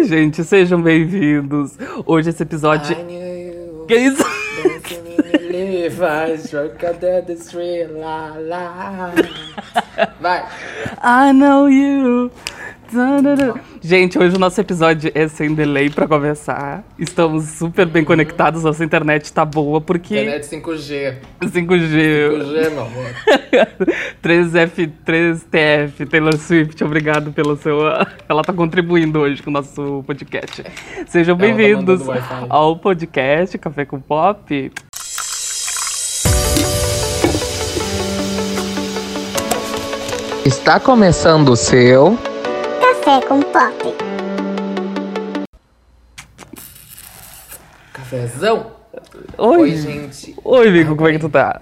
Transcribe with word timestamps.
Oi, 0.00 0.06
gente, 0.06 0.42
sejam 0.42 0.80
bem-vindos. 0.80 1.76
Hoje 2.06 2.30
esse 2.30 2.42
episódio. 2.42 2.96
You 2.96 3.84
Que 3.86 3.96
isso? 3.96 4.24
Levi's, 5.50 6.50
the 7.26 7.34
street, 7.34 7.90
la 7.92 8.34
la. 8.38 9.12
Vai. 10.18 10.46
I 11.02 11.34
know 11.34 11.68
you. 11.68 12.30
Gente, 13.80 14.18
hoje 14.18 14.34
o 14.36 14.38
nosso 14.38 14.60
episódio 14.60 15.12
é 15.14 15.28
sem 15.28 15.54
delay 15.54 15.88
pra 15.88 16.08
conversar. 16.08 16.82
Estamos 16.98 17.44
super 17.44 17.86
bem 17.86 18.04
conectados, 18.04 18.64
nossa 18.64 18.84
internet 18.84 19.32
tá 19.32 19.44
boa 19.44 19.80
porque 19.80 20.20
Internet 20.20 20.46
5G. 20.46 21.14
5G. 21.42 22.30
5G, 22.30 22.70
meu 22.70 22.82
amor. 22.82 23.06
3F, 24.22 24.90
3TF, 25.06 26.08
Taylor 26.08 26.36
Swift, 26.36 26.82
obrigado 26.82 27.32
pelo 27.32 27.56
seu. 27.56 27.78
Ela 28.28 28.42
tá 28.42 28.52
contribuindo 28.52 29.20
hoje 29.20 29.42
com 29.42 29.50
o 29.50 29.52
nosso 29.52 30.02
podcast. 30.06 30.64
Sejam 31.06 31.36
tá 31.36 31.42
bem-vindos 31.42 32.06
Wi-Fi. 32.06 32.46
ao 32.48 32.76
podcast 32.76 33.56
Café 33.58 33.84
com 33.84 34.00
Pop. 34.00 34.72
Está 40.44 40.80
começando 40.80 41.50
o 41.50 41.56
seu. 41.56 42.18
Café 43.10 43.26
com 43.26 43.40
Pop. 43.42 43.94
Cafezão? 47.92 48.66
Oi, 49.36 49.58
Oi, 49.58 49.70
gente. 49.76 50.36
Oi, 50.44 50.70
Vico, 50.70 50.94
como 50.94 51.08
é 51.08 51.12
que 51.14 51.18
tu 51.18 51.28
tá? 51.28 51.60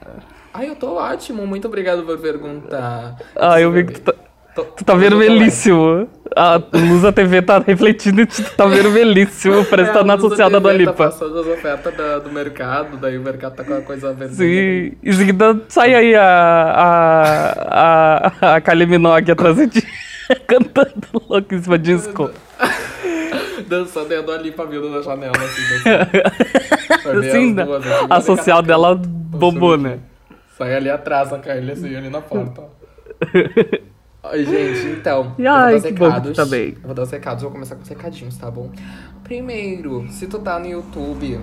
Ai, 0.53 0.69
eu 0.69 0.77
tô 0.77 0.97
ótimo. 0.97 1.47
Muito 1.47 1.67
obrigado 1.67 2.03
por 2.03 2.19
perguntar. 2.19 3.17
Ah, 3.35 3.59
eu 3.59 3.73
vi 3.73 3.85
que 3.85 3.93
tu 3.95 4.01
tá, 4.03 4.15
Tô- 4.55 4.65
tu 4.65 4.85
tá 4.85 4.95
vermelhíssimo. 4.95 6.07
A 6.37 6.61
luz 6.71 7.01
da 7.01 7.13
TV 7.13 7.41
tá 7.41 7.59
refletindo 7.61 8.21
e 8.21 8.27
tu 8.27 8.43
tá 8.55 8.67
vermelhíssimo. 8.67 9.65
Parece 9.71 9.89
que 9.91 9.95
tá 9.97 10.01
É, 10.01 10.05
na 10.05 10.15
luz 10.15 10.23
da 10.25 10.27
associada 10.27 10.61
do 10.61 10.69
TV 10.69 10.85
Tá 10.85 10.91
Alipa. 10.91 11.05
passando 11.11 11.39
as 11.41 11.47
ofertas 11.47 11.97
da- 11.97 12.19
do 12.19 12.31
mercado, 12.31 12.99
daí 12.99 13.17
o 13.17 13.23
mercado 13.23 13.55
tá 13.57 13.65
com 13.65 13.73
a 13.73 13.81
coisa 13.81 14.13
vermelha. 14.13 14.35
Sim, 14.35 14.93
em 15.03 15.13
seguida 15.15 15.59
sai 15.69 15.95
aí 15.95 16.15
a, 16.15 16.23
a, 17.73 18.33
a, 18.51 18.57
a 18.57 18.61
Kylie 18.61 18.87
Minogue 18.87 19.31
atrás 19.33 19.57
de 19.57 19.69
ti, 19.69 19.87
cantando 20.47 21.23
louquíssima 21.29 21.79
disco. 21.79 22.31
Dançando 23.67 24.13
e 24.13 24.17
a 24.17 24.23
Dua 24.23 24.37
Lipa 24.39 24.65
vindo 24.67 24.91
da 24.93 25.03
janela, 25.03 25.37
assim, 25.37 25.63
dançando. 27.05 27.61
As 27.61 27.67
duas, 27.67 27.87
assim, 27.87 28.07
a 28.11 28.21
social 28.21 28.63
dela 28.63 28.95
bombou, 28.95 29.77
né? 29.77 29.99
Sai 30.57 30.75
ali 30.75 30.91
atrás 30.91 31.33
a 31.33 31.39
Kylie, 31.39 31.73
assim, 31.73 31.95
ali 31.95 32.09
na 32.09 32.21
porta. 32.21 32.63
Oi, 34.31 34.45
gente, 34.45 34.99
então. 34.99 35.35
E 35.39 35.45
eu 35.45 35.53
vou 35.53 35.61
ai, 35.61 35.73
dar 35.73 35.77
os 35.77 35.83
que 35.83 35.91
recados. 35.91 36.37
tá 36.37 36.45
bem. 36.45 36.69
Eu 36.75 36.83
vou 36.83 36.95
dar 36.95 37.03
os 37.03 37.11
recados, 37.11 37.43
vou 37.43 37.53
começar 37.53 37.77
com 37.77 37.83
os 37.83 37.89
recadinhos, 37.89 38.37
tá 38.37 38.51
bom? 38.51 38.71
Primeiro, 39.23 40.07
se 40.11 40.27
tu 40.27 40.39
tá 40.39 40.59
no 40.59 40.67
YouTube, 40.67 41.39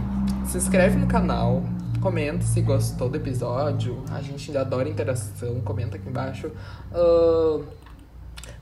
se 0.45 0.57
inscreve 0.57 0.97
no 0.97 1.07
canal, 1.07 1.63
comenta 2.01 2.43
se 2.43 2.61
gostou 2.61 3.09
do 3.09 3.15
episódio. 3.17 4.03
A 4.11 4.21
gente 4.21 4.55
adora 4.57 4.89
interação, 4.89 5.61
comenta 5.61 5.95
aqui 5.95 6.09
embaixo. 6.09 6.51
Ahn, 6.93 7.63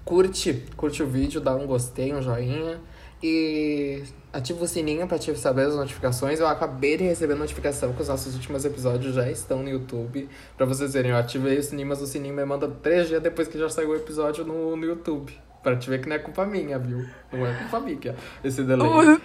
curte, 0.05 0.63
curte 0.77 1.01
o 1.03 1.07
vídeo, 1.07 1.39
dá 1.41 1.55
um 1.55 1.65
gostei, 1.67 2.13
um 2.13 2.21
joinha. 2.21 2.79
E 3.25 4.03
ativa 4.33 4.65
o 4.65 4.67
sininho 4.67 5.07
pra 5.07 5.17
te 5.17 5.33
saber 5.37 5.67
as 5.67 5.75
notificações. 5.75 6.41
Eu 6.41 6.47
acabei 6.47 6.97
de 6.97 7.05
receber 7.05 7.35
notificação 7.35 7.93
que 7.93 8.01
os 8.01 8.09
nossos 8.09 8.33
últimos 8.35 8.65
episódios 8.65 9.15
já 9.15 9.29
estão 9.31 9.63
no 9.63 9.69
YouTube. 9.69 10.27
Pra 10.57 10.65
vocês 10.65 10.91
verem, 10.91 11.11
eu 11.11 11.17
ativei 11.17 11.57
o 11.57 11.63
sininho, 11.63 11.87
mas 11.87 12.01
o 12.01 12.05
sininho 12.05 12.35
me 12.35 12.43
manda 12.43 12.67
três 12.67 13.07
dias 13.07 13.21
depois 13.21 13.47
que 13.47 13.57
já 13.57 13.69
saiu 13.69 13.91
o 13.91 13.95
episódio 13.95 14.43
no, 14.43 14.75
no 14.75 14.85
YouTube. 14.85 15.31
Pra 15.63 15.77
te 15.77 15.89
ver 15.89 16.01
que 16.01 16.09
não 16.09 16.17
é 16.17 16.19
culpa 16.19 16.45
minha, 16.45 16.77
viu? 16.77 17.05
Não 17.31 17.47
é 17.47 17.53
culpa 17.53 17.79
minha 17.79 18.13
esse 18.43 18.61
delay. 18.63 19.17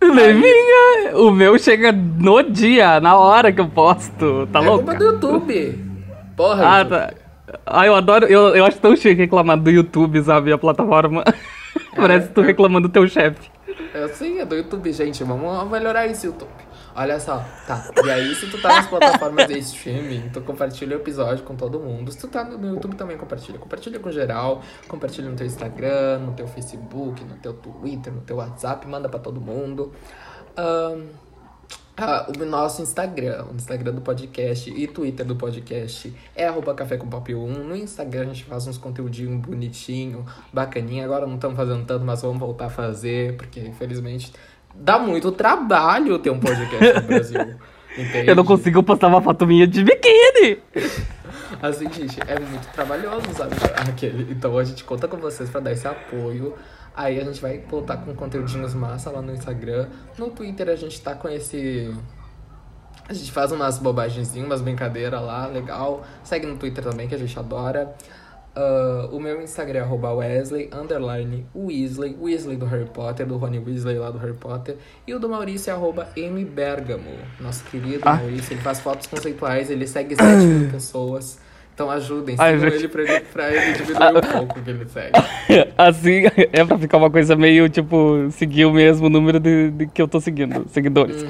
Levinha, 0.00 1.16
o 1.16 1.32
meu 1.32 1.58
chega 1.58 1.90
no 1.90 2.40
dia, 2.44 3.00
na 3.00 3.18
hora 3.18 3.52
que 3.52 3.60
eu 3.60 3.68
posto. 3.68 4.46
Tá 4.52 4.60
é 4.62 4.62
louco? 4.62 4.84
culpa 4.84 4.94
do 4.98 5.04
YouTube. 5.04 5.84
Porra, 6.36 6.64
Ah, 6.64 6.78
YouTube. 6.82 6.90
tá. 6.90 7.14
Ah, 7.64 7.86
eu 7.86 7.94
adoro. 7.94 8.26
Eu, 8.26 8.54
eu 8.56 8.64
acho 8.64 8.78
tão 8.78 8.96
chique 8.96 9.14
reclamar 9.14 9.58
do 9.58 9.70
YouTube, 9.70 10.22
sabe? 10.22 10.52
A 10.52 10.58
plataforma. 10.58 11.24
Parece 11.94 12.28
tu 12.28 12.40
reclamando 12.40 12.88
do 12.88 12.92
teu 12.92 13.06
chefe. 13.08 13.50
É 13.94 14.08
sim, 14.08 14.38
é 14.38 14.44
do 14.44 14.54
YouTube, 14.54 14.92
gente. 14.92 15.22
Vamos 15.24 15.70
melhorar 15.70 16.06
esse 16.06 16.26
YouTube. 16.26 16.50
Olha 16.94 17.20
só, 17.20 17.44
tá. 17.66 17.90
E 18.04 18.10
aí, 18.10 18.34
se 18.34 18.50
tu 18.50 18.60
tá 18.60 18.68
nas 18.68 18.88
plataformas 18.88 19.46
de 19.46 19.58
streaming, 19.58 20.30
tu 20.32 20.40
compartilha 20.40 20.96
o 20.96 21.00
episódio 21.00 21.44
com 21.44 21.54
todo 21.54 21.78
mundo. 21.78 22.10
Se 22.10 22.18
tu 22.18 22.26
tá 22.26 22.42
no 22.42 22.74
YouTube 22.74 22.96
também 22.96 23.16
compartilha. 23.16 23.58
Compartilha 23.58 24.00
com 24.00 24.10
geral. 24.10 24.62
Compartilha 24.88 25.30
no 25.30 25.36
teu 25.36 25.46
Instagram, 25.46 26.18
no 26.18 26.32
teu 26.32 26.48
Facebook, 26.48 27.22
no 27.24 27.36
teu 27.36 27.54
Twitter, 27.54 28.12
no 28.12 28.20
teu 28.22 28.38
WhatsApp. 28.38 28.86
Manda 28.88 29.08
pra 29.08 29.20
todo 29.20 29.40
mundo. 29.40 29.92
Ahn, 30.56 31.04
ah, 32.00 32.26
o 32.28 32.44
nosso 32.44 32.80
Instagram, 32.80 33.46
o 33.50 33.54
Instagram 33.56 33.92
do 33.92 34.00
podcast 34.00 34.70
e 34.70 34.86
Twitter 34.86 35.26
do 35.26 35.34
podcast 35.34 36.14
é 36.36 36.46
arroba 36.46 36.72
café 36.72 36.96
com 36.96 37.08
pop 37.08 37.34
1. 37.34 37.64
No 37.64 37.74
Instagram 37.74 38.22
a 38.22 38.26
gente 38.26 38.44
faz 38.44 38.68
uns 38.68 38.78
conteúdinhos 38.78 39.44
bonitinho, 39.44 40.24
bacaninha. 40.52 41.04
Agora 41.04 41.26
não 41.26 41.34
estamos 41.34 41.56
fazendo 41.56 41.84
tanto, 41.84 42.04
mas 42.04 42.22
vamos 42.22 42.38
voltar 42.38 42.66
a 42.66 42.70
fazer, 42.70 43.36
porque 43.36 43.58
infelizmente 43.58 44.32
dá 44.72 44.96
muito 44.96 45.32
trabalho 45.32 46.18
ter 46.20 46.30
um 46.30 46.38
podcast 46.38 47.00
no 47.00 47.06
Brasil. 47.08 47.40
Entende? 47.98 48.30
Eu 48.30 48.36
não 48.36 48.44
consigo 48.44 48.80
postar 48.82 49.08
uma 49.08 49.20
foto 49.20 49.44
minha 49.44 49.66
de 49.66 49.82
biquíni. 49.82 50.58
Assim, 51.60 51.92
gente, 51.92 52.20
é 52.28 52.38
muito 52.38 52.68
trabalhoso, 52.68 53.26
sabe? 53.36 53.56
Aquele. 53.74 54.32
Então 54.32 54.56
a 54.56 54.62
gente 54.62 54.84
conta 54.84 55.08
com 55.08 55.16
vocês 55.16 55.50
pra 55.50 55.60
dar 55.60 55.72
esse 55.72 55.88
apoio. 55.88 56.54
Aí 56.98 57.20
a 57.20 57.24
gente 57.24 57.40
vai 57.40 57.58
voltar 57.58 57.98
com 57.98 58.12
conteúdinhos 58.12 58.74
massa 58.74 59.08
lá 59.08 59.22
no 59.22 59.32
Instagram. 59.32 59.86
No 60.18 60.30
Twitter 60.30 60.68
a 60.68 60.74
gente 60.74 61.00
tá 61.00 61.14
com 61.14 61.28
esse. 61.28 61.94
A 63.08 63.14
gente 63.14 63.30
faz 63.30 63.52
umas 63.52 63.78
bobagenzinhas, 63.78 64.44
umas 64.44 64.60
brincadeiras 64.60 65.22
lá, 65.22 65.46
legal. 65.46 66.02
Segue 66.24 66.44
no 66.44 66.56
Twitter 66.56 66.82
também, 66.82 67.06
que 67.06 67.14
a 67.14 67.18
gente 67.18 67.38
adora. 67.38 67.94
Ah, 68.56 69.08
o 69.12 69.20
meu 69.20 69.40
Instagram 69.40 69.78
é 69.78 69.82
arroba 69.82 70.12
Wesley, 70.12 70.68
underline 70.72 71.46
Weasley, 71.54 72.16
Weasley 72.20 72.56
do 72.56 72.66
Harry 72.66 72.86
Potter, 72.86 73.24
do 73.24 73.36
Rony 73.36 73.60
Weasley 73.60 73.96
lá 73.96 74.10
do 74.10 74.18
Harry 74.18 74.34
Potter. 74.34 74.76
E 75.06 75.14
o 75.14 75.20
do 75.20 75.28
Maurício 75.28 75.70
é 75.70 75.74
arroba 75.74 76.08
M 76.16 76.44
Bergamo, 76.44 77.16
nosso 77.38 77.62
querido 77.66 78.00
Ah. 78.04 78.14
Maurício. 78.14 78.54
Ele 78.54 78.60
faz 78.60 78.80
fotos 78.80 79.06
conceituais, 79.06 79.70
ele 79.70 79.86
segue 79.86 80.16
7 80.16 80.44
mil 80.44 80.70
pessoas. 80.72 81.38
Então 81.78 81.88
ajudem, 81.92 82.36
sigam 82.36 82.58
gente. 82.58 82.74
ele 82.74 82.88
pra 82.88 83.02
ele, 83.02 83.20
pra 83.32 83.54
ele 83.54 83.72
diminuir 83.74 84.16
um 84.16 84.32
pouco 84.32 84.60
que 84.60 84.68
ele 84.68 84.84
segue. 84.88 85.12
Assim, 85.78 86.24
é 86.52 86.64
pra 86.64 86.76
ficar 86.76 86.96
uma 86.96 87.08
coisa 87.08 87.36
meio, 87.36 87.68
tipo, 87.68 88.26
seguir 88.32 88.64
o 88.64 88.72
mesmo 88.72 89.08
número 89.08 89.38
de, 89.38 89.70
de 89.70 89.86
que 89.86 90.02
eu 90.02 90.08
tô 90.08 90.20
seguindo, 90.20 90.66
seguidores. 90.70 91.24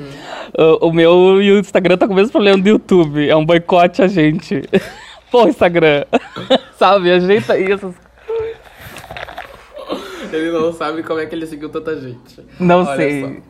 Ah, 0.56 0.78
o 0.81 0.91
meu 0.91 1.42
e 1.42 1.53
o 1.53 1.58
Instagram 1.58 1.98
tá 1.98 2.06
com 2.06 2.14
o 2.14 2.16
mesmo 2.16 2.32
problema 2.32 2.56
do 2.56 2.66
YouTube. 2.66 3.28
É 3.28 3.37
um 3.37 3.44
boicote 3.44 4.00
a 4.00 4.06
gente. 4.06 4.62
Pô, 5.31 5.47
Instagram. 5.47 6.06
Sabe, 6.78 7.10
ajeita 7.10 7.54
essas 7.60 7.94
Ele 10.32 10.50
não 10.50 10.72
sabe 10.72 11.03
como 11.03 11.20
é 11.20 11.26
que 11.26 11.34
ele 11.34 11.47
seguiu 11.47 11.69
tanta 11.69 11.94
gente. 12.00 12.41
Não 12.58 12.87
Olha 12.87 12.97
sei. 12.97 13.20
só. 13.20 13.47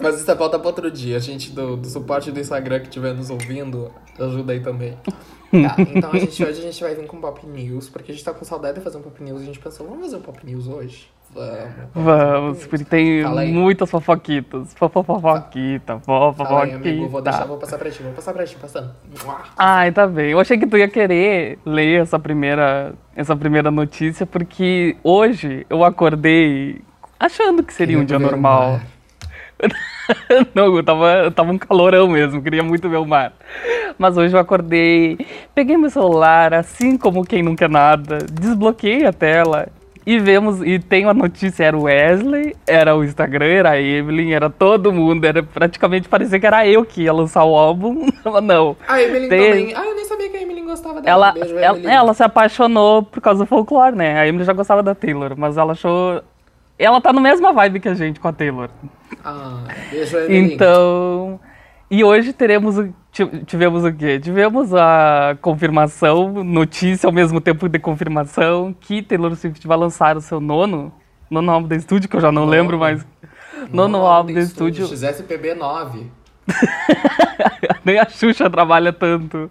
Mas 0.00 0.20
isso 0.20 0.30
é 0.30 0.34
pauta 0.34 0.58
pra 0.58 0.68
outro 0.68 0.90
dia. 0.90 1.16
A 1.16 1.20
gente 1.20 1.50
do, 1.50 1.76
do 1.76 1.88
suporte 1.88 2.30
do 2.30 2.40
Instagram 2.40 2.80
que 2.80 2.86
estiver 2.86 3.14
nos 3.14 3.30
ouvindo, 3.30 3.92
ajuda 4.18 4.52
aí 4.52 4.60
também. 4.60 4.96
Tá, 5.50 5.74
então 5.78 6.10
a 6.12 6.18
gente, 6.18 6.44
hoje 6.44 6.60
a 6.60 6.62
gente 6.62 6.80
vai 6.80 6.94
vir 6.94 7.06
com 7.06 7.20
Pop 7.20 7.44
News, 7.44 7.88
porque 7.88 8.12
a 8.12 8.14
gente 8.14 8.24
tá 8.24 8.32
com 8.32 8.44
saudade 8.44 8.78
de 8.78 8.84
fazer 8.84 8.98
um 8.98 9.02
Pop 9.02 9.20
News. 9.22 9.42
A 9.42 9.44
gente 9.44 9.58
pensou, 9.58 9.86
vamos 9.86 10.04
fazer 10.04 10.16
um 10.16 10.20
Pop 10.20 10.46
News 10.46 10.68
hoje? 10.68 11.08
Vamos. 11.32 11.70
Vamos, 11.94 12.66
porque 12.66 12.84
tem 12.84 13.24
muitas 13.52 13.90
fofoquitas. 13.90 14.74
Fofofoquita, 14.74 16.00
Fala 16.00 16.64
aí, 16.64 16.72
amigo. 16.72 17.08
Vou 17.08 17.22
deixar, 17.22 17.46
vou 17.46 17.56
passar 17.56 17.78
pra 17.78 17.90
ti, 17.90 18.02
vou 18.02 18.12
passar 18.12 18.32
pra 18.32 18.44
ti, 18.44 18.56
passando. 18.56 18.92
Ai, 19.56 19.92
tá 19.92 20.06
bem. 20.06 20.30
Eu 20.30 20.40
achei 20.40 20.58
que 20.58 20.66
tu 20.66 20.76
ia 20.76 20.88
querer 20.88 21.58
ler 21.64 22.02
essa 22.02 22.18
primeira, 22.18 22.94
essa 23.14 23.36
primeira 23.36 23.70
notícia, 23.70 24.26
porque 24.26 24.96
hoje 25.04 25.66
eu 25.70 25.84
acordei 25.84 26.80
achando 27.18 27.62
que 27.62 27.72
seria 27.72 27.98
um 27.98 28.04
dia 28.04 28.18
normal. 28.18 28.72
mar. 28.72 28.86
Não, 30.54 30.76
eu 30.76 30.82
tava, 30.82 31.12
eu 31.24 31.30
tava 31.30 31.52
um 31.52 31.58
calorão 31.58 32.08
mesmo, 32.08 32.42
queria 32.42 32.62
muito 32.62 32.88
ver 32.88 32.96
o 32.96 33.06
mar. 33.06 33.32
Mas 33.98 34.16
hoje 34.16 34.34
eu 34.34 34.40
acordei, 34.40 35.18
peguei 35.54 35.76
meu 35.76 35.90
celular, 35.90 36.54
assim 36.54 36.96
como 36.96 37.24
quem 37.24 37.42
não 37.42 37.54
quer 37.54 37.68
nada, 37.68 38.18
desbloqueei 38.18 39.04
a 39.04 39.12
tela 39.12 39.68
e 40.06 40.18
vemos, 40.18 40.62
e 40.62 40.78
tem 40.78 41.04
a 41.04 41.14
notícia, 41.14 41.64
era 41.64 41.76
o 41.76 41.82
Wesley, 41.82 42.56
era 42.66 42.96
o 42.96 43.04
Instagram, 43.04 43.46
era 43.46 43.70
a 43.70 43.80
Evelyn, 43.80 44.32
era 44.32 44.48
todo 44.48 44.92
mundo, 44.92 45.24
era 45.24 45.42
praticamente 45.42 46.08
parecia 46.08 46.40
que 46.40 46.46
era 46.46 46.66
eu 46.66 46.84
que 46.84 47.02
ia 47.02 47.12
lançar 47.12 47.44
o 47.44 47.54
álbum, 47.54 48.08
mas 48.24 48.42
não. 48.42 48.76
A 48.88 49.00
Emily 49.02 49.28
Tem- 49.28 49.50
também. 49.50 49.74
Ah, 49.76 49.84
eu 49.86 49.94
nem 49.94 50.04
sabia 50.04 50.28
que 50.30 50.36
a 50.36 50.42
Emily 50.42 50.62
gostava 50.62 51.00
dela. 51.00 51.28
Ela, 51.28 51.32
Beijo, 51.32 51.58
ela, 51.58 51.92
ela 51.92 52.14
se 52.14 52.22
apaixonou 52.22 53.02
por 53.02 53.20
causa 53.20 53.44
do 53.44 53.46
folclore, 53.46 53.94
né? 53.94 54.18
A 54.18 54.26
Emily 54.26 54.44
já 54.44 54.52
gostava 54.52 54.82
da 54.82 54.94
Taylor, 54.94 55.34
mas 55.36 55.56
ela 55.56 55.72
achou. 55.72 56.22
Ela 56.80 57.00
tá 57.00 57.12
na 57.12 57.20
mesma 57.20 57.52
vibe 57.52 57.80
que 57.80 57.88
a 57.88 57.94
gente 57.94 58.18
com 58.18 58.28
a 58.28 58.32
Taylor. 58.32 58.70
Ah, 59.24 59.64
beijo. 59.90 60.16
Então. 60.30 61.38
E 61.90 62.02
hoje 62.02 62.32
teremos 62.32 62.76
tivemos 63.46 63.84
o 63.84 63.92
quê? 63.92 64.18
Tivemos 64.20 64.72
a 64.72 65.36
confirmação, 65.42 66.44
notícia 66.44 67.06
ao 67.06 67.12
mesmo 67.12 67.40
tempo 67.40 67.68
de 67.68 67.78
confirmação, 67.78 68.74
que 68.80 69.02
Taylor 69.02 69.34
Swift 69.34 69.66
vai 69.66 69.76
lançar 69.76 70.16
o 70.16 70.20
seu 70.20 70.40
nono 70.40 70.92
Nono 71.30 71.52
álbum 71.52 71.68
da 71.68 71.76
estúdio, 71.76 72.08
que 72.08 72.16
eu 72.16 72.20
já 72.20 72.32
não 72.32 72.42
Nono. 72.42 72.50
lembro 72.50 72.78
mais. 72.78 73.06
Nono 73.72 73.98
álbum 73.98 74.34
da 74.34 74.40
estúdio. 74.40 74.86
XSPB 74.86 75.54
9. 75.54 76.10
Nem 77.84 78.00
a 78.00 78.08
Xuxa 78.08 78.50
trabalha 78.50 78.92
tanto 78.92 79.48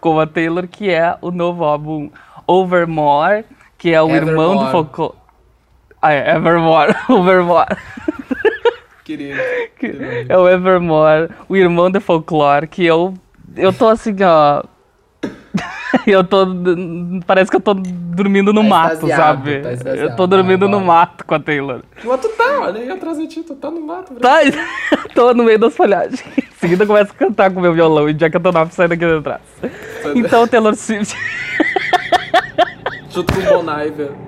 como 0.00 0.20
a 0.20 0.26
Taylor, 0.26 0.68
que 0.68 0.88
é 0.88 1.16
o 1.20 1.32
novo 1.32 1.64
álbum 1.64 2.10
Overmore, 2.46 3.44
que 3.76 3.92
é 3.92 4.00
o 4.00 4.08
irmão 4.14 4.54
do 4.56 4.62
Evermore. 4.66 4.70
folclore. 4.70 5.14
Ah, 6.00 6.12
é, 6.12 6.36
Evermore. 6.36 6.94
Overmore. 7.08 7.76
Querido. 9.04 9.38
Que 9.78 9.92
querido. 9.92 10.32
É 10.32 10.36
o 10.36 10.48
Evermore, 10.48 11.30
o 11.48 11.56
irmão 11.56 11.90
do 11.90 12.00
folclore, 12.00 12.66
que 12.66 12.84
eu. 12.84 13.14
Eu 13.56 13.72
tô 13.72 13.88
assim, 13.88 14.14
ó. 14.22 14.62
Eu 16.06 16.24
tô. 16.24 16.46
Parece 17.26 17.50
que 17.50 17.56
eu 17.56 17.60
tô 17.60 17.72
dormindo 17.72 18.52
no 18.52 18.62
Tá 18.62 18.68
mato, 18.68 19.08
sabe? 19.08 19.60
tá 19.60 19.90
eu 19.94 20.14
tô 20.14 20.26
dormindo 20.26 20.68
no 20.68 20.80
mato 20.80 21.24
com 21.24 21.34
a 21.34 21.40
Taylor. 21.40 21.80
Mas 22.04 22.20
tu 22.20 22.28
tá, 22.30 22.60
olha 22.60 22.80
aí 22.80 22.90
atrás 22.90 23.16
de 23.16 23.26
ti, 23.28 23.42
tu 23.42 23.54
tá 23.54 23.70
no 23.70 23.80
mato. 23.80 24.14
Tá, 24.16 24.40
tô 25.14 25.32
no 25.32 25.44
meio 25.44 25.58
das 25.58 25.74
folhagens. 25.74 26.22
Em 26.36 26.58
seguida 26.58 26.82
eu 26.82 26.86
começo 26.88 27.12
a 27.12 27.14
cantar 27.14 27.50
com 27.50 27.60
meu 27.60 27.72
violão 27.72 28.08
e 28.08 28.14
Jack 28.14 28.36
Antonoff 28.36 28.74
sai 28.74 28.88
daqui 28.88 29.06
de 29.06 29.22
trás. 29.22 29.40
Então, 30.14 30.46
Taylor 30.46 30.74
Swift. 30.74 31.16
Junto 33.10 33.32
com 33.32 33.40
o 33.40 33.62
Bon 33.62 33.80
Iver. 33.80 34.25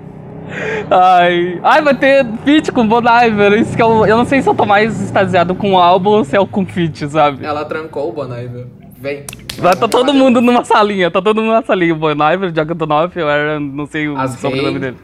Ai, 0.89 1.59
ai, 1.63 1.81
vai 1.81 1.95
ter 1.95 2.25
feat 2.43 2.71
com 2.71 2.87
Bon 2.87 3.01
Iver. 3.01 3.53
Isso 3.53 3.75
que 3.75 3.81
eu, 3.81 4.05
eu 4.05 4.17
não 4.17 4.25
sei 4.25 4.41
se 4.41 4.49
eu 4.49 4.55
tô 4.55 4.65
mais 4.65 4.99
extasiado 5.01 5.53
com 5.55 5.73
o 5.73 5.77
álbum 5.77 6.09
ou 6.11 6.23
se 6.23 6.35
é 6.35 6.39
o 6.39 6.47
com 6.47 6.65
feat, 6.65 7.07
sabe? 7.09 7.45
Ela 7.45 7.65
trancou 7.65 8.09
o 8.09 8.11
Bon 8.13 8.25
Iver. 8.25 8.67
Vem. 8.97 9.25
Vai 9.59 9.75
tá 9.75 9.87
todo 9.87 10.13
mundo 10.13 10.41
numa 10.41 10.63
salinha, 10.65 11.09
tá 11.11 11.21
todo 11.21 11.37
mundo 11.41 11.51
numa 11.51 11.63
salinha. 11.65 11.95
Bon 11.95 12.09
Iver, 12.11 12.51
Jack 12.51 12.71
Antonoff, 12.71 13.17
eu 13.17 13.29
era, 13.29 13.59
não 13.59 13.85
sei 13.85 14.07
o 14.09 14.17
As 14.17 14.31
sobrenome 14.31 14.79
dele. 14.79 14.97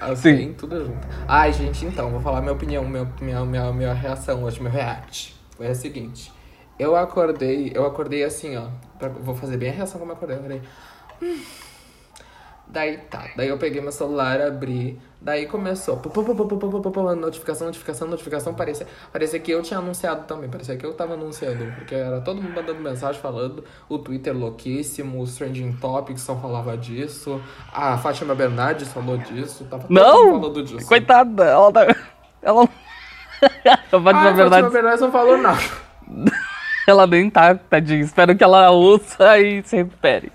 Assim, 0.00 0.54
tudo 0.56 0.78
junto. 0.84 1.06
Ai, 1.26 1.52
gente, 1.52 1.84
então, 1.84 2.10
vou 2.10 2.20
falar 2.20 2.40
minha 2.40 2.52
opinião, 2.52 2.86
meu, 2.86 3.08
minha, 3.20 3.44
minha, 3.44 3.72
minha 3.72 3.92
reação 3.92 4.44
hoje, 4.44 4.62
meu 4.62 4.70
react. 4.70 5.34
Foi 5.56 5.66
a 5.66 5.74
seguinte. 5.74 6.30
Eu 6.78 6.94
acordei, 6.94 7.72
eu 7.74 7.84
acordei 7.84 8.22
assim, 8.22 8.56
ó. 8.56 8.66
pra- 8.98 9.08
vou 9.08 9.34
fazer 9.34 9.56
bem 9.56 9.70
a 9.70 9.72
reação 9.72 9.98
como 9.98 10.12
eu 10.12 10.16
acordei. 10.16 10.36
Eu 10.36 10.40
acordei. 10.40 10.62
"Hum." 11.22 11.36
Daí 12.70 12.98
tá, 12.98 13.30
daí 13.34 13.48
eu 13.48 13.56
peguei 13.56 13.80
meu 13.80 13.90
celular, 13.90 14.42
abri, 14.42 15.00
daí 15.18 15.46
começou. 15.46 15.96
Notificação, 17.16 17.66
notificação, 17.66 18.08
notificação. 18.08 18.52
Parecia, 18.52 18.86
parecia 19.10 19.40
que 19.40 19.50
eu 19.50 19.62
tinha 19.62 19.78
anunciado 19.78 20.26
também, 20.26 20.50
parecia 20.50 20.76
que 20.76 20.84
eu 20.84 20.92
tava 20.92 21.14
anunciando, 21.14 21.64
porque 21.76 21.94
era 21.94 22.20
todo 22.20 22.42
mundo 22.42 22.54
mandando 22.54 22.78
mensagem 22.80 23.18
falando, 23.22 23.64
o 23.88 23.98
Twitter 23.98 24.36
louquíssimo, 24.36 25.22
os 25.22 25.34
Trending 25.34 25.72
Topics 25.80 26.20
só 26.20 26.36
falava 26.36 26.76
disso, 26.76 27.40
a 27.72 27.96
Fátima 27.96 28.34
Bernardes 28.34 28.88
falou 28.92 29.16
disso, 29.16 29.64
tava 29.64 29.86
não! 29.88 30.38
falando 30.38 30.62
disso. 30.62 30.86
Coitada, 30.86 31.44
ela 31.44 31.72
tá. 31.72 31.96
Ela. 32.42 32.64
a 33.64 34.00
Fátima 34.00 34.10
ah, 34.10 34.32
Bernardes... 34.32 34.50
Fátima 34.50 34.70
Bernardes 34.70 35.00
não 35.00 35.10
falou 35.10 35.38
nada. 35.38 35.62
ela 36.86 37.06
nem 37.06 37.30
tá, 37.30 37.54
tadinho. 37.54 38.02
Espero 38.02 38.36
que 38.36 38.44
ela 38.44 38.70
ouça 38.70 39.38
e 39.38 39.62
se 39.62 39.76
recupere. 39.76 40.30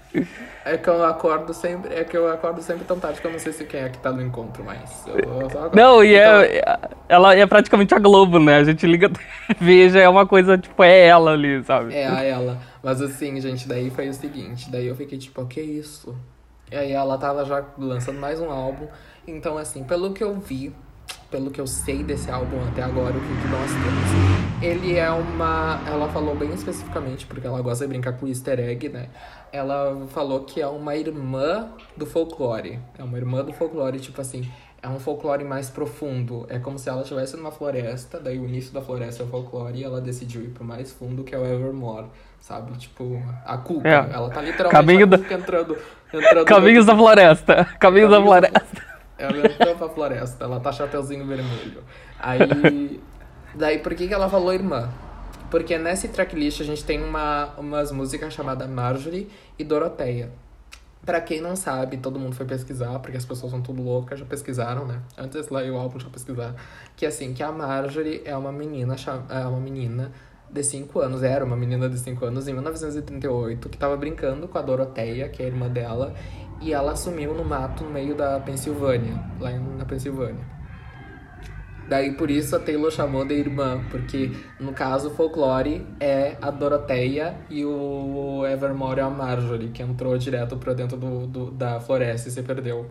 É 0.65 0.77
que 0.77 0.89
eu 0.89 1.03
acordo 1.03 1.53
sempre. 1.53 1.93
É 1.93 2.03
que 2.03 2.15
eu 2.15 2.31
acordo 2.31 2.61
sempre 2.61 2.85
tão 2.85 2.97
tarde 2.97 3.19
que 3.19 3.27
eu 3.27 3.31
não 3.31 3.39
sei 3.39 3.51
se 3.51 3.65
quem 3.65 3.81
é 3.81 3.89
que 3.89 3.97
tá 3.97 4.11
no 4.11 4.21
encontro, 4.21 4.63
mas. 4.63 5.05
Acordo. 5.07 5.75
Não, 5.75 6.03
e 6.03 6.15
Então, 6.15 6.41
é, 6.41 6.89
ela 7.09 7.35
é 7.35 7.45
praticamente 7.45 7.93
a 7.93 7.99
Globo, 7.99 8.39
né? 8.39 8.57
A 8.57 8.63
gente 8.63 8.87
liga 8.87 9.07
a 9.49 9.53
TV, 9.53 9.89
já 9.89 10.01
é 10.01 10.09
uma 10.09 10.25
coisa, 10.25 10.57
tipo, 10.57 10.81
é 10.83 11.05
ela 11.05 11.31
ali, 11.31 11.63
sabe? 11.63 11.93
É 11.93 12.07
a 12.07 12.23
ela. 12.23 12.57
Mas 12.81 13.01
assim, 13.01 13.39
gente, 13.41 13.67
daí 13.67 13.89
foi 13.89 14.07
o 14.07 14.13
seguinte. 14.13 14.71
Daí 14.71 14.87
eu 14.87 14.95
fiquei 14.95 15.17
tipo, 15.17 15.41
o 15.41 15.47
que 15.47 15.59
é 15.59 15.63
isso? 15.63 16.15
E 16.71 16.75
aí 16.75 16.91
ela 16.91 17.17
tava 17.17 17.43
já 17.45 17.63
lançando 17.77 18.19
mais 18.19 18.39
um 18.39 18.49
álbum. 18.49 18.87
Então, 19.27 19.57
assim, 19.57 19.83
pelo 19.83 20.13
que 20.13 20.23
eu 20.23 20.33
vi, 20.39 20.73
pelo 21.33 21.49
que 21.49 21.59
eu 21.59 21.65
sei 21.65 22.03
desse 22.03 22.29
álbum 22.29 22.63
até 22.69 22.83
agora, 22.83 23.17
o 23.17 23.19
que, 23.19 23.47
nós 23.47 23.71
temos. 23.71 24.61
Ele 24.61 24.95
é 24.95 25.09
uma. 25.09 25.81
Ela 25.87 26.07
falou 26.09 26.35
bem 26.35 26.53
especificamente, 26.53 27.25
porque 27.25 27.47
ela 27.47 27.59
gosta 27.59 27.85
de 27.85 27.89
brincar 27.89 28.13
com 28.13 28.27
easter 28.27 28.59
egg, 28.59 28.87
né? 28.87 29.07
Ela 29.51 30.05
falou 30.09 30.41
que 30.41 30.61
é 30.61 30.67
uma 30.67 30.95
irmã 30.95 31.69
do 31.97 32.05
folclore. 32.05 32.79
É 32.99 33.03
uma 33.03 33.17
irmã 33.17 33.43
do 33.43 33.51
folclore, 33.51 33.99
tipo 33.99 34.21
assim. 34.21 34.47
É 34.79 34.87
um 34.87 34.99
folclore 34.99 35.43
mais 35.43 35.71
profundo. 35.71 36.45
É 36.49 36.59
como 36.59 36.77
se 36.77 36.87
ela 36.87 37.01
estivesse 37.01 37.35
numa 37.35 37.51
floresta, 37.51 38.19
daí 38.19 38.37
o 38.37 38.45
início 38.45 38.71
da 38.71 38.81
floresta 38.81 39.23
é 39.23 39.25
o 39.25 39.29
folclore 39.29 39.79
e 39.79 39.83
ela 39.83 39.99
decidiu 39.99 40.43
ir 40.43 40.49
pro 40.49 40.63
mais 40.63 40.91
fundo, 40.91 41.23
que 41.23 41.33
é 41.33 41.37
o 41.39 41.43
Evermore, 41.43 42.07
sabe? 42.39 42.77
Tipo, 42.77 43.19
a 43.43 43.57
Cuca. 43.57 43.87
É. 43.89 44.13
Ela 44.13 44.29
tá 44.29 44.39
literalmente 44.39 44.71
Caminho 44.71 45.07
da- 45.07 45.17
entrando, 45.17 45.75
entrando 46.13 46.45
Caminhos 46.45 46.85
da 46.85 46.95
Floresta. 46.95 47.65
Caminhos 47.79 48.11
da 48.11 48.17
Caminhos 48.17 48.21
da 48.21 48.21
Floresta. 48.21 48.92
Ela 49.17 49.45
entrou 49.45 49.75
pra 49.75 49.89
floresta, 49.89 50.43
ela 50.43 50.59
tá 50.59 50.71
chapeuzinho 50.71 51.25
vermelho. 51.25 51.83
Aí. 52.19 53.01
Daí, 53.55 53.79
por 53.79 53.93
que, 53.93 54.07
que 54.07 54.13
ela 54.13 54.29
falou 54.29 54.53
irmã? 54.53 54.89
Porque 55.51 55.77
nesse 55.77 56.07
tracklist 56.07 56.61
a 56.61 56.63
gente 56.63 56.83
tem 56.83 57.03
uma, 57.03 57.53
umas 57.57 57.91
músicas 57.91 58.33
chamadas 58.33 58.67
Marjorie 58.67 59.29
e 59.57 59.63
Doroteia. 59.63 60.31
Pra 61.05 61.21
quem 61.21 61.41
não 61.41 61.55
sabe, 61.55 61.97
todo 61.97 62.17
mundo 62.17 62.35
foi 62.35 62.45
pesquisar, 62.45 62.97
porque 62.99 63.17
as 63.17 63.25
pessoas 63.25 63.51
são 63.51 63.61
tudo 63.61 63.83
loucas, 63.83 64.19
já 64.19 64.25
pesquisaram, 64.25 64.85
né? 64.85 65.01
Antes 65.17 65.49
lá 65.49 65.61
o 65.61 65.77
álbum 65.77 65.99
já 65.99 66.09
pesquisaram. 66.09 66.55
Que 66.95 67.05
assim, 67.05 67.33
que 67.33 67.43
a 67.43 67.51
Marjorie 67.51 68.21
é 68.25 68.35
uma 68.35 68.51
menina, 68.51 68.95
é 69.29 69.45
uma 69.45 69.59
menina 69.59 70.11
de 70.53 70.63
5 70.63 70.99
anos, 70.99 71.23
era 71.23 71.43
uma 71.43 71.55
menina 71.57 71.89
de 71.89 71.97
5 71.97 72.23
anos, 72.25 72.47
em 72.47 72.53
1938, 72.53 73.69
que 73.69 73.77
tava 73.77 73.97
brincando 73.97 74.47
com 74.47 74.57
a 74.57 74.61
Doroteia, 74.61 75.27
que 75.29 75.41
é 75.41 75.45
a 75.45 75.49
irmã 75.49 75.67
dela, 75.67 76.13
e 76.61 76.71
ela 76.71 76.95
sumiu 76.95 77.33
no 77.33 77.43
mato 77.43 77.83
no 77.83 77.89
meio 77.89 78.15
da 78.15 78.39
Pensilvânia, 78.39 79.19
lá 79.39 79.51
na 79.51 79.83
Pensilvânia. 79.85 80.45
Daí 81.89 82.13
por 82.13 82.31
isso 82.31 82.55
a 82.55 82.59
Taylor 82.59 82.89
chamou 82.91 83.25
de 83.25 83.33
irmã, 83.33 83.83
porque 83.91 84.31
no 84.59 84.71
caso 84.71 85.09
o 85.09 85.11
folclore 85.11 85.85
é 85.99 86.37
a 86.41 86.49
Doroteia 86.49 87.35
e 87.49 87.65
o 87.65 88.45
Evermore 88.47 89.01
é 89.01 89.03
a 89.03 89.09
Marjorie, 89.09 89.67
que 89.69 89.83
entrou 89.83 90.17
direto 90.17 90.55
pra 90.55 90.73
dentro 90.73 90.95
do, 90.95 91.27
do- 91.27 91.51
da 91.51 91.81
floresta 91.81 92.29
e 92.29 92.31
se 92.31 92.41
perdeu. 92.41 92.85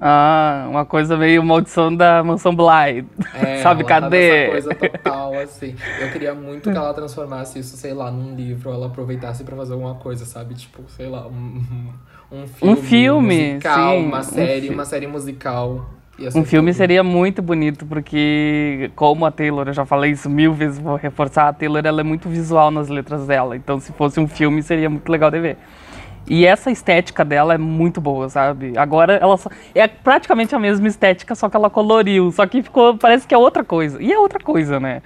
Ah, 0.00 0.66
uma 0.70 0.84
coisa 0.86 1.16
meio 1.16 1.44
maldição 1.44 1.94
da 1.94 2.22
mansão 2.24 2.54
Bly. 2.54 3.04
É, 3.34 3.56
Sabe, 3.62 3.82
tá 3.82 4.00
cadê? 4.00 4.48
nessa 4.48 4.50
coisa 4.70 4.74
total, 4.74 5.38
assim. 5.38 5.74
Eu 6.00 6.08
queria 6.10 6.34
muito 6.34 6.70
que 6.70 6.76
ela 6.76 6.94
transformasse 6.94 7.58
isso, 7.58 7.76
sei 7.76 7.92
lá, 7.92 8.10
num 8.10 8.34
livro, 8.34 8.70
ela 8.72 8.86
aproveitasse 8.86 9.44
pra 9.44 9.54
fazer 9.56 9.74
alguma 9.74 9.96
coisa, 9.96 10.24
sabe? 10.24 10.54
Tipo, 10.54 10.82
sei 10.88 11.06
lá, 11.08 11.26
um, 11.26 11.62
um 12.32 12.46
filme. 12.46 12.76
filme, 12.76 13.52
musical, 13.54 13.96
sim, 13.98 14.06
uma 14.06 14.18
um 14.20 14.22
série, 14.22 14.60
fi- 14.68 14.70
uma 14.70 14.84
série 14.84 15.06
musical. 15.06 15.90
Ser 16.30 16.38
Um 16.38 16.44
filme 16.44 16.70
tudo. 16.70 16.76
seria 16.76 17.02
muito 17.02 17.40
bonito, 17.42 17.86
porque, 17.86 18.90
como 18.94 19.24
a 19.24 19.30
Taylor, 19.30 19.66
eu 19.68 19.72
já 19.72 19.86
falei 19.86 20.12
isso 20.12 20.28
mil 20.28 20.52
vezes, 20.52 20.78
vou 20.78 20.96
reforçar, 20.96 21.48
a 21.48 21.52
Taylor 21.52 21.82
ela 21.84 22.00
é 22.02 22.04
muito 22.04 22.28
visual 22.28 22.70
nas 22.70 22.88
letras 22.88 23.26
dela. 23.26 23.56
Então, 23.56 23.80
se 23.80 23.90
fosse 23.92 24.20
um 24.20 24.28
filme, 24.28 24.62
seria 24.62 24.90
muito 24.90 25.08
legal 25.10 25.30
de 25.30 25.40
ver. 25.40 25.56
E 26.26 26.46
essa 26.46 26.70
estética 26.70 27.24
dela 27.24 27.54
é 27.54 27.58
muito 27.58 28.00
boa, 28.00 28.28
sabe? 28.28 28.76
Agora 28.76 29.14
ela 29.14 29.36
só, 29.36 29.50
é 29.74 29.88
praticamente 29.88 30.54
a 30.54 30.58
mesma 30.58 30.86
estética, 30.86 31.34
só 31.34 31.48
que 31.48 31.56
ela 31.56 31.68
coloriu, 31.68 32.30
só 32.30 32.46
que 32.46 32.62
ficou, 32.62 32.96
parece 32.96 33.26
que 33.26 33.34
é 33.34 33.38
outra 33.38 33.64
coisa. 33.64 34.00
E 34.02 34.12
é 34.12 34.18
outra 34.18 34.38
coisa, 34.38 34.78
né? 34.78 35.02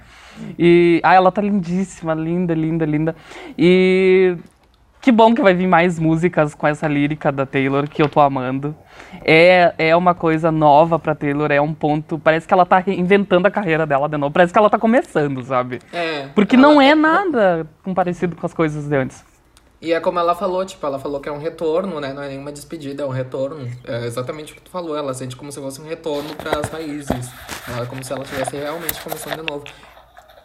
E 0.59 0.99
ah, 1.03 1.13
ela 1.13 1.31
tá 1.31 1.41
lindíssima, 1.41 2.13
linda, 2.13 2.53
linda, 2.53 2.85
linda. 2.85 3.15
E 3.57 4.35
que 5.01 5.11
bom 5.11 5.35
que 5.35 5.41
vai 5.41 5.53
vir 5.53 5.67
mais 5.67 5.99
músicas 5.99 6.55
com 6.55 6.65
essa 6.65 6.87
lírica 6.87 7.31
da 7.31 7.45
Taylor, 7.45 7.87
que 7.87 8.01
eu 8.01 8.09
tô 8.09 8.19
amando. 8.19 8.75
É, 9.23 9.73
é 9.77 9.95
uma 9.95 10.15
coisa 10.15 10.51
nova 10.51 10.97
pra 10.97 11.13
Taylor, 11.13 11.51
é 11.51 11.61
um 11.61 11.73
ponto. 11.73 12.17
Parece 12.17 12.47
que 12.47 12.53
ela 12.53 12.65
tá 12.65 12.79
reinventando 12.79 13.47
a 13.47 13.51
carreira 13.51 13.85
dela 13.85 14.09
de 14.09 14.17
novo. 14.17 14.33
Parece 14.33 14.51
que 14.51 14.57
ela 14.57 14.69
tá 14.69 14.79
começando, 14.79 15.43
sabe? 15.43 15.79
É, 15.93 16.27
Porque 16.33 16.57
não 16.57 16.81
é 16.81 16.95
nada 16.95 17.67
parecido 17.93 18.35
com 18.35 18.45
as 18.45 18.53
coisas 18.53 18.87
de 18.87 18.95
antes. 18.95 19.23
E 19.85 19.93
é 19.93 19.99
como 19.99 20.17
ela 20.17 20.33
falou, 20.33 20.65
tipo, 20.65 20.83
ela 20.83 20.97
falou 20.97 21.19
que 21.19 21.29
é 21.29 21.31
um 21.31 21.37
retorno, 21.37 21.99
né? 21.99 22.11
Não 22.11 22.23
é 22.23 22.29
nenhuma 22.29 22.51
despedida, 22.51 23.03
é 23.03 23.05
um 23.05 23.11
retorno. 23.11 23.69
É 23.83 24.07
exatamente 24.07 24.51
o 24.51 24.55
que 24.55 24.61
tu 24.63 24.71
falou, 24.71 24.97
ela 24.97 25.13
sente 25.13 25.35
como 25.35 25.51
se 25.51 25.61
fosse 25.61 25.79
um 25.79 25.85
retorno 25.85 26.33
pras 26.33 26.69
raízes. 26.69 27.29
É 27.79 27.85
como 27.85 28.03
se 28.03 28.11
ela 28.11 28.23
estivesse 28.23 28.57
realmente 28.57 28.99
começando 28.99 29.35
de 29.35 29.43
novo. 29.43 29.63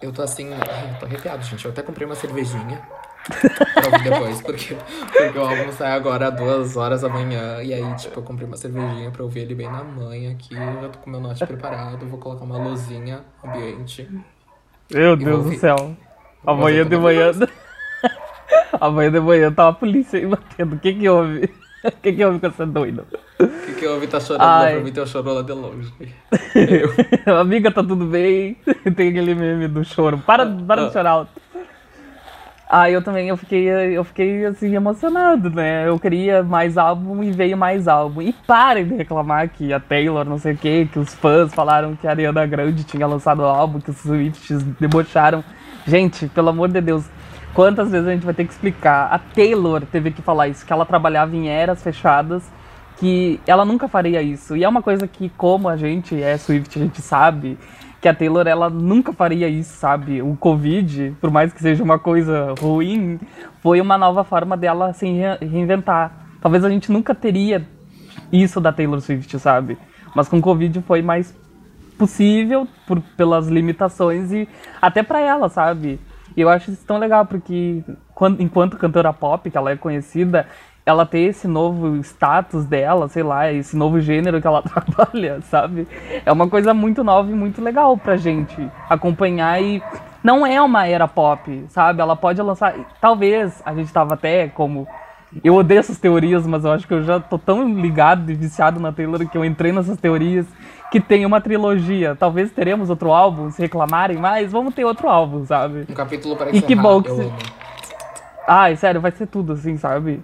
Eu 0.02 0.12
tô 0.12 0.20
assim, 0.20 0.50
ai, 0.52 0.90
eu 0.92 0.98
tô 0.98 1.06
arrepiado, 1.06 1.42
gente. 1.42 1.64
Eu 1.64 1.70
até 1.70 1.80
comprei 1.80 2.04
uma 2.04 2.14
cervejinha 2.14 2.86
pra 3.72 3.86
ouvir 3.86 4.10
depois, 4.10 4.40
porque, 4.44 4.76
porque 5.10 5.38
o 5.38 5.42
álbum 5.42 5.72
sai 5.72 5.92
agora 5.92 6.28
às 6.28 6.36
duas 6.36 6.76
horas 6.76 7.00
da 7.00 7.08
manhã. 7.08 7.62
E 7.62 7.72
aí, 7.72 7.94
tipo, 7.94 8.20
eu 8.20 8.22
comprei 8.22 8.46
uma 8.46 8.58
cervejinha 8.58 9.10
pra 9.10 9.22
ouvir 9.22 9.40
ele 9.40 9.54
bem 9.54 9.70
na 9.70 9.82
manhã 9.82 10.32
aqui. 10.32 10.54
Eu 10.54 10.82
já 10.82 10.88
tô 10.90 10.98
com 10.98 11.08
meu 11.08 11.20
note 11.20 11.46
preparado, 11.46 12.06
vou 12.06 12.18
colocar 12.18 12.44
uma 12.44 12.58
luzinha 12.58 13.22
ambiente. 13.42 14.06
Meu 14.92 15.16
Deus 15.16 15.46
do 15.46 15.56
céu. 15.58 15.96
Amanhã 16.46 16.84
de 16.84 16.98
manhã. 16.98 17.32
Amanhã 18.80 19.10
de 19.10 19.20
manhã 19.20 19.52
tá 19.52 19.68
a 19.68 19.72
polícia 19.72 20.18
aí 20.18 20.26
batendo. 20.26 20.76
O 20.76 20.78
que 20.78 20.92
que 20.92 21.08
houve? 21.08 21.50
O 21.82 21.92
que 22.02 22.12
que 22.12 22.24
houve 22.24 22.38
com 22.38 22.46
essa 22.46 22.66
doida? 22.66 23.04
O 23.38 23.48
que, 23.48 23.72
que 23.72 23.84
eu 23.86 23.94
ouvi 23.94 24.06
tá 24.06 24.20
chorando 24.20 24.42
Ai. 24.42 24.64
lá 24.66 24.70
pra 24.76 24.84
mim, 24.84 24.92
teu 24.92 25.06
chorou 25.06 25.34
lá 25.34 25.42
de 25.42 25.52
longe. 25.52 25.92
Amiga, 27.40 27.70
tá 27.70 27.82
tudo 27.82 28.04
bem? 28.04 28.58
Tem 28.94 29.08
aquele 29.08 29.34
meme 29.34 29.66
do 29.66 29.82
choro. 29.82 30.18
Para, 30.18 30.44
para 30.44 30.86
de 30.86 30.92
chorar. 30.92 31.26
Ah, 32.68 32.88
eu 32.88 33.02
também, 33.02 33.28
eu 33.28 33.36
fiquei, 33.36 33.68
eu 33.68 34.04
fiquei 34.04 34.44
assim, 34.44 34.76
emocionado, 34.76 35.50
né? 35.50 35.88
Eu 35.88 35.98
queria 35.98 36.42
mais 36.42 36.78
álbum 36.78 37.20
e 37.24 37.32
veio 37.32 37.56
mais 37.56 37.88
álbum. 37.88 38.22
E 38.22 38.32
parem 38.32 38.86
de 38.86 38.94
reclamar 38.94 39.48
que 39.48 39.72
a 39.72 39.80
Taylor, 39.80 40.24
não 40.24 40.38
sei 40.38 40.52
o 40.52 40.56
quê, 40.56 40.88
que 40.92 40.98
os 40.98 41.12
fãs 41.14 41.52
falaram 41.52 41.96
que 41.96 42.06
a 42.06 42.10
Ariana 42.10 42.46
Grande 42.46 42.84
tinha 42.84 43.06
lançado 43.06 43.40
o 43.40 43.44
álbum, 43.44 43.80
que 43.80 43.90
os 43.90 43.96
Swifts 43.96 44.62
debocharam. 44.78 45.42
Gente, 45.84 46.28
pelo 46.28 46.50
amor 46.50 46.68
de 46.68 46.80
Deus, 46.80 47.10
quantas 47.54 47.90
vezes 47.90 48.08
a 48.08 48.12
gente 48.12 48.24
vai 48.24 48.34
ter 48.34 48.44
que 48.44 48.52
explicar? 48.52 49.12
A 49.12 49.18
Taylor 49.18 49.82
teve 49.82 50.10
que 50.10 50.22
falar 50.22 50.48
isso, 50.48 50.64
que 50.64 50.72
ela 50.72 50.84
trabalhava 50.86 51.34
em 51.34 51.48
eras 51.48 51.82
fechadas, 51.82 52.42
que 52.98 53.40
ela 53.46 53.64
nunca 53.64 53.88
faria 53.88 54.22
isso. 54.22 54.56
E 54.56 54.64
é 54.64 54.68
uma 54.68 54.82
coisa 54.82 55.06
que, 55.06 55.28
como 55.30 55.68
a 55.68 55.76
gente 55.76 56.20
é 56.20 56.36
Swift, 56.36 56.78
a 56.78 56.82
gente 56.82 57.00
sabe 57.00 57.58
que 58.00 58.08
a 58.08 58.14
Taylor 58.14 58.46
ela 58.46 58.70
nunca 58.70 59.12
faria 59.12 59.48
isso, 59.48 59.76
sabe? 59.76 60.22
O 60.22 60.34
Covid, 60.36 61.16
por 61.20 61.30
mais 61.30 61.52
que 61.52 61.60
seja 61.60 61.84
uma 61.84 61.98
coisa 61.98 62.54
ruim, 62.58 63.20
foi 63.62 63.80
uma 63.80 63.98
nova 63.98 64.24
forma 64.24 64.56
dela 64.56 64.92
se 64.92 65.06
reinventar. 65.40 66.12
Talvez 66.40 66.64
a 66.64 66.70
gente 66.70 66.90
nunca 66.90 67.14
teria 67.14 67.66
isso 68.32 68.60
da 68.60 68.72
Taylor 68.72 69.00
Swift, 69.00 69.38
sabe? 69.38 69.76
Mas 70.14 70.28
com 70.28 70.38
o 70.38 70.42
Covid 70.42 70.80
foi 70.82 71.02
mais 71.02 71.34
possível 71.98 72.66
por, 72.86 73.00
pelas 73.16 73.48
limitações 73.48 74.32
e 74.32 74.48
até 74.80 75.02
para 75.02 75.20
ela, 75.20 75.50
sabe? 75.50 76.00
E 76.36 76.40
eu 76.40 76.48
acho 76.48 76.70
isso 76.70 76.84
tão 76.86 76.98
legal 76.98 77.26
porque 77.26 77.82
quando, 78.14 78.40
enquanto 78.40 78.76
cantora 78.76 79.12
pop, 79.12 79.50
que 79.50 79.56
ela 79.56 79.70
é 79.70 79.76
conhecida, 79.76 80.46
ela 80.84 81.06
ter 81.06 81.20
esse 81.20 81.46
novo 81.46 81.96
status 81.98 82.64
dela, 82.64 83.08
sei 83.08 83.22
lá, 83.22 83.52
esse 83.52 83.76
novo 83.76 84.00
gênero 84.00 84.40
que 84.40 84.46
ela 84.46 84.62
trabalha, 84.64 85.40
sabe? 85.42 85.86
É 86.24 86.32
uma 86.32 86.48
coisa 86.48 86.72
muito 86.74 87.04
nova 87.04 87.30
e 87.30 87.34
muito 87.34 87.62
legal 87.62 87.96
pra 87.96 88.16
gente 88.16 88.70
acompanhar 88.88 89.62
e 89.62 89.82
não 90.22 90.46
é 90.46 90.60
uma 90.60 90.86
era 90.86 91.08
pop, 91.08 91.64
sabe? 91.68 92.00
Ela 92.00 92.16
pode 92.16 92.40
lançar, 92.42 92.74
talvez 93.00 93.62
a 93.64 93.74
gente 93.74 93.92
tava 93.92 94.14
até 94.14 94.48
como 94.48 94.86
eu 95.44 95.54
odeio 95.54 95.78
essas 95.78 95.98
teorias, 95.98 96.46
mas 96.46 96.64
eu 96.64 96.72
acho 96.72 96.86
que 96.86 96.94
eu 96.94 97.02
já 97.02 97.20
tô 97.20 97.38
tão 97.38 97.80
ligado 97.80 98.30
e 98.30 98.34
viciado 98.34 98.80
na 98.80 98.90
Taylor 98.90 99.26
que 99.28 99.38
eu 99.38 99.44
entrei 99.44 99.72
nessas 99.72 99.96
teorias 99.98 100.46
que 100.90 101.00
tem 101.00 101.24
uma 101.24 101.40
trilogia. 101.40 102.16
Talvez 102.16 102.50
teremos 102.50 102.90
outro 102.90 103.12
álbum, 103.12 103.50
se 103.50 103.62
reclamarem 103.62 104.18
mais, 104.18 104.50
vamos 104.50 104.74
ter 104.74 104.84
outro 104.84 105.08
álbum, 105.08 105.44
sabe? 105.46 105.86
Um 105.88 105.94
capítulo 105.94 106.36
para 106.36 106.50
encerrar, 106.50 106.64
E 106.64 106.66
que 106.66 106.74
bom 106.74 107.02
que 107.02 107.10
se... 107.10 107.32
Ai, 108.46 108.76
sério, 108.76 109.00
vai 109.00 109.12
ser 109.12 109.26
tudo 109.26 109.52
assim, 109.52 109.76
sabe? 109.76 110.20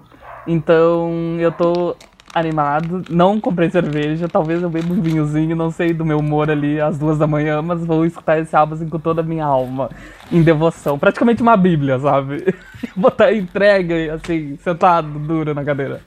Então 0.47 1.37
eu 1.39 1.53
tô 1.53 1.97
animado. 2.35 3.03
Não 3.09 3.41
comprei 3.41 3.71
cerveja, 3.71 4.29
talvez 4.29 4.63
eu 4.63 4.69
beba 4.69 4.93
um 4.93 5.01
vinhozinho, 5.01 5.57
não 5.57 5.71
sei 5.71 5.95
do 5.95 6.05
meu 6.05 6.19
humor 6.19 6.51
ali 6.51 6.81
às 6.81 6.99
duas 6.99 7.19
da 7.19 7.27
manhã, 7.27 7.63
mas 7.63 7.85
vou 7.85 8.05
escutar 8.05 8.39
esse 8.39 8.55
álbum 8.55 8.75
assim, 8.75 8.89
com 8.89 8.99
toda 8.99 9.23
a 9.23 9.25
minha 9.25 9.45
alma, 9.45 9.91
em 10.31 10.43
devoção. 10.43 10.99
Praticamente 10.99 11.43
uma 11.43 11.57
bíblia, 11.57 11.99
sabe? 11.99 12.55
Botar 12.95 13.33
entrega, 13.33 14.15
assim, 14.15 14.57
sentado, 14.59 15.19
duro 15.19 15.55
na 15.55 15.65
cadeira. 15.65 16.01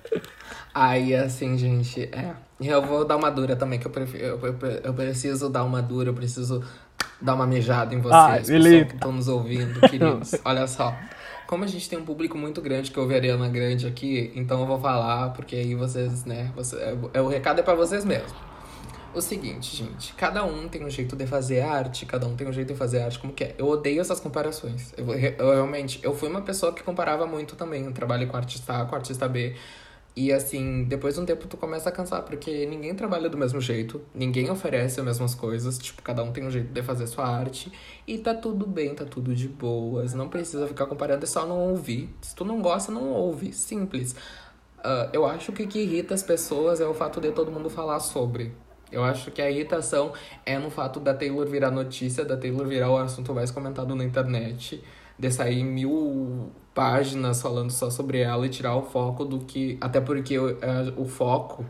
Aí, 0.80 1.14
assim, 1.14 1.58
gente, 1.58 2.04
é. 2.04 2.34
Eu 2.62 2.82
vou 2.82 3.04
dar 3.04 3.18
uma 3.18 3.30
dura 3.30 3.54
também, 3.54 3.78
que 3.78 3.86
eu, 3.86 3.92
prefiro, 3.92 4.24
eu, 4.24 4.40
eu, 4.40 4.58
eu 4.82 4.94
preciso 4.94 5.50
dar 5.50 5.66
uma 5.66 5.82
dura, 5.82 6.08
eu 6.08 6.14
preciso 6.14 6.64
dar 7.20 7.36
uma 7.36 7.46
mijada 7.46 7.94
em 7.94 8.00
vocês, 8.00 8.14
ah, 8.16 8.38
pessoal 8.38 8.86
que 8.86 8.96
estão 8.96 9.12
nos 9.12 9.28
ouvindo, 9.28 9.78
queridos. 9.82 10.36
Olha 10.46 10.66
só. 10.68 10.96
Como 11.48 11.66
a 11.66 11.68
gente 11.68 11.90
tem 11.90 12.00
um 12.00 12.06
público 12.06 12.38
muito 12.38 12.62
grande 12.62 12.92
que 12.92 13.00
ouve 13.00 13.14
a 13.14 13.18
Ariana 13.18 13.50
Grande 13.50 13.88
aqui, 13.88 14.32
então 14.34 14.62
eu 14.62 14.66
vou 14.66 14.80
falar, 14.80 15.32
porque 15.32 15.58
aí 15.58 15.76
vocês, 15.76 16.24
né? 16.24 16.50
Você, 16.56 16.78
é, 16.78 16.98
é, 17.16 17.22
o 17.22 17.28
recado 17.28 17.60
é 17.60 17.64
para 17.64 17.76
vocês 17.76 18.06
mesmos. 18.06 18.32
O 19.14 19.20
seguinte, 19.20 19.76
gente, 19.76 20.14
cada 20.14 20.46
um 20.46 20.70
tem 20.70 20.86
um 20.86 20.90
jeito 20.90 21.14
de 21.14 21.28
fazer 21.28 21.60
arte, 21.60 22.06
cada 22.06 22.26
um 22.26 22.38
tem 22.38 22.48
um 22.48 22.54
jeito 22.54 22.72
de 22.72 22.80
fazer 22.80 23.02
arte 23.02 23.20
como 23.20 23.34
quer. 23.34 23.54
Eu 23.58 23.68
odeio 23.68 24.00
essas 24.00 24.22
comparações. 24.22 24.94
Eu, 24.96 25.14
eu, 25.14 25.54
realmente, 25.56 26.00
eu 26.02 26.16
fui 26.16 26.30
uma 26.30 26.42
pessoa 26.42 26.72
que 26.72 26.84
comparava 26.84 27.28
muito 27.28 27.58
também. 27.58 27.84
Eu 27.84 27.92
trabalho 27.92 28.26
com 28.28 28.38
artista 28.38 28.82
A, 28.82 28.86
com 28.86 28.96
artista 28.96 29.28
B. 29.28 29.56
E 30.20 30.34
assim, 30.34 30.84
depois 30.84 31.16
de 31.16 31.22
um 31.22 31.26
tempo 31.26 31.48
tu 31.48 31.56
começa 31.56 31.88
a 31.88 31.94
cansar, 31.94 32.24
porque 32.24 32.66
ninguém 32.66 32.94
trabalha 32.94 33.30
do 33.30 33.38
mesmo 33.38 33.62
jeito, 33.62 34.02
ninguém 34.14 34.52
oferece 34.52 35.00
as 35.00 35.06
mesmas 35.06 35.34
coisas, 35.34 35.78
tipo, 35.78 36.02
cada 36.02 36.22
um 36.22 36.34
tem 36.34 36.46
um 36.46 36.52
jeito 36.52 36.74
de 36.74 36.84
fazer 36.84 37.08
sua 37.08 37.26
arte, 37.26 37.72
e 38.06 38.18
tá 38.18 38.34
tudo 38.34 38.68
bem, 38.68 38.94
tá 38.94 39.06
tudo 39.06 39.34
de 39.34 39.48
boas, 39.48 40.14
não 40.14 40.28
precisa 40.28 40.68
ficar 40.68 40.88
comparando, 40.88 41.24
é 41.24 41.26
só 41.26 41.48
não 41.48 41.58
ouvir. 41.70 42.14
Se 42.20 42.36
tu 42.36 42.44
não 42.44 42.62
gosta, 42.62 42.92
não 42.92 43.12
ouve, 43.12 43.54
simples. 43.54 44.12
Uh, 44.80 45.08
eu 45.14 45.26
acho 45.26 45.54
que 45.54 45.64
o 45.64 45.68
que 45.70 45.80
irrita 45.80 46.14
as 46.14 46.22
pessoas 46.22 46.82
é 46.82 46.86
o 46.86 46.94
fato 46.94 47.22
de 47.22 47.32
todo 47.32 47.50
mundo 47.50 47.70
falar 47.70 48.02
sobre. 48.02 48.52
Eu 48.92 49.06
acho 49.06 49.32
que 49.32 49.42
a 49.42 49.50
irritação 49.50 50.12
é 50.46 50.60
no 50.60 50.70
fato 50.70 51.00
da 51.00 51.14
Taylor 51.14 51.48
virar 51.48 51.72
notícia, 51.72 52.26
da 52.26 52.36
Taylor 52.36 52.68
virar 52.68 52.92
o 52.92 52.98
assunto 52.98 53.34
mais 53.34 53.52
comentado 53.52 53.96
na 53.96 54.04
internet, 54.04 54.84
de 55.20 55.30
sair 55.30 55.64
mil 55.64 56.50
páginas 56.74 57.42
falando 57.42 57.72
só 57.72 57.90
sobre 57.90 58.20
ela 58.20 58.46
e 58.46 58.50
tirar 58.50 58.76
o 58.76 58.84
foco 58.84 59.26
do 59.26 59.40
que. 59.40 59.78
Até 59.82 60.00
porque 60.00 60.40
o, 60.40 60.50
é, 60.50 60.94
o 60.96 61.06
foco. 61.06 61.66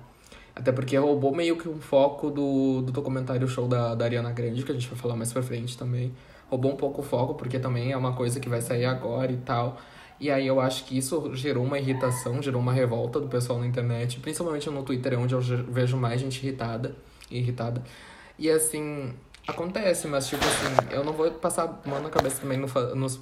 Até 0.56 0.72
porque 0.72 0.96
roubou 0.98 1.34
meio 1.34 1.58
que 1.58 1.68
um 1.68 1.80
foco 1.80 2.30
do, 2.30 2.82
do 2.82 2.92
documentário 2.92 3.48
show 3.48 3.68
da, 3.68 3.96
da 3.96 4.06
Ariana 4.06 4.32
Grande, 4.32 4.64
que 4.64 4.72
a 4.72 4.76
gente 4.76 4.88
vai 4.88 4.98
falar 4.98 5.16
mais 5.16 5.34
pra 5.34 5.42
frente 5.42 5.78
também. 5.78 6.14
Roubou 6.48 6.72
um 6.72 6.76
pouco 6.76 7.02
o 7.02 7.04
foco, 7.04 7.34
porque 7.34 7.58
também 7.58 7.92
é 7.92 7.98
uma 7.98 8.14
coisa 8.14 8.40
que 8.40 8.50
vai 8.50 8.62
sair 8.62 8.86
agora 8.86 9.32
e 9.32 9.38
tal. 9.38 9.78
E 10.20 10.30
aí 10.30 10.46
eu 10.46 10.60
acho 10.60 10.84
que 10.84 10.98
isso 10.98 11.34
gerou 11.34 11.64
uma 11.64 11.80
irritação, 11.80 12.42
gerou 12.42 12.62
uma 12.62 12.74
revolta 12.74 13.20
do 13.22 13.28
pessoal 13.28 13.58
na 13.58 13.66
internet, 13.66 14.20
principalmente 14.20 14.70
no 14.70 14.84
Twitter, 14.84 15.18
onde 15.18 15.34
eu 15.34 15.40
vejo 15.42 15.96
mais 15.96 16.20
gente 16.20 16.46
irritada. 16.46 16.94
Irritada. 17.32 17.82
E 18.38 18.50
assim, 18.50 19.14
acontece, 19.48 20.08
mas 20.08 20.28
tipo 20.28 20.44
assim, 20.44 20.94
eu 20.94 21.04
não 21.06 21.14
vou 21.14 21.32
passar 21.32 21.82
mão 21.86 22.02
na 22.02 22.10
cabeça 22.10 22.42
também 22.42 22.58
no, 22.58 22.68
nos 22.96 23.20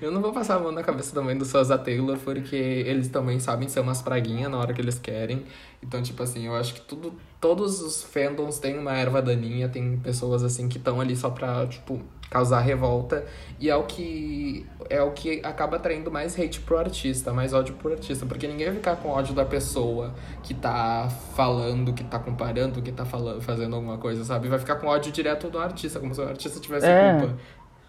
eu 0.00 0.10
não 0.10 0.20
vou 0.20 0.32
passar 0.32 0.56
a 0.56 0.58
mão 0.58 0.72
na 0.72 0.82
cabeça 0.82 1.14
também 1.14 1.36
dos 1.36 1.50
fãs 1.50 1.68
da 1.68 1.78
Taylor, 1.78 2.18
porque 2.18 2.56
eles 2.56 3.08
também 3.08 3.38
sabem 3.38 3.68
ser 3.68 3.80
umas 3.80 4.02
praguinhas 4.02 4.50
na 4.50 4.58
hora 4.58 4.72
que 4.72 4.80
eles 4.80 4.98
querem. 4.98 5.44
Então, 5.82 6.02
tipo 6.02 6.22
assim, 6.22 6.46
eu 6.46 6.54
acho 6.54 6.74
que 6.74 6.80
tudo, 6.80 7.14
todos 7.40 7.80
os 7.80 8.02
fandoms 8.02 8.58
têm 8.58 8.78
uma 8.78 8.92
erva 8.92 9.20
daninha, 9.20 9.68
tem 9.68 9.98
pessoas 9.98 10.42
assim 10.42 10.68
que 10.68 10.78
estão 10.78 11.00
ali 11.00 11.14
só 11.14 11.28
pra, 11.28 11.66
tipo, 11.66 12.00
causar 12.30 12.60
revolta. 12.60 13.24
E 13.60 13.70
é 13.70 13.76
o 13.76 13.84
que 13.84 14.66
é 14.90 15.00
o 15.02 15.12
que 15.12 15.40
acaba 15.44 15.76
atraindo 15.76 16.10
mais 16.10 16.38
hate 16.38 16.60
pro 16.60 16.78
artista, 16.78 17.32
mais 17.32 17.52
ódio 17.52 17.74
pro 17.74 17.92
artista. 17.92 18.26
Porque 18.26 18.46
ninguém 18.46 18.66
vai 18.66 18.76
ficar 18.76 18.96
com 18.96 19.08
ódio 19.08 19.34
da 19.34 19.44
pessoa 19.44 20.14
que 20.42 20.52
tá 20.54 21.08
falando, 21.36 21.92
que 21.92 22.02
tá 22.02 22.18
comparando, 22.18 22.82
que 22.82 22.90
tá 22.90 23.04
falando, 23.04 23.40
fazendo 23.40 23.76
alguma 23.76 23.98
coisa, 23.98 24.24
sabe? 24.24 24.48
Vai 24.48 24.58
ficar 24.58 24.76
com 24.76 24.86
ódio 24.86 25.12
direto 25.12 25.48
do 25.48 25.58
artista, 25.58 26.00
como 26.00 26.14
se 26.14 26.20
o 26.20 26.28
artista 26.28 26.58
tivesse 26.58 26.86
é. 26.86 27.18
culpa. 27.20 27.36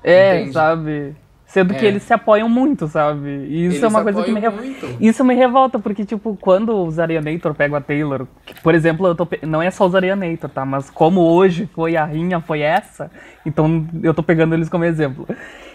É, 0.04 0.36
Entende? 0.36 0.54
sabe? 0.54 1.16
Sendo 1.46 1.74
é. 1.74 1.78
que 1.78 1.86
eles 1.86 2.04
se 2.04 2.14
apoiam 2.14 2.50
muito, 2.50 2.88
sabe? 2.88 3.30
E 3.30 3.66
isso 3.66 3.76
eles 3.76 3.84
é 3.84 3.88
uma 3.88 4.04
coisa 4.04 4.24
que 4.24 4.32
me 4.32 4.40
revolta. 4.40 4.88
Isso 5.00 5.24
me 5.24 5.36
revolta, 5.36 5.80
porque, 5.80 6.04
tipo, 6.04 6.36
quando 6.42 6.84
os 6.84 6.98
Arianator 7.00 7.54
pegam 7.54 7.78
a 7.78 7.82
Taylor, 7.82 8.28
que, 8.46 8.60
por 8.62 8.74
exemplo, 8.74 9.08
eu 9.08 9.16
tô 9.16 9.26
pe... 9.26 9.40
não 9.46 9.62
é 9.62 9.70
só 9.70 9.86
os 9.86 9.96
Arianator, 9.96 10.50
tá? 10.50 10.66
Mas 10.66 10.90
como 10.90 11.22
hoje 11.22 11.70
foi 11.74 11.96
a 11.96 12.04
rinha, 12.04 12.42
foi 12.42 12.62
essa, 12.62 13.12
então 13.46 13.88
eu 14.02 14.14
tô 14.14 14.24
pegando 14.24 14.56
eles 14.56 14.70
como 14.70 14.84
exemplo. 14.84 15.28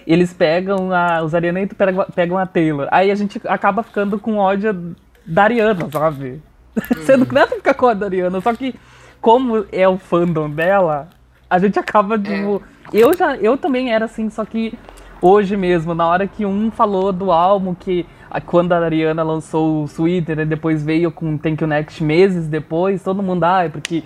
Eles 0.06 0.32
pegam 0.32 0.92
a. 0.92 1.22
Os 1.22 1.34
Arianator 1.34 1.76
pegam, 1.76 2.06
pegam 2.14 2.38
a 2.38 2.46
Taylor. 2.46 2.88
Aí 2.90 3.10
a 3.10 3.14
gente 3.14 3.40
acaba 3.46 3.82
ficando 3.82 4.18
com 4.18 4.38
ódio 4.38 4.96
da 5.24 5.44
Ariana, 5.44 5.88
sabe? 5.90 6.42
Uhum. 6.76 7.02
Sendo 7.06 7.26
que 7.26 7.34
não 7.34 7.42
é 7.42 7.46
pra 7.46 7.56
ficar 7.56 7.74
com 7.74 7.86
a 7.86 7.94
da 7.94 8.06
Ariana, 8.06 8.40
só 8.40 8.52
que 8.54 8.74
como 9.20 9.64
é 9.70 9.88
o 9.88 9.98
fandom 9.98 10.50
dela, 10.50 11.08
a 11.48 11.58
gente 11.58 11.78
acaba, 11.78 12.18
tipo. 12.18 12.62
É. 12.92 12.98
Eu 12.98 13.16
já. 13.16 13.36
Eu 13.36 13.56
também 13.56 13.92
era 13.92 14.06
assim, 14.06 14.28
só 14.30 14.44
que 14.44 14.76
hoje 15.20 15.56
mesmo, 15.56 15.94
na 15.94 16.06
hora 16.06 16.26
que 16.26 16.44
um 16.44 16.70
falou 16.70 17.12
do 17.12 17.30
álbum 17.30 17.74
que 17.74 18.06
quando 18.46 18.72
a 18.72 18.78
Ariana 18.78 19.22
lançou 19.22 19.84
o 19.84 19.88
Twitter 19.88 20.38
e 20.38 20.44
depois 20.44 20.84
veio 20.84 21.10
com 21.10 21.36
Thank 21.36 21.62
You 21.62 21.68
Next 21.68 22.02
meses 22.02 22.46
depois, 22.46 23.02
todo 23.02 23.22
mundo, 23.22 23.44
ah, 23.44 23.64
é 23.64 23.68
porque 23.68 24.04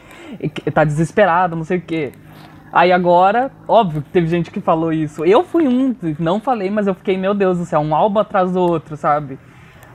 tá 0.73 0.83
desesperado, 0.83 1.55
não 1.55 1.65
sei 1.65 1.79
o 1.79 1.83
quê. 1.83 2.13
Aí 2.73 2.91
agora, 2.91 3.53
óbvio 3.69 4.03
que 4.03 4.11
teve 4.11 4.27
gente 4.27 4.51
que 4.51 4.61
falou 4.61 4.93
isso. 4.93 5.25
Eu 5.25 5.45
fui 5.45 5.69
um, 5.69 5.95
não 6.19 6.41
falei, 6.41 6.71
mas 6.71 6.87
eu 6.87 6.95
fiquei, 6.95 7.17
meu 7.17 7.35
Deus 7.35 7.59
do 7.59 7.65
céu, 7.65 7.81
um 7.81 7.95
álbum 7.95 8.19
atrás 8.19 8.53
do 8.53 8.61
outro, 8.61 8.97
sabe? 8.97 9.39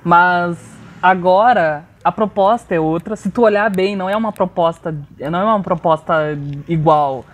Mas 0.03 0.57
agora 1.01 1.83
a 2.03 2.11
proposta 2.11 2.73
é 2.73 2.79
outra. 2.79 3.15
Se 3.15 3.29
tu 3.29 3.41
olhar 3.41 3.69
bem, 3.69 3.95
não 3.95 4.09
é 4.09 4.15
uma 4.15 4.31
proposta, 4.31 4.95
não 5.19 5.39
é 5.39 5.43
uma 5.43 5.61
proposta 5.61 6.37
igual. 6.67 7.25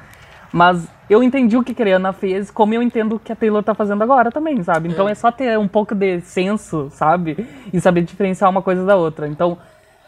Mas 0.55 0.87
eu 1.09 1.21
entendi 1.21 1.57
o 1.57 1.63
que 1.65 1.75
a 1.77 1.83
Ariana 1.83 2.13
fez, 2.13 2.49
como 2.49 2.73
eu 2.73 2.81
entendo 2.81 3.17
o 3.17 3.19
que 3.19 3.29
a 3.29 3.35
Taylor 3.35 3.61
tá 3.61 3.75
fazendo 3.75 4.01
agora 4.01 4.31
também, 4.31 4.63
sabe? 4.63 4.87
Então 4.87 5.09
é. 5.09 5.11
é 5.11 5.15
só 5.15 5.29
ter 5.29 5.59
um 5.59 5.67
pouco 5.67 5.93
de 5.93 6.21
senso, 6.21 6.87
sabe? 6.91 7.45
E 7.73 7.81
saber 7.81 8.03
diferenciar 8.03 8.49
uma 8.49 8.61
coisa 8.61 8.85
da 8.85 8.95
outra. 8.95 9.27
Então, 9.27 9.57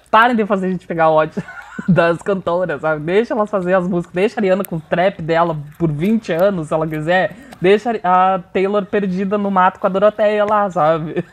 parem 0.10 0.38
de 0.38 0.46
fazer 0.46 0.68
a 0.68 0.70
gente 0.70 0.88
pegar 0.88 1.10
ódio 1.10 1.44
das 1.88 2.22
cantoras, 2.22 2.82
sabe? 2.82 3.02
Deixa 3.04 3.34
elas 3.34 3.50
fazer 3.50 3.74
as 3.74 3.88
músicas, 3.88 4.14
deixa 4.14 4.40
a 4.40 4.42
Ariana 4.42 4.64
com 4.64 4.78
o 4.78 4.82
trap 4.82 5.22
dela 5.22 5.58
por 5.78 5.92
20 5.92 6.32
anos, 6.34 6.68
se 6.68 6.74
ela 6.74 6.88
quiser. 6.88 7.36
deixa 7.62 8.00
a 8.04 8.40
Taylor 8.54 8.86
perdida 8.86 9.38
no 9.38 9.50
mato 9.50 9.80
com 9.80 9.88
a 9.88 9.90
Doroteia 9.90 10.46
lá, 10.46 10.70
sabe? 10.70 11.24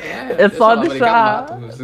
É, 0.00 0.44
É 0.44 0.48
só 0.48 0.74
deixar- 0.76 1.46
no 1.50 1.60
mato. 1.60 1.76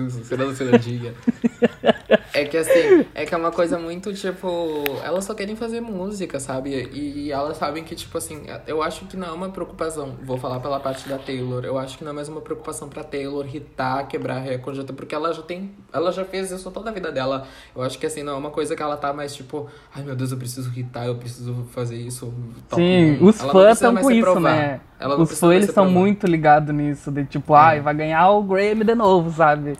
É 2.32 2.44
que 2.44 2.56
assim, 2.56 3.04
é 3.14 3.26
que 3.26 3.34
é 3.34 3.36
uma 3.36 3.50
coisa 3.50 3.78
muito, 3.78 4.12
tipo, 4.14 4.84
elas 5.04 5.24
só 5.24 5.34
querem 5.34 5.56
fazer 5.56 5.80
música, 5.80 6.38
sabe? 6.40 6.88
E 6.92 7.30
elas 7.32 7.56
sabem 7.56 7.82
que, 7.84 7.94
tipo 7.94 8.16
assim, 8.16 8.46
eu 8.66 8.82
acho 8.82 9.04
que 9.06 9.16
não 9.16 9.28
é 9.28 9.32
uma 9.32 9.48
preocupação, 9.50 10.14
vou 10.22 10.38
falar 10.38 10.60
pela 10.60 10.78
parte 10.80 11.08
da 11.08 11.18
Taylor, 11.18 11.64
eu 11.64 11.78
acho 11.78 11.98
que 11.98 12.04
não 12.04 12.12
é 12.12 12.14
mais 12.14 12.28
uma 12.28 12.40
preocupação 12.40 12.88
pra 12.88 13.02
Taylor 13.04 13.44
hitar, 13.54 14.06
quebrar 14.08 14.38
recorde, 14.38 14.80
porque 14.92 15.14
ela 15.14 15.32
já 15.32 15.42
tem, 15.42 15.72
ela 15.92 16.10
já 16.12 16.24
fez 16.24 16.50
isso 16.50 16.70
toda 16.70 16.90
a 16.90 16.92
vida 16.92 17.10
dela. 17.12 17.46
Eu 17.74 17.82
acho 17.82 17.98
que 17.98 18.06
assim, 18.10 18.22
não 18.22 18.34
é 18.34 18.36
uma 18.36 18.50
coisa 18.50 18.76
que 18.76 18.82
ela 18.82 18.96
tá 18.96 19.12
mais 19.12 19.34
tipo, 19.34 19.68
ai 19.94 20.02
meu 20.02 20.14
Deus, 20.14 20.32
eu 20.32 20.38
preciso 20.38 20.70
hitar, 20.78 21.06
eu 21.06 21.16
preciso 21.16 21.64
fazer 21.72 21.96
isso. 21.96 22.32
top 22.68 22.82
Sim, 22.82 23.18
um." 23.20 23.24
os 23.26 23.40
Ela 23.40 23.52
fãs 23.52 23.72
estão 23.74 23.96
com 23.96 24.10
isso, 24.10 24.22
provar. 24.22 24.54
né? 24.54 24.80
Ela 24.98 25.16
Os 25.20 25.38
fãs 25.38 25.52
eles 25.54 25.68
estão 25.68 25.88
muito 25.88 26.26
ligados 26.26 26.74
nisso, 26.74 27.10
de 27.10 27.24
tipo, 27.24 27.54
ai, 27.54 27.80
vai 27.80 27.94
ganhar 27.94 28.28
o 28.30 28.42
Grammy 28.42 28.84
de 28.84 28.94
novo, 28.94 29.30
sabe? 29.30 29.74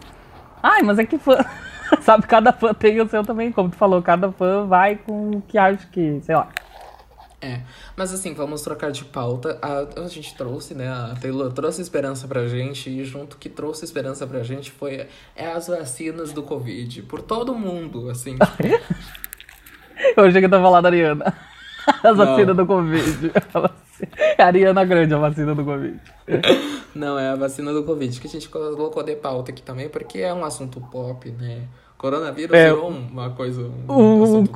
Ai, 0.63 0.83
mas 0.83 0.99
é 0.99 1.05
que 1.05 1.19
fã. 1.19 1.37
sabe, 2.03 2.27
cada 2.27 2.53
fã 2.53 2.73
tem 2.73 3.01
o 3.01 3.09
seu 3.09 3.25
também, 3.25 3.51
como 3.51 3.69
tu 3.69 3.77
falou, 3.77 4.01
cada 4.03 4.31
fã 4.31 4.67
vai 4.67 4.97
com 4.97 5.31
o 5.31 5.43
que 5.43 5.59
acha 5.59 5.87
que, 5.91 6.21
sei 6.23 6.37
lá. 6.37 6.49
É, 7.43 7.61
mas 7.97 8.13
assim, 8.13 8.35
vamos 8.35 8.61
trocar 8.61 8.91
de 8.93 9.03
pauta. 9.05 9.59
A, 9.63 10.03
a 10.03 10.09
gente 10.09 10.35
trouxe, 10.37 10.75
né? 10.75 10.89
A 10.89 11.15
Taylor 11.21 11.51
trouxe 11.53 11.81
esperança 11.81 12.29
pra 12.29 12.47
gente 12.47 12.91
e 12.91 13.03
junto 13.03 13.39
que 13.39 13.49
trouxe 13.49 13.83
esperança 13.85 14.27
pra 14.27 14.43
gente 14.43 14.71
foi 14.71 15.07
é 15.35 15.47
as 15.47 15.69
vacinas 15.69 16.33
do 16.33 16.43
Covid. 16.43 17.01
Por 17.03 17.23
todo 17.23 17.55
mundo, 17.55 18.11
assim. 18.11 18.37
Eu 20.17 20.25
achei 20.25 20.41
que 20.41 20.47
eu 20.47 20.51
tava 20.51 20.63
falando 20.65 20.83
da 20.83 20.89
Ariana. 20.89 21.35
A 22.03 22.09
Não. 22.09 22.17
vacina 22.17 22.55
do 22.55 22.67
Covid. 22.67 23.33
A 23.55 23.61
vacina- 23.61 23.81
É 24.39 24.43
a 24.43 24.47
Ariana 24.47 24.85
Grande, 24.85 25.15
a 25.15 25.19
vacina 25.19 25.55
do 25.55 25.65
Covid. 25.65 26.01
Não, 26.95 27.19
é 27.19 27.29
a 27.31 27.37
vacina 27.37 27.73
do 27.73 27.85
Covid 27.85 28.19
que 28.21 28.27
a 28.27 28.31
gente 28.31 28.49
colocou 28.49 29.03
de 29.03 29.15
pauta 29.17 29.51
aqui 29.51 29.63
também, 29.63 29.89
porque 29.89 30.19
é 30.19 30.33
um 30.33 30.45
assunto 30.45 30.81
pop, 30.81 31.31
né? 31.31 31.63
Coronavírus 31.99 32.55
É. 32.57 32.73
uma 32.73 33.31
coisa. 33.31 33.63
Um 33.89 34.21
O, 34.21 34.25
assunto 34.25 34.51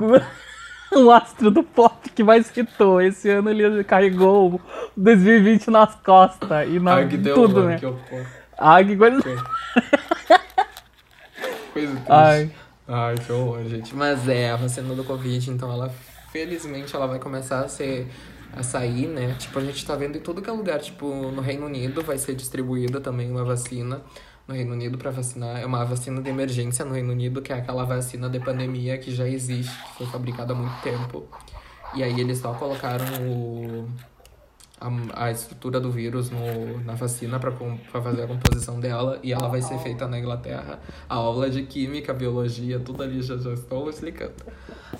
o 0.99 1.11
astro 1.11 1.51
do 1.51 1.63
pop 1.63 2.09
que 2.09 2.23
mais 2.23 2.49
hitou. 2.61 3.01
Esse 3.01 3.29
ano 3.29 3.49
ele 3.49 3.83
carregou 3.83 4.55
o 4.55 4.61
2020 4.95 5.69
nas 5.69 5.95
costas 5.95 6.69
e 6.69 6.79
na 6.79 7.01
deu 7.01 7.35
tudo, 7.35 7.63
né? 7.63 7.77
que 7.77 7.85
que 8.85 8.95
coisa. 8.95 9.21
Coisa 11.73 11.93
triste. 11.93 12.09
Ai. 12.09 12.49
Ai, 12.87 13.15
que 13.15 13.31
horror, 13.31 13.63
gente. 13.65 13.93
Mas 13.95 14.29
é, 14.29 14.51
a 14.51 14.55
vacina 14.55 14.93
do 14.93 15.03
Covid, 15.03 15.51
então 15.51 15.69
ela, 15.71 15.93
felizmente, 16.31 16.95
ela 16.95 17.05
vai 17.07 17.19
começar 17.19 17.61
a 17.61 17.67
ser. 17.67 18.07
A 18.55 18.63
sair, 18.63 19.07
né? 19.07 19.35
Tipo, 19.37 19.59
a 19.59 19.61
gente 19.61 19.85
tá 19.85 19.97
vendo 19.97 20.17
em 20.17 20.21
tudo 20.21 20.41
que 20.41 20.49
é 20.49 20.53
lugar. 20.53 20.79
Tipo, 20.79 21.29
no 21.29 21.41
Reino 21.41 21.65
Unido 21.65 22.01
vai 22.01 22.17
ser 22.17 22.35
distribuída 22.35 23.01
também 23.01 23.29
uma 23.29 23.43
vacina. 23.43 23.99
No 24.47 24.53
Reino 24.53 24.73
Unido 24.73 24.97
pra 24.97 25.11
vacinar. 25.11 25.59
É 25.59 25.65
uma 25.65 25.83
vacina 25.83 26.21
de 26.21 26.29
emergência 26.29 26.85
no 26.85 26.93
Reino 26.93 27.11
Unido, 27.11 27.41
que 27.41 27.51
é 27.51 27.55
aquela 27.55 27.83
vacina 27.83 28.29
de 28.29 28.39
pandemia 28.39 28.97
que 28.97 29.13
já 29.13 29.27
existe, 29.27 29.75
que 29.83 29.97
foi 29.97 30.07
fabricada 30.07 30.53
há 30.53 30.55
muito 30.55 30.81
tempo. 30.81 31.27
E 31.95 32.03
aí 32.03 32.19
eles 32.19 32.39
só 32.39 32.53
colocaram 32.53 33.05
o, 33.21 33.87
a, 34.79 35.25
a 35.25 35.31
estrutura 35.31 35.79
do 35.79 35.91
vírus 35.91 36.29
no, 36.29 36.83
na 36.83 36.93
vacina 36.93 37.39
pra 37.39 37.51
fazer 38.01 38.23
a 38.23 38.27
composição 38.27 38.79
dela. 38.79 39.19
E 39.23 39.31
ela 39.31 39.47
vai 39.47 39.61
ser 39.61 39.77
feita 39.79 40.07
na 40.07 40.19
Inglaterra. 40.19 40.79
A 41.07 41.15
aula 41.15 41.49
de 41.49 41.63
química, 41.63 42.13
biologia, 42.13 42.79
tudo 42.79 43.03
ali 43.03 43.21
já, 43.21 43.37
já 43.37 43.53
estou 43.53 43.89
explicando. 43.89 44.33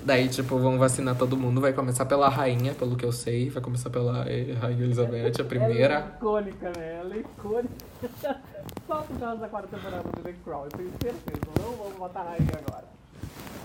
Daí, 0.04 0.28
tipo, 0.30 0.58
vão 0.58 0.78
vacinar 0.78 1.18
todo 1.18 1.36
mundo. 1.38 1.62
Vai 1.62 1.74
começar 1.74 2.06
pela 2.06 2.30
rainha, 2.30 2.74
pelo 2.74 2.96
que 2.96 3.06
eu 3.06 3.12
sei. 3.12 3.50
Vai 3.50 3.62
começar 3.62 3.90
pela 3.90 4.30
eh, 4.30 4.54
Rainha 4.54 4.84
Elizabeth, 4.84 5.42
a 5.42 5.44
primeira. 5.44 5.94
Ela 5.96 6.06
é 6.06 6.18
icônica, 6.18 6.72
né? 6.78 7.00
Ela 7.00 7.16
é 7.16 7.20
icônica. 7.20 7.76
Só 8.88 9.02
por 9.02 9.20
causa 9.20 9.42
da 9.42 9.48
quarta 9.48 9.76
temporada 9.76 10.04
do 10.04 10.22
The 10.22 10.34
Crown, 10.44 10.66
eu 10.66 10.70
tenho 10.70 10.92
certeza. 11.02 11.42
Não 11.60 11.72
vamos 11.76 12.00
matar 12.00 12.22
a 12.22 12.30
rainha 12.32 12.52
agora. 12.68 12.95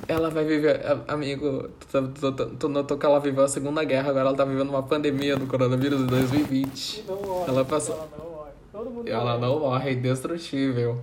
Ela 0.08 0.28
vai 0.28 0.44
viver, 0.44 0.80
amigo, 1.06 1.68
tu, 1.90 2.08
tu, 2.08 2.32
tu, 2.32 2.46
tu 2.56 2.68
notou 2.68 2.98
que 2.98 3.06
ela 3.06 3.20
viveu 3.20 3.44
a 3.44 3.48
Segunda 3.48 3.84
Guerra, 3.84 4.10
agora 4.10 4.28
ela 4.28 4.36
tá 4.36 4.44
vivendo 4.44 4.70
uma 4.70 4.82
pandemia 4.82 5.36
do 5.36 5.46
coronavírus 5.46 6.00
em 6.00 6.06
2020. 6.06 6.98
E 6.98 7.02
não 7.02 7.22
morre. 7.22 7.48
Ela 7.48 7.64
passou. 7.64 7.94
Ela 7.94 8.08
não 8.18 8.30
morre. 8.30 8.50
Todo 8.72 8.90
mundo 8.90 9.08
Ela 9.08 9.38
morre. 9.38 9.40
não 9.40 9.60
morre, 9.60 9.90
é 9.90 9.92
indestrutível. 9.92 11.00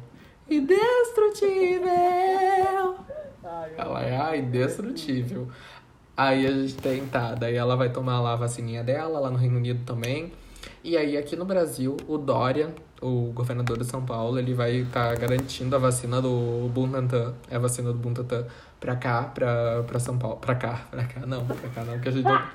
Indestrutível! 0.49 1.87
Ai, 3.43 3.71
Ela 3.77 4.33
é 4.33 4.37
indestrutível. 4.39 5.47
Aí 6.15 6.47
a 6.47 6.51
gente 6.51 6.75
tem, 6.75 7.05
tá, 7.05 7.35
daí 7.35 7.55
ela 7.55 7.75
vai 7.75 7.89
tomar 7.91 8.19
lá 8.21 8.33
a 8.33 8.35
vacininha 8.35 8.83
dela, 8.83 9.19
lá 9.19 9.29
no 9.29 9.37
Reino 9.37 9.57
Unido 9.57 9.85
também. 9.85 10.31
E 10.83 10.97
aí 10.97 11.17
aqui 11.17 11.35
no 11.35 11.45
Brasil, 11.45 11.97
o 12.07 12.17
Dória, 12.17 12.73
o 13.01 13.31
governador 13.33 13.77
de 13.77 13.85
São 13.85 14.05
Paulo, 14.05 14.39
ele 14.39 14.53
vai 14.53 14.77
estar 14.77 15.15
garantindo 15.17 15.75
a 15.75 15.79
vacina 15.79 16.21
do 16.21 16.69
Butantan, 16.73 17.33
é 17.49 17.55
a 17.55 17.59
vacina 17.59 17.91
do 17.91 17.97
Butantan, 17.97 18.45
pra 18.79 18.95
cá, 18.95 19.23
pra, 19.23 19.83
pra 19.83 19.99
São 19.99 20.17
Paulo. 20.17 20.37
Pra 20.37 20.55
cá, 20.55 20.85
pra 20.89 21.03
cá 21.03 21.25
não, 21.25 21.45
pra 21.45 21.69
cá 21.69 21.83
não, 21.83 21.99
que 21.99 22.09
a 22.09 22.11
gente 22.11 22.23
não... 22.23 22.41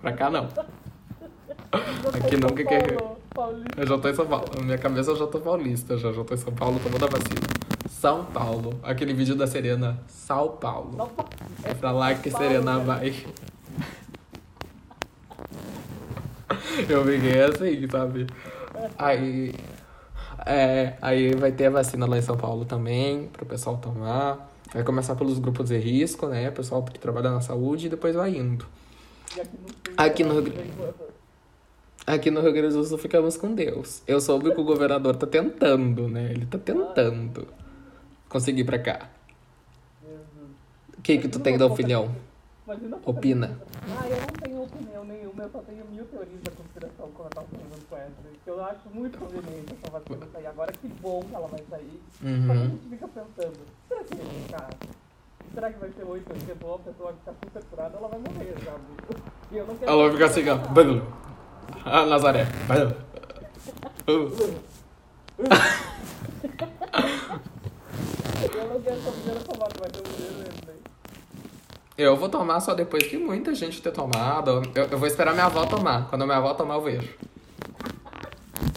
pra 0.00 0.12
cá 0.12 0.30
não. 0.30 0.48
Aqui 2.12 2.36
nunca 2.36 2.64
que... 2.64 2.92
Paulo, 2.94 3.16
Paulista. 3.36 3.80
Eu 3.80 3.86
já 3.86 3.98
tô 3.98 4.08
em 4.08 4.14
São 4.14 4.26
Paulo. 4.26 4.46
Na 4.56 4.62
minha 4.62 4.78
cabeça 4.78 5.10
eu 5.10 5.16
já 5.16 5.26
tô 5.26 5.40
paulista, 5.40 5.98
já, 5.98 6.12
já 6.12 6.24
tô 6.24 6.34
em 6.34 6.38
São 6.38 6.54
Paulo 6.54 6.80
tomando 6.82 7.04
a 7.04 7.08
vacina. 7.08 7.40
São 7.88 8.24
Paulo. 8.24 8.80
Aquele 8.82 9.12
vídeo 9.12 9.36
da 9.36 9.46
Serena. 9.46 9.98
São 10.08 10.48
Paulo. 10.48 11.10
É 11.62 11.74
pra 11.74 11.92
lá 11.92 12.14
que 12.14 12.30
Serena 12.30 12.78
vai. 12.78 13.14
Eu 16.88 17.04
fiquei 17.04 17.40
assim, 17.42 17.88
sabe? 17.88 18.26
Aí. 18.98 19.54
É, 20.44 20.94
aí 21.00 21.34
vai 21.34 21.50
ter 21.50 21.66
a 21.66 21.70
vacina 21.70 22.06
lá 22.06 22.18
em 22.18 22.22
São 22.22 22.36
Paulo 22.36 22.64
também, 22.64 23.28
pro 23.28 23.46
pessoal 23.46 23.76
tomar. 23.78 24.52
Vai 24.72 24.84
começar 24.84 25.14
pelos 25.16 25.38
grupos 25.38 25.68
de 25.68 25.78
risco, 25.78 26.26
né? 26.26 26.50
Pessoal 26.50 26.82
que 26.84 26.98
trabalha 26.98 27.30
na 27.30 27.40
saúde 27.40 27.86
e 27.86 27.88
depois 27.88 28.14
vai 28.14 28.36
indo. 28.36 28.66
E 29.36 29.40
aqui 29.40 29.50
no 29.56 29.94
Aqui 29.96 30.24
no 30.24 30.32
Rio 30.34 30.42
Grande- 30.42 30.68
enquanto. 30.68 31.06
Aqui 32.06 32.30
no 32.30 32.40
Rio 32.40 32.52
Grande 32.52 32.74
do 32.74 32.84
Sul 32.84 32.98
ficamos 32.98 33.36
com 33.36 33.54
Deus. 33.54 34.02
Eu 34.06 34.20
soube 34.20 34.52
que 34.54 34.60
o 34.60 34.64
governador 34.64 35.16
tá 35.16 35.26
tentando, 35.26 36.06
né? 36.08 36.30
Ele 36.30 36.46
tá 36.46 36.58
tentando 36.58 37.48
conseguir 38.28 38.60
ir 38.60 38.64
pra 38.64 38.78
cá. 38.78 39.08
O 40.96 41.02
que 41.02 41.18
que 41.18 41.28
tu 41.28 41.40
tem 41.40 41.56
da 41.56 41.66
opinião? 41.66 42.14
Opina. 43.04 43.58
Ah, 43.88 44.06
eu 44.08 44.16
não 44.20 44.26
tenho 44.26 44.62
opinião 44.62 44.95
eu 45.46 45.50
só 45.52 45.58
tenho 45.60 45.84
mil 45.86 46.04
teorias 46.06 46.40
da 46.42 46.50
conspiração 46.50 47.08
quando 47.14 47.26
eu 47.26 47.30
tava 47.30 47.46
falando 47.46 47.88
com 47.88 47.96
essa. 47.96 48.12
Que 48.44 48.50
eu 48.50 48.64
acho 48.64 48.80
muito 48.92 49.18
conveniente 49.18 49.74
essa 49.80 49.90
vacina 49.92 50.26
sair. 50.32 50.46
Agora 50.46 50.72
que 50.72 50.88
bom 50.88 51.22
que 51.22 51.34
ela 51.34 51.46
vai 51.46 51.62
sair. 51.70 52.00
Só 52.12 52.18
que 52.20 52.26
a 52.26 52.30
Uhum. 52.54 52.70
gente 52.70 52.88
fica 52.88 53.08
pensando, 53.08 53.56
será 53.88 54.04
que 54.04 54.14
vai 54.16 54.26
ficar? 54.26 54.70
Será 55.54 55.72
que 55.72 55.78
vai 55.78 55.90
ser 55.92 56.04
8, 56.04 56.32
80 56.32 56.66
ou 56.66 56.74
a 56.74 56.78
pessoa 56.80 57.12
que 57.12 57.18
tá 57.24 57.32
super 57.44 57.64
curada, 57.64 57.96
ela 57.96 58.08
vai 58.08 58.18
morrer, 58.18 58.54
sabe? 58.64 58.84
E 59.52 59.56
eu 59.56 59.66
não 59.66 59.76
quero. 59.76 59.90
Ela 59.90 60.02
vai 60.02 60.12
ficar 60.12 60.26
assim, 60.26 60.48
ó. 60.48 60.56
Bum. 60.56 61.02
Ah, 61.84 62.06
Nazaré. 62.06 62.46
Uh. 64.08 64.60
Eu 68.54 68.68
não 68.68 68.80
quero 68.80 68.96
essa 68.96 69.12
primeira 69.12 69.40
tomada, 69.40 69.74
vai 69.80 69.90
ter 69.90 70.00
um 70.00 70.12
dinheiro 70.16 70.34
mesmo, 70.38 70.66
né? 70.66 70.74
Eu 71.96 72.14
vou 72.16 72.28
tomar 72.28 72.60
só 72.60 72.74
depois 72.74 73.06
que 73.06 73.16
muita 73.16 73.54
gente 73.54 73.80
ter 73.80 73.90
tomado. 73.92 74.62
Eu, 74.74 74.84
eu 74.84 74.98
vou 74.98 75.06
esperar 75.08 75.32
minha 75.32 75.46
avó 75.46 75.64
tomar. 75.66 76.08
Quando 76.10 76.26
minha 76.26 76.36
avó 76.36 76.52
tomar, 76.54 76.74
eu 76.74 76.82
vejo. 76.82 77.08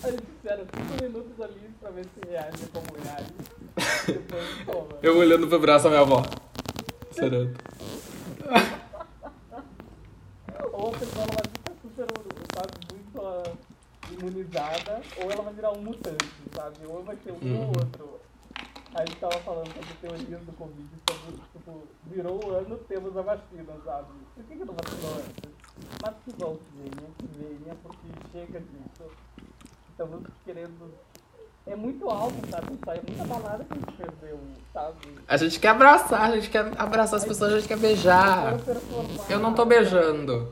A 0.03 0.09
gente 0.11 0.23
espera 0.23 0.65
5 0.97 1.03
minutos 1.03 1.41
ali 1.41 1.69
pra 1.81 1.89
ver 1.91 2.05
se 2.05 2.29
reage 2.29 2.65
como 2.73 2.85
reage. 3.03 3.33
Depois 4.07 4.43
toma. 4.65 4.87
Eu 5.01 5.17
olhando 5.17 5.47
pro 5.47 5.59
braço 5.59 5.83
da 5.85 5.89
minha 5.89 6.01
avó. 6.01 6.23
Serando. 7.11 7.53
Ou 10.73 10.87
a 10.87 10.91
pessoa 10.97 11.25
ela 11.25 11.33
vai 11.35 11.43
ficar 11.51 11.73
super, 11.81 12.07
sabe, 12.55 12.71
muito 12.93 13.21
ah, 13.21 13.51
imunizada, 14.11 15.01
ou 15.21 15.29
ela 15.31 15.41
vai 15.43 15.53
virar 15.53 15.71
um 15.71 15.81
mutante, 15.81 16.25
sabe? 16.55 16.77
Ou 16.87 17.03
vai 17.03 17.17
ser 17.23 17.31
um 17.31 17.35
ou 17.35 17.41
Uhum. 17.63 17.67
outro. 17.67 18.19
A 18.95 18.99
gente 19.05 19.17
tava 19.17 19.37
falando 19.39 19.67
sobre 19.67 19.93
teorias 20.01 20.41
do 20.45 20.51
Covid, 20.53 20.87
tipo, 21.31 21.83
virou 22.05 22.43
o 22.45 22.51
ano, 22.55 22.77
temos 22.87 23.15
a 23.17 23.21
vacina, 23.21 23.73
sabe? 23.85 24.07
Por 24.35 24.43
que 24.45 24.55
que 24.55 24.65
não 24.65 24.73
vacinou 24.73 25.15
antes? 25.15 25.51
Mas 26.01 26.13
que 26.25 26.33
bom 26.33 26.57
que 26.57 26.77
venha, 26.77 27.09
que 27.17 27.27
venha, 27.37 27.75
porque 27.83 28.07
chega 28.31 28.59
disso. 28.59 29.11
Estamos 29.91 30.23
querendo... 30.45 30.93
É 31.67 31.75
muito 31.75 32.09
alto, 32.09 32.35
sabe? 32.49 32.73
Isso 32.73 32.89
é 32.89 33.01
muita 33.07 33.25
balada 33.25 33.63
que 33.63 33.73
a 33.73 33.75
gente 33.75 33.93
perdeu, 33.93 34.39
sabe? 34.73 34.97
A 35.27 35.37
gente 35.37 35.59
quer 35.59 35.67
abraçar, 35.67 36.31
a 36.31 36.35
gente 36.35 36.49
quer 36.49 36.71
abraçar 36.79 37.19
as 37.19 37.25
pessoas, 37.25 37.53
a 37.53 37.59
gente 37.59 37.67
quer 37.67 37.77
beijar. 37.77 38.57
Eu 39.29 39.39
não 39.39 39.53
tô 39.53 39.65
beijando. 39.65 40.51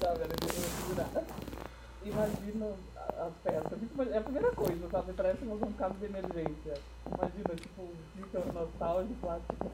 Sabe, 0.00 0.24
segurar. 0.94 1.24
Imagina 2.04 2.72
as 3.26 3.32
festas. 3.42 3.78
Tipo, 3.78 4.02
É 4.02 4.18
a 4.18 4.20
primeira 4.20 4.50
coisa, 4.52 4.88
sabe? 4.90 5.12
Parece 5.12 5.44
um 5.44 5.72
caso 5.72 5.94
de 5.94 6.04
emergência. 6.06 6.74
Imagina, 7.06 7.54
tipo, 7.56 7.88
fica 8.16 8.40
nostálgico 8.52 9.26
lá, 9.26 9.38
tipo, 9.50 9.70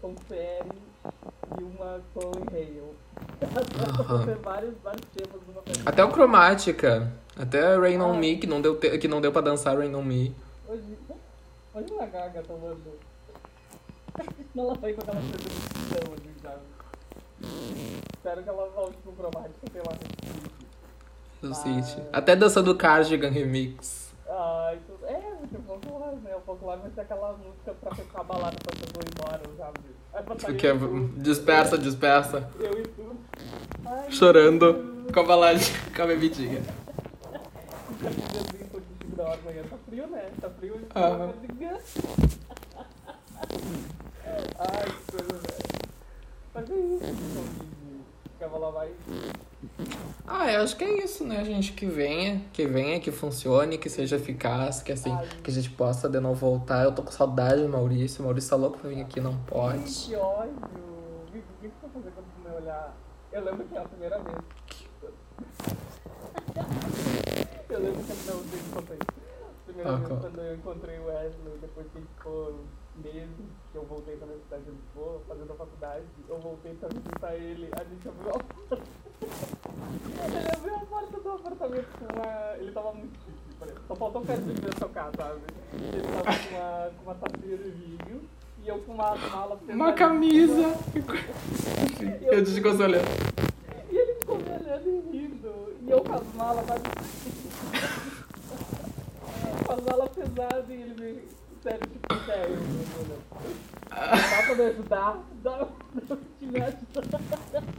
com 0.00 0.14
série, 0.28 0.68
e 1.58 1.62
uma 1.64 2.00
Chloe 2.12 2.42
Hale. 2.52 2.94
Fazer 4.06 4.36
vários, 4.36 4.74
vários 4.82 5.06
temas 5.14 5.40
numa 5.46 5.62
festa. 5.62 5.82
Até 5.90 6.04
o 6.04 6.10
Cromática. 6.12 7.12
Até 7.36 7.76
Rain 7.76 8.00
on 8.00 8.14
Ah. 8.14 8.18
Me, 8.18 8.36
que 8.38 8.46
não 8.46 8.60
deu, 8.60 8.76
te- 8.78 8.98
que 8.98 9.08
não 9.08 9.20
deu 9.20 9.30
pra 9.32 9.40
dançar 9.40 9.76
Rain 9.76 9.94
on 9.94 10.02
Me. 10.02 10.34
Hoje, 10.68 10.98
hoje 11.74 11.92
uma 11.92 12.06
gaga 12.06 12.42
tomando. 12.42 12.98
Ela 14.56 14.74
vai 14.74 14.92
com 14.92 15.00
aquela 15.02 15.20
chão, 15.22 16.14
assim, 16.14 16.34
sabe? 16.42 16.62
Espero 18.16 18.42
que 18.42 18.48
ela 18.48 18.68
volte 18.70 18.96
pro 18.98 19.12
cromático, 19.12 19.70
sei 19.72 19.80
lá. 19.82 19.96
Do 21.40 21.50
Ah. 21.50 21.54
City. 21.54 22.02
Até 22.12 22.34
dançando 22.36 22.74
Cardigan 22.76 23.30
Remix. 23.30 24.12
Ah, 24.28 24.74
isso 24.74 24.92
é 25.06 25.20
muito 25.38 25.62
popular, 25.66 26.12
né? 26.16 26.34
O 26.36 26.40
popular 26.40 26.76
vai 26.78 26.90
ser 26.90 27.00
aquela 27.02 27.32
música 27.32 27.74
pra 27.80 27.94
ficar 27.94 28.22
balada 28.24 28.56
pra 28.62 28.72
pessoa 28.72 29.02
ir 29.04 29.10
embora, 29.14 29.40
sabe? 29.56 29.80
Aí 30.14 30.22
pra 30.22 30.38
sair 30.38 30.56
Que 30.56 30.66
é, 30.66 30.70
eu 30.72 30.96
e 30.96 31.08
dispersa, 31.20 31.78
dispersa. 31.78 32.50
Eu 32.58 32.78
e 32.80 32.82
tu. 32.88 33.16
Ai, 33.86 34.10
Chorando 34.10 35.06
com 35.12 35.20
a 35.20 35.22
balada, 35.22 35.58
com 35.96 36.02
a 36.02 36.06
bebidinha. 36.06 36.60
Tá 39.16 39.76
frio, 39.88 40.06
né? 40.08 40.30
Tá 40.40 40.50
frio. 40.50 40.80
Aham. 40.94 41.32
Ai, 44.58 44.84
que 44.84 45.12
coisa, 45.12 45.34
velho. 45.34 45.58
Mas 46.54 46.70
é 46.70 46.74
isso, 46.74 47.77
Que 48.38 48.46
vai. 48.46 48.92
Ah, 50.26 50.52
eu 50.52 50.62
acho 50.62 50.76
que 50.76 50.84
é 50.84 51.02
isso, 51.04 51.24
né, 51.24 51.44
gente? 51.44 51.72
Que 51.72 51.86
venha, 51.86 52.40
que 52.52 52.66
venha, 52.66 53.00
que 53.00 53.10
funcione, 53.10 53.78
que 53.78 53.88
seja 53.90 54.16
eficaz, 54.16 54.82
que 54.82 54.92
assim, 54.92 55.16
que 55.42 55.50
a 55.50 55.54
gente 55.54 55.70
possa 55.70 56.08
de 56.08 56.20
novo 56.20 56.34
voltar. 56.38 56.84
Eu 56.84 56.94
tô 56.94 57.02
com 57.02 57.10
saudade 57.10 57.62
do 57.62 57.68
Maurício. 57.68 58.20
O 58.20 58.24
Maurício 58.24 58.50
tá 58.50 58.56
louco 58.56 58.78
pra 58.78 58.88
vir 58.90 59.00
aqui, 59.00 59.20
não 59.20 59.36
pode. 59.44 59.82
Que 59.90 60.14
ódio. 60.14 60.52
O 60.52 61.30
que 61.32 61.42
você 61.60 61.68
vai 61.82 61.90
fazer 61.92 62.10
quando 62.12 62.26
você 62.26 62.48
me 62.48 62.54
olhar? 62.56 62.96
Eu 63.32 63.44
lembro 63.44 63.64
que 63.66 63.76
é 63.76 63.80
a 63.80 63.84
primeira 63.84 64.18
vez. 64.20 64.36
Eu 67.68 67.80
lembro 67.80 68.02
que 68.04 68.30
não, 68.30 68.36
eu 68.36 68.44
te 68.44 68.70
contei. 68.72 68.98
Primeira 69.66 69.90
Ah, 69.92 69.96
vez 69.96 70.08
quando 70.20 70.38
eu 70.40 70.54
encontrei 70.54 70.98
o 70.98 71.06
Wesley, 71.06 71.58
depois 71.60 71.86
que 71.88 71.98
gente 71.98 72.08
ficou 72.16 72.60
meses 73.02 73.46
que 73.72 73.78
eu 73.78 73.84
voltei 73.84 74.16
pra 74.16 74.26
Universidade 74.26 74.64
de 74.64 74.70
Lisboa, 74.70 75.20
fazendo 75.26 75.52
a 75.52 75.56
faculdade, 75.56 76.04
eu 76.28 76.38
voltei 76.38 76.74
pra 76.74 76.88
visitar 76.88 77.34
ele, 77.34 77.68
a 77.72 77.82
gente 77.84 78.08
abriu 78.08 78.30
a 78.30 78.38
porta. 78.38 78.78
Ele 80.24 80.48
abriu 80.52 80.74
a 80.74 80.80
porta 80.80 81.20
do 81.20 81.30
apartamento 81.30 81.86
com 81.98 82.04
uma. 82.14 82.56
Ele 82.56 82.72
tava 82.72 82.92
muito 82.92 83.16
chique. 83.18 83.38
Só 83.88 83.96
faltou 83.96 84.22
o 84.22 84.26
pé 84.26 84.36
de 84.36 84.52
ver 84.52 84.74
tocar, 84.74 85.10
sabe? 85.16 85.40
Ele 85.72 86.02
tava 86.02 86.38
com 86.38 86.54
uma, 86.54 86.90
com 86.90 87.02
uma 87.02 87.14
tacinha 87.14 87.56
de 87.56 87.70
vinho 87.70 88.20
e 88.62 88.68
eu 88.68 88.78
com 88.80 88.92
uma 88.92 89.16
mala 89.16 89.58
Uma 89.68 89.92
camisa. 89.92 90.74
Eu 92.22 92.42
desligo 92.42 92.68
os 92.68 92.78
olhando. 92.80 93.08
E 93.90 93.96
ele 93.96 94.14
ficou 94.14 94.36
me 94.36 94.50
olhando 94.50 94.88
e 94.88 95.00
rindo. 95.10 95.74
E 95.82 95.90
eu 95.90 96.00
com 96.02 96.14
as 96.14 96.34
malas, 96.34 96.66
sabe? 96.66 96.82
com 99.66 99.72
as 99.72 99.80
malas 99.82 100.10
pesadas 100.10 100.68
e 100.68 100.72
ele 100.72 100.94
me. 101.00 101.22
Sério, 101.62 101.80
tipo, 101.80 102.14
sério. 102.24 102.58
Dá 103.90 104.42
pra 104.46 104.54
me 104.54 104.62
ajudar? 104.62 105.18
Dá 105.42 105.66
pra 106.06 106.16
me 106.40 106.60
ajudar? 106.60 107.78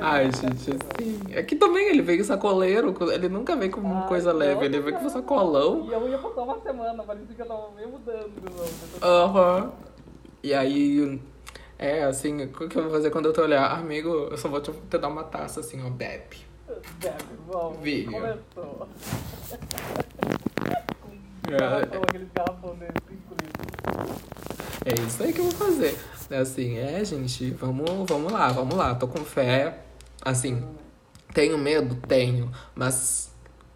Ai, 0.00 0.30
gente, 0.32 0.70
assim. 0.70 1.20
É 1.30 1.42
que 1.42 1.56
também 1.56 1.88
ele 1.88 2.02
veio 2.02 2.24
sacoleiro, 2.24 2.94
ele 3.12 3.28
nunca 3.28 3.56
veio 3.56 3.70
com 3.70 3.86
Ai, 3.86 4.08
coisa 4.08 4.32
leve, 4.32 4.66
ele 4.66 4.80
veio 4.80 4.98
com 4.98 5.08
sacolão. 5.08 5.86
E 5.88 5.92
eu 5.92 6.08
ia 6.08 6.18
passar 6.18 6.42
uma 6.42 6.60
semana, 6.60 7.02
parecia 7.02 7.34
que 7.34 7.42
eu 7.42 7.46
tava 7.46 7.70
meio 7.72 7.88
mudando. 7.88 8.32
Aham. 9.02 9.72
E 10.42 10.54
aí, 10.54 11.20
é 11.78 12.04
assim, 12.04 12.44
o 12.44 12.48
que 12.68 12.76
eu 12.76 12.82
vou 12.82 12.90
fazer 12.90 13.10
quando 13.10 13.26
eu 13.26 13.32
te 13.32 13.40
olhar? 13.40 13.78
Amigo, 13.78 14.28
eu 14.30 14.36
só 14.36 14.48
vou 14.48 14.60
te, 14.60 14.70
te 14.72 14.98
dar 14.98 15.08
uma 15.08 15.24
taça 15.24 15.60
assim, 15.60 15.84
ó, 15.84 15.90
bebe. 15.90 16.38
Deve, 16.98 17.16
vamos. 17.46 17.78
Vinho. 17.80 18.12
Começou. 18.12 18.88
É. 21.50 21.58
Garrafão, 21.58 22.02
aquele 22.02 22.30
garrafão 22.32 22.76
dele, 22.76 22.92
5 23.08 23.34
litros. 23.42 24.30
É 24.84 25.06
isso 25.06 25.22
aí 25.22 25.32
que 25.32 25.40
eu 25.40 25.50
vou 25.50 25.52
fazer. 25.52 25.98
É 26.30 26.36
assim, 26.38 26.78
é, 26.78 27.04
gente, 27.04 27.50
vamos, 27.50 28.08
vamos 28.08 28.32
lá, 28.32 28.48
vamos 28.52 28.76
lá. 28.76 28.94
Tô 28.94 29.08
com 29.08 29.24
fé. 29.24 29.80
Assim, 30.22 30.64
tenho 31.34 31.58
medo? 31.58 31.96
Tenho. 32.06 32.52
Mas 32.72 33.34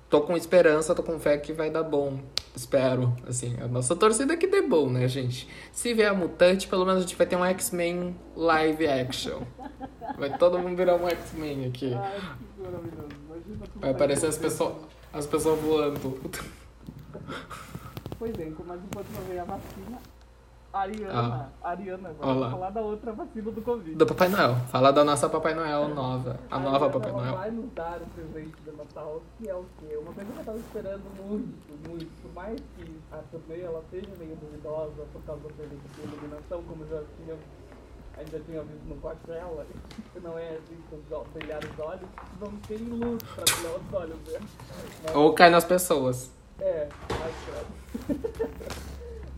tô 0.08 0.20
com 0.20 0.36
esperança, 0.36 0.94
tô 0.94 1.02
com 1.02 1.18
fé 1.18 1.36
que 1.36 1.52
vai 1.52 1.68
dar 1.68 1.82
bom. 1.82 2.20
Espero. 2.54 3.16
Assim, 3.26 3.56
a 3.60 3.66
nossa 3.66 3.96
torcida 3.96 4.34
é 4.34 4.36
que 4.36 4.46
dê 4.46 4.62
bom, 4.62 4.88
né, 4.88 5.08
gente? 5.08 5.48
Se 5.72 5.92
vier 5.92 6.10
a 6.10 6.14
mutante, 6.14 6.68
pelo 6.68 6.86
menos 6.86 7.00
a 7.00 7.02
gente 7.02 7.16
vai 7.16 7.26
ter 7.26 7.34
um 7.34 7.44
X-Men 7.44 8.14
live 8.36 8.86
action. 8.86 9.42
Vai 10.16 10.38
todo 10.38 10.60
mundo 10.60 10.76
virar 10.76 10.94
um 10.94 11.08
X-Men 11.08 11.66
aqui. 11.66 11.92
Ai, 11.92 12.20
que 12.54 12.62
maravilhoso. 12.62 13.08
Imagina 13.26 13.66
tu 13.66 13.80
Vai 13.80 13.90
aparecer 13.90 14.26
as 14.26 14.38
pessoas, 14.38 14.76
as 15.12 15.26
pessoas 15.26 15.60
voando. 15.60 16.20
Pois 18.18 18.38
é, 18.38 18.52
mas 18.66 18.80
enquanto 18.84 19.08
não 19.12 19.22
veio 19.22 19.40
a 19.42 19.44
vacina, 19.44 19.98
a 20.72 20.80
Ariana, 20.80 21.52
a 21.62 21.70
Ariana, 21.70 22.12
vamos 22.18 22.50
falar 22.50 22.70
da 22.70 22.80
outra 22.80 23.12
vacina 23.12 23.50
do 23.50 23.62
Covid. 23.62 23.94
Do 23.94 24.06
Papai 24.06 24.28
Noel. 24.28 24.56
Fala 24.72 24.92
da 24.92 25.04
nossa 25.04 25.28
Papai 25.28 25.54
Noel 25.54 25.88
nova. 25.88 26.38
A 26.50 26.58
nova 26.58 26.76
Ariana, 26.86 26.92
Papai 26.92 27.10
ela 27.10 27.22
Noel. 27.22 27.36
vai 27.36 27.50
nos 27.50 27.72
dar 27.74 27.98
o 28.00 28.06
presente 28.06 28.56
de 28.64 28.70
Natal, 28.72 29.22
que 29.38 29.48
é 29.48 29.54
o 29.54 29.64
quê? 29.78 29.96
Uma 29.96 30.12
coisa 30.12 30.32
que 30.32 30.38
eu 30.38 30.44
tava 30.44 30.58
esperando 30.58 31.02
muito, 31.28 31.88
muito. 31.88 32.22
Por 32.22 32.32
mais 32.34 32.60
que 32.76 33.00
a 33.12 33.18
turnê 33.30 33.60
ela 33.62 33.82
seja 33.90 34.08
meio 34.18 34.36
duvidosa 34.36 35.04
por 35.12 35.22
causa 35.22 35.42
da 35.42 35.64
iluminação, 36.02 36.62
como 36.64 36.84
já 36.88 37.02
tinha, 37.16 37.36
ainda 38.18 38.40
tinha 38.40 38.62
visto 38.62 38.84
no 38.88 38.96
Coachella, 38.96 39.66
não 40.22 40.38
é 40.38 40.50
assim 40.56 40.76
com 40.90 41.24
brilhar 41.34 41.60
os 41.64 41.78
olhos, 41.78 42.08
não 42.40 42.50
tem 42.66 42.78
luz 42.78 43.22
pra 43.22 43.44
brilhar 43.44 43.76
os 43.76 43.92
olhos, 43.94 44.16
né? 44.32 44.40
Mas- 45.04 45.14
Ou 45.14 45.32
cai 45.34 45.50
nas 45.50 45.64
pessoas. 45.64 46.32
É, 46.60 46.88
mais 47.10 47.34
claro. 47.46 47.66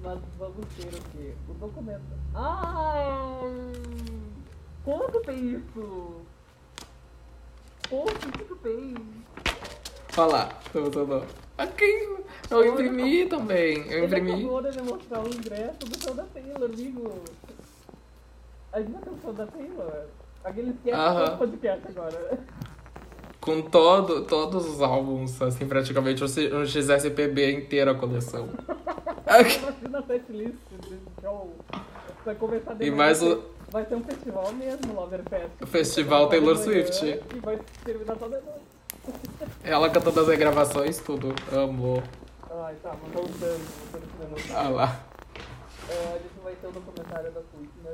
Mas 0.02 0.18
vamos 0.38 0.66
ter 0.76 0.88
o 0.88 1.02
quê? 1.12 1.34
O 1.48 1.54
documento. 1.54 2.02
Ah! 2.34 3.40
Como 4.84 5.08
tem 5.22 5.54
isso? 5.56 6.20
Como 7.88 8.06
que 8.06 8.44
tu 8.44 8.56
tem? 8.56 8.94
Olha 10.16 10.26
lá. 10.32 10.48
Tô 10.72 10.82
botando. 10.82 11.26
Aqui. 11.58 12.16
Eu 12.50 12.66
imprimi 12.66 13.26
também. 13.26 13.78
Eu 13.90 14.04
Ele 14.04 14.06
imprimi. 14.06 14.32
acabou 14.44 14.62
de 14.70 14.82
mostrar 14.82 15.20
o 15.24 15.28
ingresso 15.28 15.78
do 15.78 16.00
show 16.02 16.14
da 16.14 16.24
Taylor, 16.24 16.64
amigo. 16.64 17.24
A 18.72 18.80
gente 18.80 18.92
vai 18.92 19.02
ter 19.02 19.10
o 19.10 19.20
show 19.22 19.32
da 19.32 19.46
Taylor. 19.46 20.04
Aqueles 20.44 20.76
que 20.82 20.90
é 20.90 20.94
Aham. 20.94 21.36
podcast 21.38 21.88
agora. 21.88 22.38
Com 23.46 23.62
todo, 23.62 24.24
todos 24.24 24.66
os 24.66 24.82
álbuns, 24.82 25.40
assim, 25.40 25.66
praticamente. 25.68 26.22
O 26.22 26.28
C- 26.28 26.52
o 26.52 26.66
XSPB 26.66 27.52
inteiro 27.52 27.92
a 27.92 27.94
coleção. 27.94 28.48
Imagina 29.26 29.98
a 30.00 30.02
setlist. 30.02 30.56
Vai 32.24 32.34
começar 32.34 32.74
de 32.74 32.84
E 32.86 32.90
mais 32.90 33.22
o- 33.22 33.42
Vai 33.70 33.84
ser 33.86 33.94
um 33.96 34.02
festival 34.04 34.52
mesmo, 34.52 34.94
Loverfest. 34.94 35.48
O 35.62 35.66
festival 35.66 36.28
Taylor 36.28 36.56
Swift. 36.56 37.04
E 37.06 37.38
vai 37.40 37.58
terminar 37.84 38.16
toda 38.16 38.40
noite. 38.40 38.66
Ela 39.62 39.90
cantando 39.90 40.20
as 40.20 40.28
regravações, 40.28 40.98
tudo. 40.98 41.32
Amo. 41.52 42.02
Ai, 42.64 42.74
tá, 42.82 42.94
mas 43.00 43.12
voltando. 43.12 43.60
Ah 44.54 44.68
lá. 44.68 45.00
É, 45.88 45.92
a 46.14 46.18
gente 46.18 46.40
vai 46.42 46.54
ter 46.54 46.66
o 46.66 46.72
documentário 46.72 47.30
da 47.30 47.40
Whitney, 47.40 47.92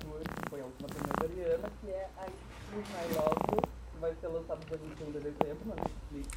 Tour, 0.00 0.18
que 0.20 0.50
foi 0.50 0.60
a 0.60 0.64
última 0.64 0.88
da 0.88 1.24
Ariana, 1.24 1.68
que 1.80 1.90
é 1.90 2.08
a 2.18 2.26
Excuse 2.26 2.92
My 2.92 3.16
Love, 3.16 3.62
vai 4.04 4.14
ser 4.20 4.28
lançado 4.28 4.66
dia 4.66 4.76
21 4.76 5.12
de 5.12 5.20
dezembro 5.20 5.68
na 5.68 5.74
Netflix. 5.76 6.28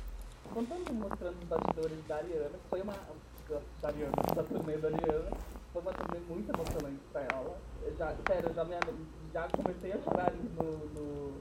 Contando, 0.53 0.93
mostrando 0.93 1.37
os 1.37 1.49
bastidores 1.49 2.07
da 2.07 2.15
Ariana, 2.15 2.57
que 2.57 2.69
foi 2.69 2.81
uma. 2.81 2.93
da, 2.93 3.61
da 3.81 3.87
Ariana, 3.89 4.15
da 4.35 4.43
turnê 4.43 4.77
da 4.77 4.87
Ariana, 4.87 5.31
foi 5.73 5.81
uma 5.81 5.91
turnê 5.91 6.19
muito 6.29 6.49
emocionante 6.49 7.01
pra 7.11 7.21
ela. 7.23 7.57
Eu 7.83 7.95
Já, 7.97 8.15
sério, 8.25 8.49
eu 8.49 8.53
já, 8.55 8.63
me, 8.63 8.75
já 9.33 9.47
comecei 9.49 9.91
a 9.91 10.01
chorar 10.01 10.31
no, 10.33 10.77
no, 10.95 11.33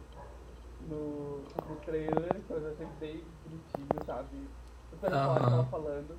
no, 0.89 1.39
no 1.39 1.77
trailer, 1.85 2.35
que 2.45 2.51
eu 2.51 2.61
já 2.61 2.71
achei 2.71 2.87
bem 2.99 3.25
bonitinho, 3.45 4.05
sabe? 4.05 4.49
Super 4.91 5.13
Aham. 5.13 5.27
forte 5.27 5.53
ela 5.53 5.65
falando. 5.67 6.17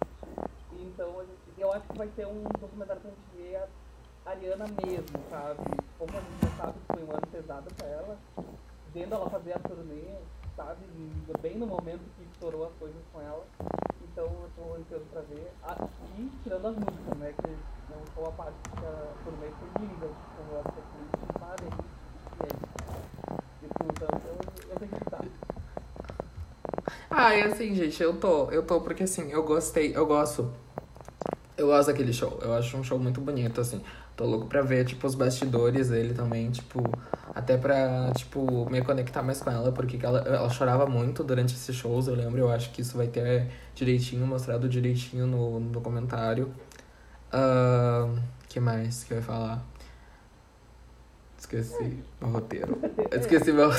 Então, 0.72 1.26
eu 1.58 1.74
acho 1.74 1.86
que 1.86 1.98
vai 1.98 2.10
ser 2.16 2.28
um 2.28 2.44
documentário 2.62 3.02
pra 3.02 3.12
gente 3.12 3.36
ver 3.36 3.58
a 4.26 4.30
Ariana 4.30 4.66
mesmo, 4.86 5.20
sabe? 5.30 5.64
Como 6.00 6.12
a 6.18 6.22
gente 6.22 6.44
já 6.44 6.64
sabe 6.64 6.80
que 6.80 6.94
foi 6.96 7.04
um 7.04 7.12
ano 7.12 7.28
pesado 7.30 7.74
pra 7.76 7.88
ela, 7.88 8.18
vendo 8.94 9.14
ela 9.16 9.30
fazer 9.30 9.54
a 9.54 9.60
turnê, 9.60 10.04
sabe? 10.56 10.86
Bem 11.42 11.58
no 11.58 11.68
momento 11.68 12.02
que 12.16 12.24
estourou 12.32 12.66
as 12.68 12.74
coisas 12.80 13.02
com 13.14 13.22
ela. 13.22 13.46
Então, 14.04 14.26
eu 14.26 14.50
tô 14.56 14.74
ansioso 14.76 15.06
pra 15.12 15.22
ver. 15.22 15.52
Ah, 15.64 15.88
e 16.18 16.30
tirando 16.44 16.68
as 16.68 16.76
músicas, 16.76 17.18
né? 17.20 17.34
Que 17.42 17.52
não 17.92 18.06
foi 18.16 18.26
a 18.26 18.32
parte 18.32 18.56
que 18.64 18.86
a 18.86 19.14
turnê 19.24 19.48
foi 19.52 19.82
linda, 19.82 20.08
como 20.36 20.60
a 20.60 20.64
setlist, 20.64 21.14
sabe? 21.40 21.64
E 22.40 22.44
é 22.44 22.48
isso. 22.48 23.78
Então, 23.86 24.22
eu, 24.26 24.72
eu 24.72 24.80
tenho 24.80 24.92
que 24.92 25.04
estar. 25.04 25.26
Ah, 27.10 27.36
e 27.36 27.42
assim, 27.44 27.74
gente, 27.76 28.02
eu 28.02 28.20
tô, 28.20 28.50
eu 28.52 28.64
tô, 28.66 28.82
porque 28.82 29.04
assim, 29.04 29.32
eu 29.32 29.44
gostei, 29.44 29.96
eu 29.96 30.06
gosto 30.06 30.54
Eu 31.58 31.68
gosto 31.68 31.88
daquele 31.88 32.14
show. 32.14 32.38
Eu 32.42 32.54
acho 32.54 32.78
um 32.78 32.84
show 32.84 33.00
muito 33.00 33.20
bonito, 33.20 33.60
assim. 33.62 33.82
Tô 34.18 34.26
louco 34.26 34.48
pra 34.48 34.64
ver, 34.64 34.84
tipo, 34.84 35.06
os 35.06 35.14
bastidores 35.14 35.90
dele 35.90 36.14
também, 36.16 36.50
tipo... 36.50 36.82
Até 37.36 37.56
pra, 37.56 38.12
tipo, 38.16 38.68
me 38.68 38.82
conectar 38.82 39.22
mais 39.22 39.40
com 39.40 39.52
ela, 39.52 39.72
porque 39.72 40.04
ela, 40.04 40.22
ela 40.22 40.50
chorava 40.50 40.88
muito 40.88 41.24
durante 41.24 41.54
esses 41.54 41.76
shows, 41.76 42.08
eu 42.08 42.16
lembro. 42.16 42.40
Eu 42.40 42.52
acho 42.52 42.72
que 42.72 42.82
isso 42.82 42.98
vai 42.98 43.08
ter 43.08 43.48
direitinho, 43.76 44.26
mostrado 44.26 44.68
direitinho 44.68 45.28
no, 45.28 45.60
no 45.60 45.70
documentário. 45.70 46.52
Ahn, 47.32 48.18
que 48.50 48.60
mais 48.60 49.04
que 49.04 49.14
eu 49.14 49.18
ia 49.18 49.24
falar? 49.24 49.64
Esqueci 51.38 52.00
meu 52.20 52.32
roteiro. 52.32 52.80
Esqueci 53.12 53.54
meu... 53.54 53.70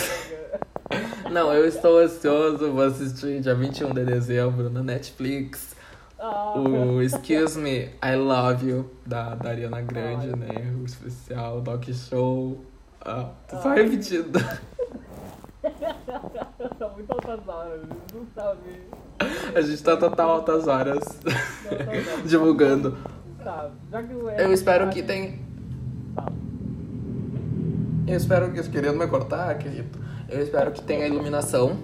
Não, 1.32 1.52
eu 1.52 1.66
estou 1.66 1.98
ansioso, 1.98 2.72
vou 2.72 2.84
assistir 2.84 3.40
dia 3.40 3.56
21 3.56 3.92
de 3.92 4.04
dezembro 4.04 4.70
na 4.70 4.84
Netflix. 4.84 5.74
Ah, 6.18 6.54
O 6.58 7.00
Excuse 7.00 7.58
Me, 7.58 7.90
I 8.02 8.16
Love 8.16 8.68
You, 8.68 8.90
da, 9.06 9.36
da 9.36 9.50
Ariana 9.50 9.80
Grande, 9.82 10.28
né? 10.36 10.74
O 10.80 10.84
especial 10.84 11.60
Doc 11.60 11.84
Show. 11.92 12.64
Ah, 13.00 13.30
tu 13.46 13.56
só 13.62 13.72
repetindo. 13.72 14.38
tá 16.78 16.88
muito 16.88 17.12
altas 17.12 17.48
horas, 17.48 17.80
não 18.12 18.26
sabe. 18.34 18.82
A 19.54 19.60
gente 19.60 19.82
tá 19.82 19.96
total 19.96 20.30
altas 20.30 20.66
horas 20.66 21.20
divulgando. 22.26 22.96
Tá, 23.42 23.70
já 23.90 24.02
que 24.02 24.14
o 24.14 24.28
Eu 24.30 24.52
espero 24.52 24.88
que 24.90 25.02
tenha. 25.02 25.38
Eu 28.06 28.16
espero 28.16 28.52
que. 28.52 28.68
Querendo 28.68 28.98
me 28.98 29.06
cortar, 29.06 29.56
querido. 29.58 29.98
Eu 30.28 30.42
espero 30.42 30.72
que 30.72 30.82
tenha 30.82 31.06
iluminação. 31.06 31.78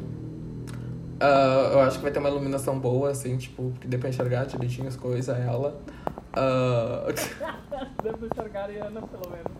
Ah, 1.20 1.70
eu 1.72 1.80
acho 1.80 1.96
que 1.98 2.02
vai 2.02 2.12
ter 2.12 2.18
uma 2.18 2.28
iluminação 2.28 2.78
boa, 2.78 3.10
assim, 3.10 3.36
tipo, 3.36 3.72
que 3.80 3.86
dê 3.86 3.96
pra 3.98 4.08
enxergar 4.08 4.44
direitinho 4.46 4.88
as 4.88 4.96
coisas, 4.96 5.28
ela. 5.38 5.78
Ah, 6.32 7.06
Deve 8.02 8.16
pra 8.18 8.26
enxergar 8.26 8.60
a 8.60 8.64
Ariana, 8.64 9.00
pelo 9.02 9.30
menos. 9.30 9.52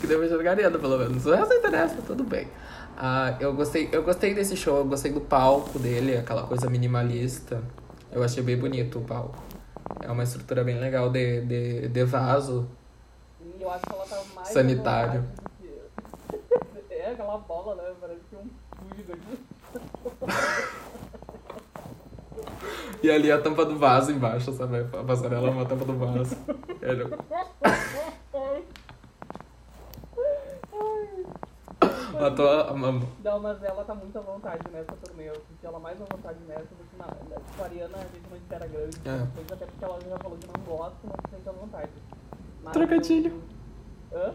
que 0.00 0.06
deu 0.06 0.18
pra 0.18 0.26
enxergar 0.26 0.50
a 0.50 0.52
Ariana, 0.54 0.78
pelo 0.78 0.98
menos. 0.98 1.24
O 1.26 1.34
resto 1.34 1.54
interessa, 1.54 1.96
tudo 2.06 2.24
bem. 2.24 2.48
Ah, 2.96 3.36
eu, 3.38 3.54
gostei, 3.54 3.88
eu 3.92 4.02
gostei 4.02 4.34
desse 4.34 4.56
show, 4.56 4.78
eu 4.78 4.84
gostei 4.84 5.12
do 5.12 5.20
palco 5.20 5.78
dele, 5.78 6.16
aquela 6.16 6.42
coisa 6.44 6.68
minimalista. 6.68 7.62
Eu 8.10 8.22
achei 8.24 8.42
bem 8.42 8.56
bonito 8.58 8.98
o 8.98 9.02
palco. 9.02 9.38
É 10.02 10.10
uma 10.10 10.22
estrutura 10.24 10.64
bem 10.64 10.78
legal 10.80 11.08
de, 11.10 11.42
de, 11.42 11.88
de 11.88 12.04
vaso. 12.04 12.68
Eu 13.60 13.70
acho 13.70 13.82
que 13.82 13.92
ela 13.92 14.04
tá 14.04 14.20
mais. 14.34 14.48
Sanitário. 14.48 15.24
que- 15.60 15.68
É 16.90 17.12
aquela 17.12 17.38
bola, 17.38 17.74
né? 17.76 17.92
Parece 18.00 18.20
que 18.28 18.36
um 18.36 18.48
fluido 18.76 19.12
aqui. 19.12 19.38
E 23.02 23.10
ali 23.10 23.30
a 23.30 23.40
tampa 23.40 23.64
do 23.64 23.76
vaso 23.78 24.10
embaixo, 24.10 24.52
sabe? 24.52 24.78
A 24.80 25.04
passarela 25.04 25.48
é 25.48 25.50
uma 25.50 25.64
tampa 25.64 25.84
do 25.84 25.94
vaso. 25.94 26.36
Ele- 26.82 27.04
Matou 32.20 32.48
a, 32.48 32.70
a, 32.70 32.74
Não, 32.74 33.40
mas 33.40 33.62
ela 33.62 33.84
tá 33.84 33.94
muito 33.94 34.18
à 34.18 34.20
vontade 34.20 34.62
nessa 34.72 34.92
turnê. 35.04 35.28
Eu 35.28 35.34
senti 35.34 35.64
ela 35.64 35.78
mais 35.78 36.00
à 36.02 36.04
vontade 36.04 36.38
nessa 36.48 36.62
do 36.62 36.84
que 36.90 36.96
na. 36.98 37.04
Com 37.04 37.62
a 37.62 37.66
Ariana, 37.66 37.96
a 37.96 38.00
gente 38.00 38.28
não 38.28 38.36
espera 38.36 38.66
grande. 38.66 38.96
É. 39.04 39.26
Coisa 39.36 39.54
até 39.54 39.66
porque 39.66 39.84
ela 39.84 39.98
já 40.08 40.18
falou 40.18 40.36
que 40.38 40.46
não 40.48 40.64
gosta, 40.64 40.96
mas 41.04 41.16
se 41.24 41.36
sente 41.36 41.48
à 41.48 41.52
vontade. 41.52 41.88
Mas 42.64 42.72
Trocadilho. 42.72 43.42
eu- 44.10 44.18
Hã? 44.18 44.34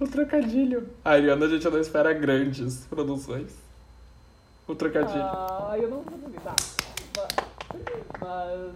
o 0.00 0.06
trocadilho. 0.06 0.88
A 1.04 1.10
Ariana 1.12 1.46
a 1.46 1.48
gente 1.48 1.68
não 1.68 1.80
espera 1.80 2.12
grandes 2.12 2.86
produções. 2.86 3.56
O 4.68 4.74
trocadilho. 4.74 5.22
Ah, 5.22 5.74
eu 5.78 5.88
não 5.88 6.02
vou 6.02 6.30
tá. 6.44 6.54
Ma- 7.16 7.28
Mas. 8.20 8.74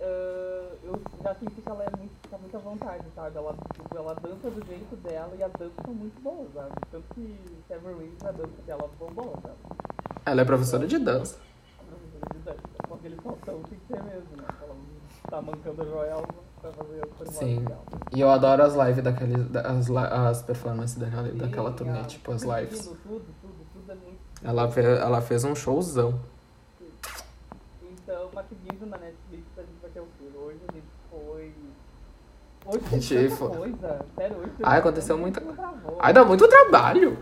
ah, 0.00 0.76
eu 0.82 1.00
já 1.22 1.34
senti 1.34 1.60
que 1.60 1.68
ela 1.68 1.84
é 1.84 1.96
muito, 1.96 2.12
tá 2.30 2.38
muito 2.38 2.56
à 2.56 2.60
vontade, 2.60 3.04
sabe? 3.14 3.36
Ela, 3.36 3.54
tipo, 3.74 3.96
ela 3.96 4.14
dança 4.14 4.50
do 4.50 4.66
jeito 4.66 4.96
dela 4.96 5.30
e 5.38 5.42
as 5.42 5.52
danças 5.52 5.76
são 5.84 5.92
muito 5.94 6.20
boas, 6.22 6.48
sabe? 6.54 6.70
Tanto 6.90 7.04
que 7.14 7.38
Seven 7.68 7.94
Rings, 7.98 8.24
a 8.24 8.32
dança 8.32 8.62
dela 8.66 8.88
foi 8.98 9.10
boa, 9.10 9.34
sabe? 9.42 9.56
Ela 10.24 10.40
é 10.40 10.44
professora 10.44 10.86
de 10.86 10.98
dança. 10.98 11.38
Com 12.88 12.94
aquele 12.94 13.16
saltão 13.22 13.62
tem 13.64 13.78
que 13.78 13.86
ser 13.86 14.02
mesmo, 14.04 14.36
né? 14.36 14.48
Ela 14.62 14.76
tá 15.28 15.42
mancando 15.42 15.82
a 15.82 15.84
Joelma 15.84 16.45
pra 16.72 16.84
fazer 16.84 17.00
performance 17.00 17.38
Sim. 17.38 17.64
dela. 17.64 17.82
E 18.14 18.20
eu 18.20 18.30
adoro 18.30 18.62
as 18.62 18.74
lives 18.74 19.02
daqueles. 19.04 19.48
da- 19.48 19.60
As, 19.62 19.90
as 19.90 20.42
performances 20.42 20.96
daquela, 20.96 21.28
Sim, 21.30 21.36
daquela 21.38 21.72
turnê, 21.72 22.02
tipo 22.04 22.32
as 22.32 22.42
tudo, 22.42 22.56
lives. 22.56 22.78
Tudo, 22.84 22.96
tudo, 23.02 23.24
tudo 23.72 23.92
é 23.92 23.94
muito. 23.94 24.18
Ela 24.44 24.70
fez, 24.70 24.86
ela 24.86 25.20
fez 25.20 25.44
um 25.44 25.54
showzão. 25.54 26.20
Então, 27.82 28.28
mas 28.34 28.46
seguindo 28.48 28.86
na 28.86 28.98
Netflix, 28.98 29.44
a 29.56 29.62
gente 29.62 29.80
vai 29.82 29.90
ter 29.90 30.00
o 30.00 30.06
quê? 30.18 30.24
Hoje 30.36 30.58
a 30.68 30.72
gente 30.72 30.86
foi. 31.10 31.54
Hoje 32.66 32.78
tem 32.90 33.00
gente 33.00 33.28
foi- 33.36 33.56
coisa. 33.56 34.06
Sério, 34.16 34.36
hoje 34.38 34.50
Ai, 34.62 34.78
aconteceu 34.78 35.18
muita. 35.18 35.42
Ai, 36.00 36.12
dá 36.12 36.24
muito 36.24 36.46
trabalho! 36.48 37.18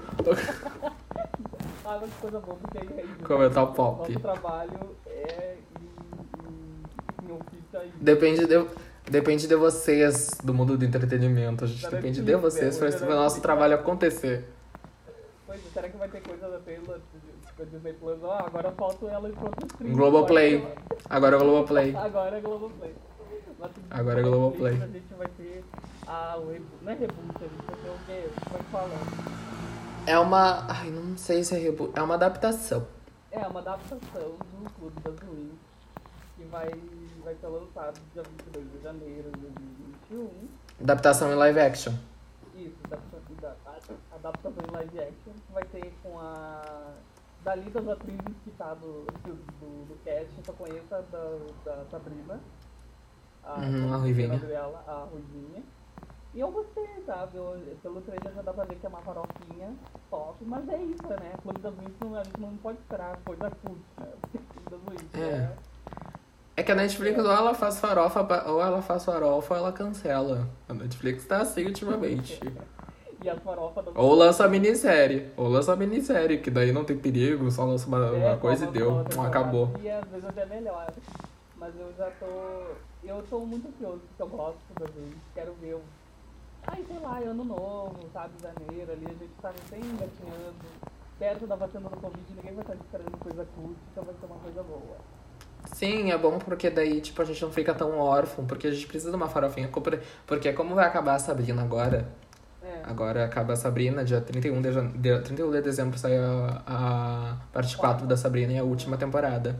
Ah, 1.87 1.99
mas 2.01 2.11
coisa 2.15 2.41
boa, 2.41 2.57
porque 2.57 2.79
aí 2.79 2.89
é 2.99 3.05
isso. 3.05 3.25
Comentar 3.25 3.63
o 3.65 3.73
pop. 3.73 4.09
Nosso 4.11 4.21
trabalho 4.21 4.97
é 5.07 5.57
em, 5.81 7.27
em, 7.27 7.29
em 7.29 7.33
ofício 7.33 7.79
aí. 7.79 7.93
Depende 8.01 8.47
de, 8.47 8.67
depende 9.11 9.47
de 9.47 9.57
vocês, 9.57 10.29
do 10.43 10.53
mundo 10.55 10.77
do 10.77 10.85
entretenimento. 10.85 11.65
A 11.65 11.67
gente 11.67 11.83
Da 11.83 11.91
depende 11.91 12.23
de 12.23 12.37
vocês 12.37 12.77
esse 12.83 13.05
é 13.05 13.07
nosso 13.09 13.41
trabalho 13.41 13.75
acontecer. 13.75 14.45
Pois 15.47 15.61
será 15.73 15.89
que 15.89 15.97
vai 15.97 16.09
ter 16.09 16.21
coisa 16.23 16.49
da 16.49 16.59
Taylor 16.59 16.99
tipo, 17.47 17.67
Disney 17.67 17.93
Plus? 17.93 18.19
Ah, 18.25 18.45
agora 18.47 18.73
falta 18.73 19.07
ela 19.07 19.29
ir 19.29 19.33
pro 19.33 19.47
outro 19.47 19.67
stream. 19.67 19.93
Globoplay. 19.95 20.67
Agora- 21.09 21.37
é 21.37 21.39
o 21.39 21.43
Globoplay. 21.43 21.97
Agora 21.97 22.39
é 22.39 22.41
Globoplay. 22.41 22.95
Mas 23.59 23.71
Agora 23.91 24.21
é 24.21 24.23
Globoplay. 24.23 24.75
A 24.75 24.87
gente 24.87 25.15
vai 25.17 25.29
ter 25.29 25.65
a, 26.07 26.37
o. 26.37 26.61
Não 26.83 26.93
é 26.93 26.95
reboot, 26.95 27.37
a 27.37 27.39
gente 27.41 27.67
vai 27.67 27.77
ter 27.77 27.89
o 27.89 27.99
quê? 28.07 28.29
Como 28.45 28.57
é 28.57 28.59
que 28.59 28.71
fala? 28.71 28.91
É 30.07 30.19
uma. 30.19 30.67
Ai, 30.69 30.91
não 30.91 31.17
sei 31.17 31.45
se 31.45 31.55
é 31.55 31.59
reboot. 31.59 31.93
É 31.99 32.03
uma 32.03 32.15
adaptação. 32.15 32.87
É 33.31 33.47
uma 33.47 33.61
adaptação 33.61 33.99
do 34.13 34.71
Clube 34.79 35.01
das 35.03 35.19
Ruins, 35.21 35.53
que 36.37 36.45
vai, 36.45 36.71
vai 37.25 37.35
ser 37.35 37.47
lançado 37.47 38.01
dia 38.13 38.23
22 38.23 38.73
de 38.73 38.83
janeiro 38.83 39.31
de 39.33 39.41
2021. 39.41 40.49
Adaptação 40.83 41.33
em 41.33 41.35
live 41.35 41.61
action. 41.61 41.93
Isso, 42.55 42.77
adaptação, 42.85 43.97
adaptação 44.13 44.65
em 44.69 44.73
live 44.73 45.01
action, 45.01 45.33
vai 45.53 45.65
ter 45.65 45.93
com 46.03 46.19
a. 46.19 46.93
Dali 47.43 47.69
das 47.71 47.87
atrizes 47.87 48.35
que 48.43 48.51
tá 48.53 48.73
do, 48.73 49.05
do, 49.23 49.85
do, 49.85 50.03
cast, 50.03 50.33
eu 50.39 50.45
só 50.47 50.53
conheço 50.55 50.95
a 50.95 51.01
da, 51.01 51.39
da 51.65 51.85
Sabrina. 51.91 52.41
A, 53.43 53.59
Uhum, 53.59 53.93
a 53.93 53.97
Ruivinha. 53.99 54.39
Dela, 54.39 54.83
a 54.87 55.05
Ruivinha. 55.05 55.63
E 56.33 56.41
eu 56.41 56.51
gostei, 56.51 56.89
sabe? 57.05 57.37
Eu, 57.37 57.77
pelo 57.83 58.01
trailer 58.01 58.33
já 58.35 58.41
dá 58.41 58.53
pra 58.53 58.65
ver 58.65 58.77
que 58.77 58.87
é 58.87 58.89
uma 58.89 59.03
farofinha 59.03 59.75
top, 60.09 60.43
mas 60.47 60.67
é 60.71 60.79
isso, 60.79 61.07
né? 61.07 61.35
Das 61.61 61.75
Ruins 61.75 61.95
não, 62.01 62.15
a 62.15 62.25
gente 62.25 62.41
não 62.41 62.57
pode 62.57 62.79
esperar 62.79 63.19
coisa 63.25 63.51
cult, 63.51 63.81
né? 64.01 64.13
Clube 64.33 64.71
das 64.71 64.81
Ruins. 64.81 65.15
É. 65.15 65.39
né? 65.39 65.57
É 66.57 66.63
que 66.63 66.71
a 66.71 66.75
Netflix 66.75 67.19
ou 67.19 67.31
ela 67.31 67.53
faz 67.53 67.81
farofa, 67.81 68.21
ou 68.49 68.63
ela 68.63 68.81
faz 68.81 69.05
farofa 69.05 69.55
ou 69.55 69.61
ela 69.61 69.73
cancela. 69.73 70.49
A 70.69 70.75
Netflix 70.75 71.27
tá 71.27 71.39
assim 71.39 71.65
ultimamente. 71.67 72.41
E 73.23 73.29
as 73.29 73.43
farofas 73.43 73.85
da 73.85 73.91
Ou 73.95 74.15
lança 74.15 74.45
a 74.45 74.49
minissérie. 74.49 75.33
Ou 75.37 75.49
lança 75.49 75.73
a 75.73 75.77
minissérie, 75.77 76.39
que 76.39 76.51
daí 76.51 76.73
não 76.73 76.85
tem 76.85 76.97
perigo, 76.97 77.51
só 77.51 77.65
lança 77.65 77.89
uma, 77.89 78.11
uma 78.11 78.17
É, 78.33 78.37
coisa 78.37 78.67
e 78.67 78.69
deu. 78.69 79.05
uma 79.15 79.27
Acabou. 79.27 79.71
E 79.83 79.91
às 79.91 80.05
vezes 80.09 80.25
até 80.27 80.47
melhor. 80.47 80.87
Mas 81.57 81.75
eu 81.79 81.93
já 81.99 82.11
tô. 82.21 82.27
Eu 83.03 83.23
tô 83.29 83.41
muito 83.41 83.67
ansioso 83.69 84.01
porque 84.09 84.23
eu 84.23 84.29
gosto 84.29 84.59
da 84.79 84.87
vez. 84.87 85.15
Quero 85.35 85.55
ver. 85.61 85.79
Ai, 86.67 86.85
sei 86.87 86.99
lá, 87.01 87.19
ano 87.19 87.45
novo, 87.45 87.99
sabe? 88.13 88.33
Janeiro 88.41 88.93
ali, 88.93 89.07
a 89.07 89.09
gente 89.09 89.33
tá 89.43 89.53
bem 89.71 89.81
engatinhando. 89.81 90.55
Perto 91.19 91.47
da 91.47 91.57
vacina 91.57 91.89
do 91.89 91.97
Covid, 91.97 92.25
ninguém 92.35 92.55
vai 92.55 92.63
estar 92.63 92.75
esperando 92.75 93.19
coisa 93.19 93.47
curta, 93.55 93.81
então 93.93 94.05
vai 94.05 94.15
ser 94.19 94.27
uma 94.27 94.37
coisa 94.37 94.63
boa. 94.63 94.97
Sim, 95.73 96.11
é 96.13 96.19
bom 96.19 96.39
porque 96.39 96.71
daí, 96.71 97.01
tipo, 97.01 97.21
a 97.21 97.25
gente 97.25 97.41
não 97.43 97.51
fica 97.51 97.75
tão 97.75 97.99
órfão, 97.99 98.45
porque 98.47 98.67
a 98.67 98.71
gente 98.71 98.87
precisa 98.87 99.11
de 99.11 99.17
uma 99.17 99.29
farofinha. 99.29 99.69
Porque 100.27 100.53
como 100.53 100.75
vai 100.75 100.87
acabar 100.87 101.15
a 101.15 101.19
Sabrina 101.19 101.63
agora, 101.63 102.07
É. 102.63 102.81
agora 102.85 103.25
acaba 103.25 103.53
a 103.55 103.57
Sabrina, 103.57 104.05
dia 104.05 104.21
31 104.21 104.61
de, 104.63 104.73
jan... 104.73 104.89
dia 104.97 105.21
31 105.21 105.51
de 105.51 105.61
dezembro 105.63 105.99
sai 105.99 106.17
a, 106.17 106.63
a 106.67 107.37
parte 107.53 107.77
4 107.77 108.07
da 108.07 108.17
Sabrina 108.17 108.53
e 108.53 108.59
a 108.59 108.65
última 108.65 108.97
temporada. 108.97 109.59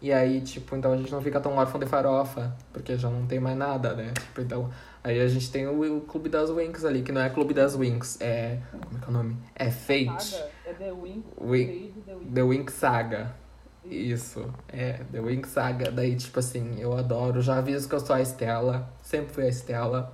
E 0.00 0.12
aí, 0.12 0.40
tipo, 0.40 0.74
então 0.74 0.92
a 0.92 0.96
gente 0.96 1.12
não 1.12 1.22
fica 1.22 1.40
tão 1.40 1.54
órfão 1.56 1.78
de 1.78 1.86
farofa, 1.86 2.52
porque 2.72 2.96
já 2.96 3.08
não 3.08 3.24
tem 3.26 3.38
mais 3.38 3.56
nada, 3.56 3.94
né? 3.94 4.12
Tipo, 4.12 4.40
então, 4.40 4.70
aí 5.04 5.20
a 5.20 5.28
gente 5.28 5.48
tem 5.52 5.66
o, 5.68 5.98
o 5.98 6.00
Clube 6.00 6.28
das 6.28 6.50
Winx 6.50 6.84
ali, 6.84 7.02
que 7.02 7.12
não 7.12 7.20
é 7.20 7.30
Clube 7.30 7.54
das 7.54 7.76
Winx, 7.76 8.20
é... 8.20 8.58
Como 8.72 8.96
é 8.96 8.98
que 8.98 9.04
é 9.04 9.08
o 9.08 9.12
nome? 9.12 9.36
É 9.54 9.70
Fate. 9.70 10.24
Saga 10.24 10.50
é 10.66 10.72
The 10.74 10.92
Wing. 10.92 11.22
The 12.34 12.42
Winx 12.42 12.72
Saga. 12.72 13.41
Isso, 13.92 14.48
é, 14.68 15.00
The 15.12 15.20
Winx 15.20 15.48
Saga. 15.50 15.90
Daí, 15.90 16.16
tipo 16.16 16.38
assim, 16.38 16.80
eu 16.80 16.96
adoro. 16.96 17.40
Já 17.42 17.58
aviso 17.58 17.88
que 17.88 17.94
eu 17.94 18.00
sou 18.00 18.16
a 18.16 18.20
Estela. 18.22 18.88
Sempre 19.02 19.32
fui 19.34 19.44
a 19.44 19.48
Estela. 19.48 20.12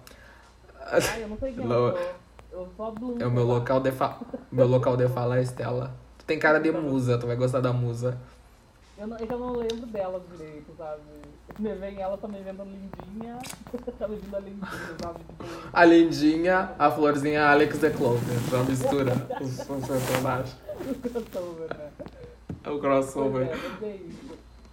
Ai, 0.80 1.22
eu 1.22 1.28
não 1.28 1.38
sei 1.38 1.52
quem 1.52 1.64
Lo- 1.66 1.74
eu 1.74 1.96
sou. 1.96 2.14
Eu 2.50 2.68
sou 2.76 2.86
a 2.86 2.90
Bloom. 2.90 3.16
É 3.20 3.26
o 3.26 3.30
meu 3.30 3.44
local 3.44 3.80
de 3.80 3.92
fala. 3.92 4.18
Meu 4.50 4.66
local 4.66 4.96
de 4.96 5.06
fala 5.08 5.36
é 5.36 5.38
a 5.38 5.42
Estela. 5.42 5.94
Tu 6.18 6.24
tem 6.24 6.38
cara 6.38 6.58
de 6.58 6.70
musa, 6.72 7.18
tu 7.18 7.26
vai 7.26 7.36
gostar 7.36 7.60
da 7.60 7.72
musa. 7.72 8.18
Eu 8.98 9.06
não, 9.06 9.16
é 9.16 9.20
eu 9.30 9.38
não 9.38 9.52
lembro 9.52 9.86
delas 9.86 10.22
direito, 10.36 10.74
sabe? 10.76 11.00
Me 11.56 11.72
vem 11.74 12.00
ela 12.00 12.18
também 12.18 12.42
vendo 12.42 12.62
a 12.62 12.64
Lindinha, 12.64 13.38
tá 13.96 14.06
vendo 14.08 14.36
a 14.36 14.40
Lindinha, 14.40 14.68
sabe? 15.00 15.18
Tipo, 15.20 15.44
A 15.72 15.84
lindinha, 15.84 16.70
a 16.78 16.90
florzinha 16.90 17.46
Alex 17.48 17.78
The 17.78 17.90
Clover. 17.90 18.38
Já 18.50 18.62
mistura 18.64 19.12
os, 19.40 19.58
os 19.60 19.86
personagens. 19.86 20.56
crossover, 21.00 21.68
né? 21.78 21.90
É 22.64 22.70
o 22.70 22.78
crossover. 22.78 23.48
é, 23.48 23.86
é. 23.86 24.00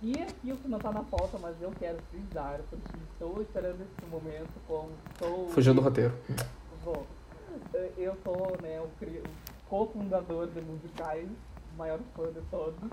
E 0.01 0.21
aqui 0.21 0.51
o 0.51 0.57
que 0.57 0.67
não 0.67 0.77
tá 0.77 0.91
na 0.91 1.03
pauta, 1.03 1.37
mas 1.41 1.55
eu 1.61 1.71
quero 1.79 1.97
frisar, 2.11 2.59
porque 2.69 2.97
estou 3.13 3.41
esperando 3.41 3.81
esse 3.81 4.09
momento 4.09 4.51
como 4.67 4.89
sou... 5.17 5.49
Fugiu 5.49 5.73
do 5.73 5.81
roteiro. 5.81 6.13
Vou. 6.83 7.07
Eu 7.97 8.15
sou, 8.23 8.57
né, 8.61 8.79
o, 8.81 8.89
cofundador 9.67 10.47
de 10.47 10.61
musicais, 10.61 11.27
o 11.73 11.77
maior 11.77 11.99
fã 12.15 12.31
de 12.31 12.41
todos. 12.51 12.89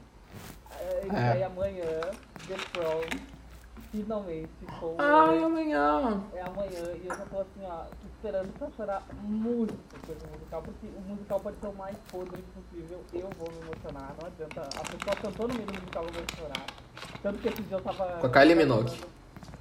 É, 0.80 1.06
E 1.06 1.14
É. 1.14 1.32
aí 1.32 1.42
amanhã, 1.42 2.00
The 2.46 2.56
Prom, 2.72 3.02
finalmente, 3.92 4.48
com 4.80 4.96
Ai, 4.98 5.42
amanhã. 5.42 6.22
é 6.32 6.40
amanhã 6.40 6.96
e 6.96 7.06
eu 7.06 7.14
já 7.14 7.24
tô 7.26 7.40
assim, 7.40 7.60
ó, 7.64 7.84
esperando 8.06 8.50
pra 8.58 8.70
chorar 8.70 9.02
muito 9.22 9.74
com 10.06 10.12
esse 10.12 10.26
musical, 10.26 10.62
porque 10.62 10.86
o 10.86 11.00
musical 11.02 11.40
pode 11.40 11.56
ser 11.58 11.66
o 11.66 11.74
mais 11.74 11.96
podre 12.10 12.42
possível, 12.54 13.00
eu 13.12 13.30
vou 13.38 13.52
me 13.52 13.60
emocionar, 13.60 14.14
não 14.18 14.26
adianta. 14.26 14.62
A 14.62 14.82
pessoa 14.82 15.16
cantou 15.16 15.46
no 15.46 15.54
meio 15.54 15.66
do 15.66 15.74
musical, 15.74 16.04
eu 16.04 16.12
vou 16.12 16.24
chorar. 16.36 16.66
Tanto 17.22 17.38
que 17.38 17.48
esse 17.48 17.62
dia 17.62 17.76
eu 17.76 17.82
tava. 17.82 18.18
Com 18.18 18.26
a 18.26 18.30
Kylie 18.30 18.54
Minogue. 18.54 18.92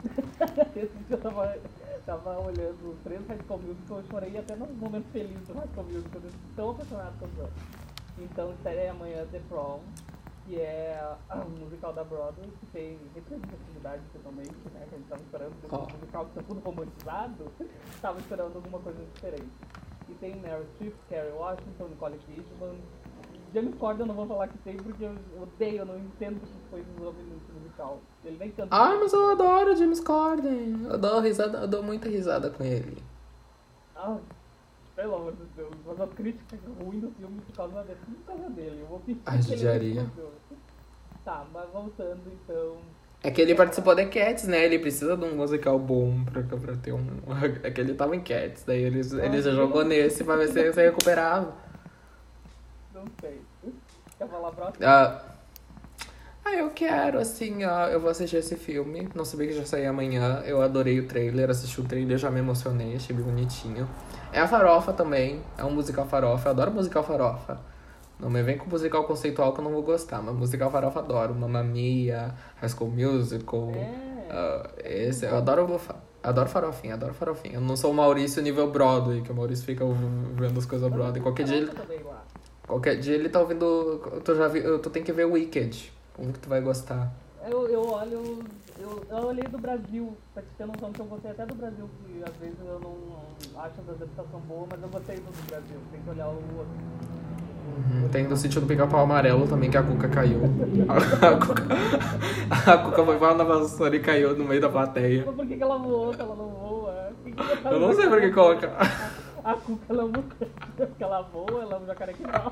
esse 0.75 0.97
dia 0.97 1.17
eu 1.17 1.17
tava, 1.19 1.57
tava 2.05 2.39
olhando 2.39 2.91
os 2.91 2.99
três 3.03 3.27
High 3.27 3.39
School 3.45 3.59
Musical, 3.59 3.97
eu 3.97 4.03
chorei 4.09 4.37
até 4.37 4.55
nos 4.55 4.71
momentos 4.77 5.11
felizes 5.11 5.47
do 5.47 5.53
High 5.53 5.67
School 5.73 5.85
Musical, 5.87 6.21
eu 6.23 6.31
tô 6.31 6.37
tão 6.55 6.69
apaixonado 6.71 7.19
com 7.19 7.25
os 7.25 7.31
dois. 7.33 7.51
Então 8.17 8.51
estarei 8.53 8.87
amanhã 8.87 9.25
The 9.31 9.41
Prom, 9.49 9.81
que 10.45 10.59
é 10.59 11.15
um 11.35 11.59
musical 11.63 11.93
da 11.93 12.03
Broadway, 12.03 12.49
que 12.59 12.65
tem 12.67 12.97
representatividade 13.15 14.01
totalmente, 14.13 14.55
né? 14.73 14.85
Que 14.89 14.95
a 14.95 14.97
gente 14.97 15.07
tava 15.07 15.21
esperando 15.21 15.61
desse 15.61 15.75
Oh. 15.75 15.97
musical 15.97 16.25
que 16.25 16.31
tá 16.35 16.43
tudo 16.47 16.59
romantizado, 16.61 17.45
tava 18.01 18.19
esperando 18.19 18.55
alguma 18.55 18.79
coisa 18.79 18.99
diferente. 19.13 19.49
E 20.09 20.13
tem 20.15 20.35
Meryl 20.35 20.65
Streep, 20.75 20.93
Kerry 21.09 21.31
Washington, 21.31 21.87
Nicole 21.89 22.17
Kidman. 22.19 22.79
James 23.53 23.75
Corden 23.75 24.01
eu 24.01 24.07
não 24.07 24.15
vou 24.15 24.25
falar 24.27 24.47
que 24.47 24.57
tem 24.59 24.77
porque 24.77 25.03
eu 25.03 25.13
odeio, 25.41 25.79
eu 25.79 25.85
não 25.85 25.97
entendo 25.99 26.39
essas 26.41 26.69
coisas 26.69 26.87
esse 26.89 27.51
musical. 27.51 27.99
Ele 28.23 28.37
nem 28.37 28.51
canta. 28.51 28.73
Ai, 28.75 28.97
mas 28.97 29.11
eu 29.11 29.29
adoro 29.29 29.75
James 29.75 29.99
Corden. 29.99 30.85
Eu 30.89 30.97
dou 30.97 31.19
risada, 31.19 31.57
eu 31.59 31.67
dou 31.67 31.83
muita 31.83 32.07
risada 32.07 32.49
com 32.49 32.63
ele. 32.63 33.03
Ah, 33.95 34.17
pelo 35.01 35.15
amor 35.15 35.33
de 35.33 35.45
Deus, 35.55 35.73
mas 35.83 35.99
a 35.99 36.07
crítica 36.07 36.57
ruim 36.79 36.99
do 36.99 37.11
filme 37.11 37.41
por 37.41 37.55
causa 37.55 37.83
dele. 37.83 37.99
Por 38.05 38.35
causa 38.35 38.49
dele. 38.51 38.81
Eu 38.81 38.85
vou 38.85 39.01
ele 39.07 39.41
judiaria. 39.41 40.03
gostou. 40.03 40.31
Tá, 41.25 41.45
mas 41.51 41.69
voltando 41.71 42.21
então. 42.31 42.77
É 43.23 43.31
que 43.31 43.41
ele 43.41 43.55
participou 43.55 43.95
da 43.95 44.05
Cats, 44.05 44.47
né? 44.47 44.63
Ele 44.65 44.79
precisa 44.79 45.15
de 45.17 45.25
um 45.25 45.35
musical 45.35 45.77
bom 45.79 46.23
pra, 46.25 46.43
pra 46.43 46.75
ter 46.75 46.91
um. 46.91 47.05
É 47.63 47.71
que 47.71 47.81
ele 47.81 47.93
tava 47.95 48.15
em 48.15 48.21
Cats, 48.21 48.63
daí 48.63 48.83
ele, 48.83 48.99
ele 48.99 49.41
já 49.41 49.51
jogou 49.51 49.83
nesse 49.83 50.23
pra 50.23 50.35
ver 50.35 50.47
se 50.49 50.73
se 50.73 50.81
recuperava. 50.81 51.53
Não 52.93 53.05
sei. 53.19 53.41
Quer 54.17 54.27
falar 54.27 54.51
próximo? 54.51 54.85
Ah, 54.85 55.23
ah, 56.51 56.55
eu 56.55 56.69
quero, 56.71 57.17
assim, 57.17 57.63
eu 57.63 57.99
vou 57.99 58.09
assistir 58.09 58.37
esse 58.37 58.57
filme. 58.57 59.07
Não 59.15 59.23
sabia 59.23 59.47
que 59.47 59.53
já 59.53 59.65
saía 59.65 59.89
amanhã. 59.89 60.43
Eu 60.45 60.61
adorei 60.61 60.99
o 60.99 61.07
trailer, 61.07 61.49
assisti 61.49 61.79
o 61.79 61.83
trailer, 61.83 62.17
já 62.17 62.29
me 62.29 62.39
emocionei, 62.39 62.95
achei 62.95 63.15
bem 63.15 63.23
bonitinho. 63.23 63.87
É 64.33 64.39
a 64.39 64.47
farofa 64.47 64.91
também, 64.91 65.41
é 65.57 65.63
um 65.63 65.71
musical 65.71 66.05
farofa, 66.05 66.49
eu 66.49 66.51
adoro 66.51 66.71
musical 66.71 67.03
farofa. 67.03 67.59
Não 68.19 68.29
me 68.29 68.43
vem 68.43 68.57
com 68.57 68.69
musical 68.69 69.05
conceitual 69.05 69.53
que 69.53 69.59
eu 69.59 69.63
não 69.63 69.71
vou 69.71 69.81
gostar, 69.81 70.21
mas 70.21 70.35
musical 70.35 70.69
farofa 70.69 70.99
adoro. 70.99 71.33
Mamma 71.33 71.63
Mia, 71.63 72.35
High 72.57 72.69
School 72.69 72.91
Musical. 72.91 73.71
É. 73.73 74.27
ah, 74.29 74.69
esse, 74.83 75.25
eu 75.25 75.37
adoro, 75.37 75.79
adoro 76.21 76.49
farofinha, 76.49 76.95
adoro 76.95 77.13
farofinha. 77.13 77.55
Eu 77.55 77.61
não 77.61 77.77
sou 77.77 77.91
o 77.91 77.93
Maurício 77.93 78.41
nível 78.41 78.69
Broadway, 78.69 79.21
que 79.21 79.31
o 79.31 79.35
Maurício 79.35 79.65
fica 79.65 79.85
vendo 80.35 80.59
as 80.59 80.65
coisas 80.65 80.91
Broadway. 80.91 81.21
Qualquer 81.21 81.45
dia 81.45 81.57
ele. 81.57 81.71
Qualquer 82.67 82.99
dia 82.99 83.15
ele 83.15 83.29
tá 83.29 83.39
ouvindo. 83.39 84.21
Tu 84.23 84.35
já 84.35 84.47
vi, 84.49 84.61
tu 84.79 84.89
tem 84.89 85.01
que 85.01 85.11
ver 85.11 85.25
Wicked. 85.25 86.00
Como 86.13 86.31
que 86.33 86.39
tu 86.39 86.49
vai 86.49 86.61
gostar? 86.61 87.11
Eu, 87.49 87.67
eu 87.69 87.89
olho. 87.91 88.39
Eu, 88.79 89.03
eu 89.09 89.17
olhei 89.27 89.43
do 89.43 89.57
Brasil, 89.59 90.15
pra 90.33 90.41
te 90.41 90.49
ter 90.57 90.65
noção 90.65 90.91
que 90.91 90.99
eu 90.99 91.05
gostei 91.05 91.31
até 91.31 91.45
do 91.45 91.53
Brasil, 91.55 91.87
que 92.05 92.23
às 92.23 92.35
vezes 92.37 92.57
eu 92.65 92.79
não 92.79 93.61
acho 93.61 93.81
as 93.81 93.89
adaptações 93.89 94.43
boas, 94.45 94.67
mas 94.71 94.81
eu 94.81 94.89
gostei 94.89 95.15
do 95.17 95.23
do 95.31 95.47
Brasil. 95.47 95.77
Tem 95.91 96.01
que 96.01 96.09
olhar 96.09 96.27
o 96.27 96.31
outro. 96.31 96.73
Uhum. 97.77 98.09
Tem 98.09 98.27
do 98.27 98.35
sítio 98.35 98.59
do 98.59 98.67
pica-pau 98.67 99.01
amarelo 99.01 99.47
também, 99.47 99.69
que 99.69 99.77
a 99.77 99.83
Cuca 99.83 100.09
caiu. 100.09 100.41
A 101.21 101.37
Cuca, 101.45 101.63
a 102.73 102.77
Cuca 102.79 103.05
foi 103.05 103.19
lá 103.19 103.33
na 103.35 103.43
vassoura 103.43 103.95
e 103.95 103.99
caiu 103.99 104.35
no 104.35 104.43
meio 104.45 104.59
da 104.61 104.69
plateia. 104.69 105.23
Mas 105.25 105.35
por 105.35 105.45
que, 105.47 105.55
que 105.55 105.63
ela 105.63 105.77
voou 105.77 106.13
se 106.13 106.19
ela 106.19 106.35
não 106.35 106.49
voa? 106.49 107.11
Que 107.23 107.31
que 107.31 107.41
ela- 107.41 107.75
Eu 107.75 107.79
não 107.79 107.93
sei 107.93 108.09
por 108.09 108.19
que 108.19 108.31
coloca. 108.31 108.71
A 109.43 109.53
Cuca 109.53 109.85
ela 109.89 110.05
voa, 110.05 110.23
porque 110.77 111.03
ela 111.03 111.21
voa, 111.21 111.61
ela 111.61 111.75
é 111.75 111.79
um 111.79 111.85
jacaré 111.85 112.13
que 112.13 112.23
não. 112.23 112.51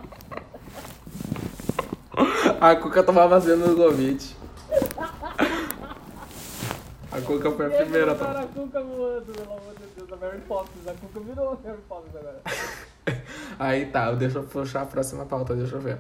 A 2.60 2.76
Cuca 2.76 3.04
tomava 3.04 3.40
vacina 3.40 3.68
do 3.68 3.76
Covid. 3.76 4.36
A 7.12 7.22
Cuca 7.22 7.52
foi 7.52 7.66
a 7.66 7.70
primeira. 7.70 8.16
Tá? 8.16 8.26
botar 8.26 8.40
a 8.42 8.48
Cuca 8.48 8.84
voando, 8.84 9.26
pelo 9.26 9.46
amor 9.46 9.74
de 9.76 9.86
Deus. 9.96 10.14
A 10.14 10.16
Mary 10.16 10.42
Poppins, 10.48 10.88
a 10.88 10.94
Cuca 10.94 11.20
virou 11.22 11.50
a 11.50 11.68
Mary 11.68 11.82
Poppins 11.88 12.16
agora. 12.16 12.42
Aí 13.58 13.86
tá, 13.88 14.12
deixa 14.12 14.38
eu 14.40 14.44
puxar 14.44 14.82
a 14.82 14.86
próxima 14.86 15.26
pauta, 15.26 15.56
deixa 15.56 15.76
eu 15.76 15.82
ver. 15.82 15.98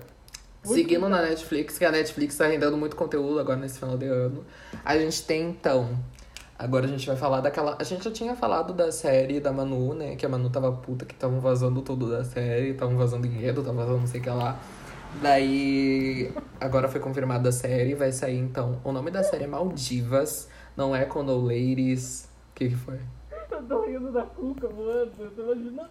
Seguindo 0.63 1.07
na 1.07 1.21
Netflix, 1.21 1.77
que 1.77 1.85
a 1.85 1.91
Netflix 1.91 2.35
tá 2.35 2.45
rendendo 2.45 2.77
muito 2.77 2.95
conteúdo 2.95 3.39
agora 3.39 3.57
nesse 3.57 3.79
final 3.79 3.97
de 3.97 4.05
ano. 4.05 4.45
A 4.83 4.97
gente 4.97 5.23
tem 5.23 5.49
então. 5.49 5.97
Agora 6.57 6.85
a 6.85 6.89
gente 6.89 7.07
vai 7.07 7.15
falar 7.15 7.39
daquela. 7.39 7.77
A 7.79 7.83
gente 7.83 8.03
já 8.03 8.11
tinha 8.11 8.35
falado 8.35 8.73
da 8.73 8.91
série 8.91 9.39
da 9.39 9.53
Manu, 9.53 9.93
né? 9.93 10.17
Que 10.17 10.25
a 10.25 10.29
Manu 10.29 10.49
tava 10.49 10.71
puta, 10.73 11.05
que 11.05 11.13
estavam 11.13 11.39
vazando 11.39 11.81
tudo 11.81 12.09
da 12.11 12.25
série, 12.25 12.71
estavam 12.71 12.97
vazando 12.97 13.25
enredo, 13.25 13.61
estavam 13.61 13.79
vazando 13.81 13.99
não 14.01 14.07
sei 14.07 14.19
o 14.19 14.23
que 14.23 14.29
lá. 14.29 14.59
Daí. 15.21 16.31
Agora 16.59 16.87
foi 16.87 16.99
confirmada 16.99 17.49
a 17.49 17.51
série, 17.51 17.95
vai 17.95 18.11
sair 18.11 18.37
então. 18.37 18.79
O 18.83 18.91
nome 18.91 19.11
da 19.11 19.23
série 19.23 19.43
é 19.43 19.47
Maldivas, 19.47 20.49
não 20.77 20.95
é 20.95 21.05
Condol 21.05 21.43
Ladies. 21.43 22.29
O 22.51 22.55
que, 22.55 22.69
que 22.69 22.75
foi? 22.75 22.99
Eu 23.51 23.63
tô 23.63 23.85
rindo 23.85 24.11
da 24.11 24.23
Cuca 24.23 24.67
voando, 24.67 25.11
eu 25.19 25.31
tô 25.31 25.43
imaginando. 25.53 25.89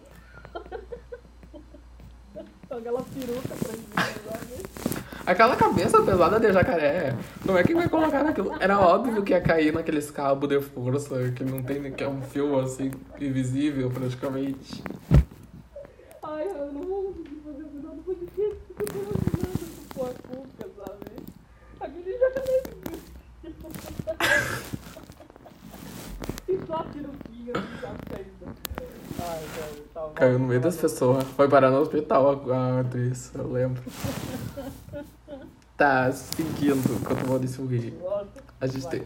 Aquela 2.69 3.01
peruca 3.01 3.47
pra 3.47 4.37
sabe? 4.37 4.63
Aquela 5.25 5.55
cabeça 5.55 6.01
pesada 6.01 6.39
de 6.39 6.53
jacaré. 6.53 7.15
Como 7.45 7.57
é 7.57 7.63
que 7.63 7.73
vai 7.73 7.89
colocar 7.89 8.23
naquilo? 8.23 8.55
Era 8.59 8.79
óbvio 8.79 9.23
que 9.23 9.33
ia 9.33 9.41
cair 9.41 9.73
naqueles 9.73 10.09
cabos 10.09 10.49
de 10.49 10.61
força, 10.61 11.31
que 11.31 11.43
não 11.43 11.61
tem, 11.61 11.91
que 11.91 12.03
é 12.03 12.07
um 12.07 12.21
fio 12.21 12.59
assim, 12.59 12.91
invisível 13.19 13.89
praticamente. 13.91 14.83
Ai, 16.23 16.47
eu 16.47 16.73
não 16.73 16.81
vou 16.81 17.15
fazer 17.43 17.63
o 17.63 17.69
final 17.69 17.95
do 17.95 18.03
podcast 18.03 18.55
porque 18.67 18.83
eu 18.83 18.87
tô 18.87 18.99
imaginando 18.99 19.59
com 19.95 20.03
a 20.03 20.09
Cuca, 20.09 20.69
sabe? 20.77 21.11
Aquele 21.79 22.17
jacaré. 22.17 22.63
E 23.43 23.53
só 23.61 23.67
a 23.67 23.69
peruquinha 23.69 24.05
assim, 24.05 24.05
já 24.05 24.15
saindo. 24.15 24.19
Ai, 24.19 24.25
velho, 24.25 24.25
tá 24.25 24.25
bom. 24.25 24.28
Caiu 30.15 30.39
no 30.39 30.47
meio 30.47 30.59
das 30.59 30.75
pessoas. 30.75 31.23
Foi 31.35 31.47
parar 31.47 31.71
no 31.71 31.79
hospital 31.79 32.51
a, 32.51 32.81
atriz, 32.81 33.31
eu 33.33 33.51
lembro. 33.51 33.81
Tá, 35.77 36.11
seguindo, 36.11 36.93
enquanto 36.99 37.23
o 37.25 37.29
Maurício 37.29 37.65
ri. 37.65 37.93
A 38.59 38.67
gente 38.67 38.87
tem. 38.87 39.03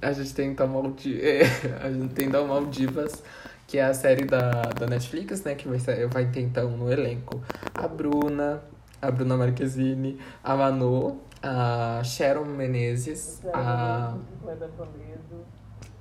A 0.00 0.12
gente 0.12 0.34
tem 0.34 0.50
então 0.50 0.66
Maldi... 0.66 1.20
é, 1.22 1.42
a 1.80 1.90
gente 1.92 2.12
tem 2.14 2.26
então 2.26 2.48
Maldivas, 2.48 3.22
que 3.68 3.78
é 3.78 3.84
a 3.84 3.94
série 3.94 4.24
da, 4.24 4.62
da 4.62 4.86
Netflix, 4.88 5.44
né? 5.44 5.54
Que 5.54 5.68
vai, 5.68 5.78
ser, 5.78 6.08
vai 6.08 6.26
ter 6.26 6.40
então 6.40 6.70
no 6.70 6.92
elenco 6.92 7.40
a 7.72 7.86
Bruna, 7.86 8.60
a 9.00 9.10
Bruna 9.10 9.36
Marquezine, 9.36 10.18
a 10.42 10.56
Manu, 10.56 11.20
a 11.42 12.02
Sharon 12.04 12.44
Menezes, 12.44 13.40
a 13.52 14.16
Kleber 14.40 14.70
Toledo. 14.70 15.46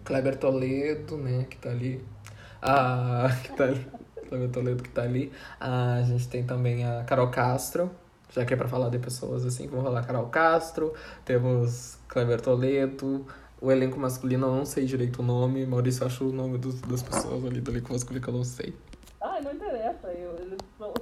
Kleber 0.04 0.38
Toledo, 0.38 1.18
né? 1.18 1.46
Que 1.50 1.58
tá 1.58 1.70
ali. 1.70 2.06
A. 2.62 3.28
Que 3.44 3.54
tá 3.54 3.64
ali. 3.66 3.88
Kleber 4.30 4.50
Toledo 4.50 4.84
que 4.84 4.90
tá 4.90 5.02
ali. 5.02 5.32
A 5.60 6.02
gente 6.04 6.28
tem 6.28 6.46
também 6.46 6.86
a 6.86 7.04
Carol 7.04 7.30
Castro. 7.30 7.92
Já 8.30 8.46
que 8.46 8.54
é 8.54 8.58
pra 8.58 8.68
falar 8.68 8.90
de 8.90 8.98
pessoas 8.98 9.46
assim, 9.46 9.68
vamos 9.68 9.84
falar 9.84 10.04
Carol 10.06 10.28
Castro. 10.28 10.94
Temos 11.26 11.98
Kleber 12.08 12.40
Toledo. 12.40 13.26
O 13.60 13.72
elenco 13.72 14.00
masculino 14.00 14.48
eu 14.48 14.56
não 14.56 14.66
sei 14.66 14.86
direito 14.86 15.22
o 15.22 15.26
nome. 15.26 15.66
Maurício 15.66 16.06
acha 16.06 16.24
o 16.24 16.32
nome 16.32 16.58
dos, 16.58 16.80
das 16.82 17.04
pessoas 17.04 17.44
ali 17.46 17.60
do 17.60 17.72
elenco 17.72 17.92
masculino 17.92 18.24
que 18.24 18.30
eu 18.30 18.34
não 18.34 18.44
sei. 18.44 18.76
Ah, 19.20 19.40
não 19.40 19.54
interessa, 19.54 20.08
eu, 20.08 20.36
eles, 20.40 20.58
são, 20.80 20.94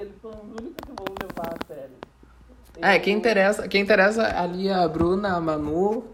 eles 0.00 0.14
são 0.22 0.30
os 0.30 0.50
únicos 0.52 0.76
que 0.86 0.92
vão 0.96 1.14
levar 1.20 1.54
a 1.54 1.66
sério. 1.66 1.96
É, 2.80 2.98
quem 2.98 3.16
interessa, 3.16 3.66
quem 3.68 3.82
interessa 3.82 4.22
ali 4.38 4.68
é 4.68 4.74
a 4.74 4.86
Bruna, 4.88 5.36
a 5.36 5.40
Manu. 5.40 6.04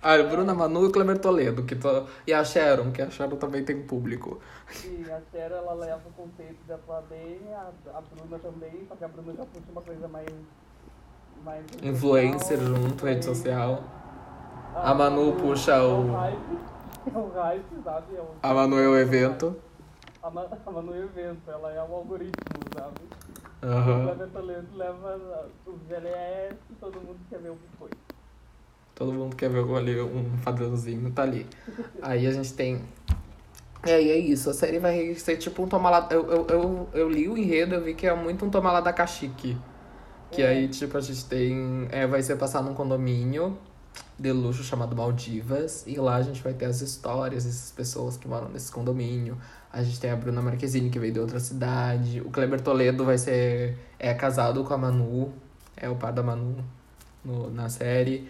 A 0.00 0.16
Bruna, 0.22 0.52
a 0.52 0.54
Manu 0.54 0.84
e 0.84 0.86
o 0.88 0.92
Kleber 0.92 1.18
Toledo. 1.18 1.64
Que 1.64 1.76
e 2.26 2.32
a 2.32 2.44
Sharon, 2.44 2.92
que 2.92 3.02
a 3.02 3.10
Sharon 3.10 3.36
também 3.36 3.64
tem 3.64 3.82
público. 3.82 4.40
E 4.84 5.04
a 5.10 5.20
Cher, 5.32 5.50
ela 5.50 5.72
leva 5.74 6.00
o 6.06 6.12
conceito 6.12 6.58
da 6.68 6.78
plateia, 6.78 7.56
a, 7.56 7.98
a 7.98 8.00
Bruna 8.00 8.38
também, 8.38 8.84
só 8.88 8.94
que 8.94 9.04
a 9.04 9.08
Bruna 9.08 9.32
já 9.36 9.44
puxa 9.44 9.64
uma 9.72 9.82
coisa 9.82 10.06
mais 10.08 10.28
mais 11.44 11.64
Influencer 11.82 12.58
social, 12.58 12.76
junto, 12.82 13.04
rede 13.06 13.16
aí, 13.18 13.22
social. 13.34 13.82
ah, 14.74 14.90
A 14.90 14.94
Manu 14.94 15.30
o- 15.30 15.32
puxa 15.36 15.72
é 15.72 15.80
o- 15.82 16.12
hype, 16.12 16.58
É 17.14 17.18
o 17.18 17.30
hype, 17.32 17.82
sabe? 17.84 18.16
É 18.16 18.20
o- 18.20 18.28
A 18.42 18.54
Manu 18.54 18.78
é 18.78 18.88
o 18.88 18.96
evento. 18.98 19.56
A, 20.22 20.30
Ma- 20.30 20.46
a 20.66 20.70
Manu 20.70 20.94
é 20.94 20.98
o 20.98 21.04
evento, 21.04 21.50
ela 21.50 21.72
é 21.72 21.82
o 21.82 21.94
algoritmo, 21.94 22.34
sabe? 22.76 23.00
O 23.62 24.26
Toledo 24.28 24.68
leva 24.76 25.48
os 25.66 25.80
GLS 25.88 26.56
e 26.70 26.74
todo 26.80 27.00
mundo 27.00 27.18
quer 27.28 27.38
ver 27.40 27.50
o 27.50 27.54
que 27.56 27.76
foi. 27.78 27.90
Todo 28.94 29.12
mundo 29.12 29.36
quer 29.36 29.48
ver 29.50 29.64
ali 29.76 30.00
um 30.00 30.38
padrãozinho, 30.44 31.10
tá 31.12 31.22
ali. 31.22 31.46
Aí 32.02 32.26
a 32.26 32.32
gente 32.32 32.52
tem. 32.54 32.80
E 33.86 33.90
aí 33.90 34.10
é 34.10 34.18
isso, 34.18 34.50
a 34.50 34.54
série 34.54 34.80
vai 34.80 35.14
ser 35.14 35.36
tipo 35.36 35.62
um 35.62 35.68
toma 35.68 35.88
lá. 35.88 36.08
Eu, 36.10 36.26
eu, 36.30 36.46
eu, 36.48 36.88
eu 36.92 37.08
li 37.08 37.28
o 37.28 37.38
enredo, 37.38 37.76
eu 37.76 37.82
vi 37.84 37.94
que 37.94 38.08
é 38.08 38.14
muito 38.14 38.44
um 38.44 38.50
toma 38.50 38.72
lá 38.72 38.80
da 38.80 38.92
cachique. 38.92 39.56
Que 40.30 40.42
É. 40.42 40.48
aí, 40.48 40.68
tipo, 40.68 40.96
a 40.96 41.00
gente 41.00 41.24
tem. 41.26 41.88
É, 41.90 42.06
vai 42.06 42.20
ser 42.22 42.36
passar 42.36 42.60
num 42.62 42.74
condomínio 42.74 43.56
de 44.18 44.32
luxo 44.32 44.64
chamado 44.64 44.96
Maldivas. 44.96 45.86
E 45.86 45.96
lá 45.96 46.16
a 46.16 46.22
gente 46.22 46.42
vai 46.42 46.52
ter 46.52 46.66
as 46.66 46.80
histórias 46.80 47.44
dessas 47.44 47.70
pessoas 47.70 48.16
que 48.16 48.26
moram 48.26 48.48
nesse 48.48 48.70
condomínio. 48.70 49.38
A 49.78 49.82
gente 49.84 50.00
tem 50.00 50.10
a 50.10 50.16
Bruna 50.16 50.42
Marquezine, 50.42 50.90
que 50.90 50.98
veio 50.98 51.12
de 51.12 51.20
outra 51.20 51.38
cidade. 51.38 52.20
O 52.20 52.30
Kleber 52.30 52.60
Toledo 52.60 53.04
vai 53.04 53.16
ser. 53.16 53.76
É 53.96 54.12
casado 54.12 54.64
com 54.64 54.74
a 54.74 54.76
Manu. 54.76 55.32
É 55.76 55.88
o 55.88 55.94
par 55.94 56.12
da 56.12 56.20
Manu 56.20 56.56
no, 57.24 57.48
na 57.48 57.68
série. 57.68 58.28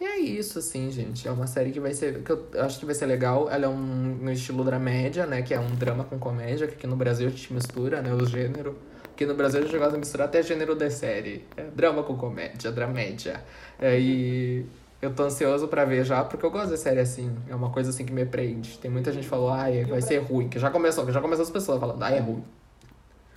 E 0.00 0.04
é 0.04 0.20
isso, 0.20 0.60
assim, 0.60 0.92
gente. 0.92 1.26
É 1.26 1.32
uma 1.32 1.48
série 1.48 1.72
que 1.72 1.80
vai 1.80 1.92
ser. 1.92 2.22
que 2.22 2.30
eu 2.30 2.46
acho 2.60 2.78
que 2.78 2.86
vai 2.86 2.94
ser 2.94 3.06
legal. 3.06 3.50
Ela 3.50 3.64
é 3.64 3.68
um 3.68 3.74
no 4.22 4.30
estilo 4.30 4.62
dramédia, 4.62 5.26
né? 5.26 5.42
Que 5.42 5.52
é 5.52 5.58
um 5.58 5.74
drama 5.74 6.04
com 6.04 6.16
comédia, 6.16 6.68
que 6.68 6.74
aqui 6.74 6.86
no 6.86 6.94
Brasil 6.94 7.26
a 7.26 7.30
gente 7.30 7.52
mistura, 7.52 8.00
né? 8.00 8.14
O 8.14 8.24
gênero. 8.24 8.78
Aqui 9.12 9.26
no 9.26 9.34
Brasil 9.34 9.62
a 9.62 9.62
gente 9.64 9.76
gosta 9.76 9.94
de 9.94 9.98
misturar 9.98 10.28
até 10.28 10.44
gênero 10.44 10.76
de 10.76 10.90
série. 10.90 11.44
É 11.56 11.64
drama 11.64 12.04
com 12.04 12.16
comédia, 12.16 12.70
dramédia. 12.70 13.42
É, 13.80 13.98
e 13.98 14.64
eu 15.04 15.14
tô 15.14 15.24
ansioso 15.24 15.68
pra 15.68 15.84
ver 15.84 16.04
já, 16.04 16.24
porque 16.24 16.44
eu 16.44 16.50
gosto 16.50 16.70
de 16.70 16.78
série 16.78 17.00
assim. 17.00 17.36
É 17.48 17.54
uma 17.54 17.70
coisa 17.70 17.90
assim 17.90 18.04
que 18.04 18.12
me 18.12 18.24
prende. 18.24 18.78
Tem 18.78 18.90
muita 18.90 19.12
gente 19.12 19.24
que 19.24 19.28
falou, 19.28 19.50
ai, 19.50 19.84
vai 19.84 20.00
ser 20.00 20.18
ruim. 20.18 20.48
Que 20.48 20.58
já 20.58 20.70
começou, 20.70 21.04
que 21.04 21.12
já 21.12 21.20
começou 21.20 21.42
as 21.42 21.50
pessoas 21.50 21.78
falando, 21.78 22.02
ai, 22.02 22.16
é 22.16 22.20
ruim. 22.20 22.42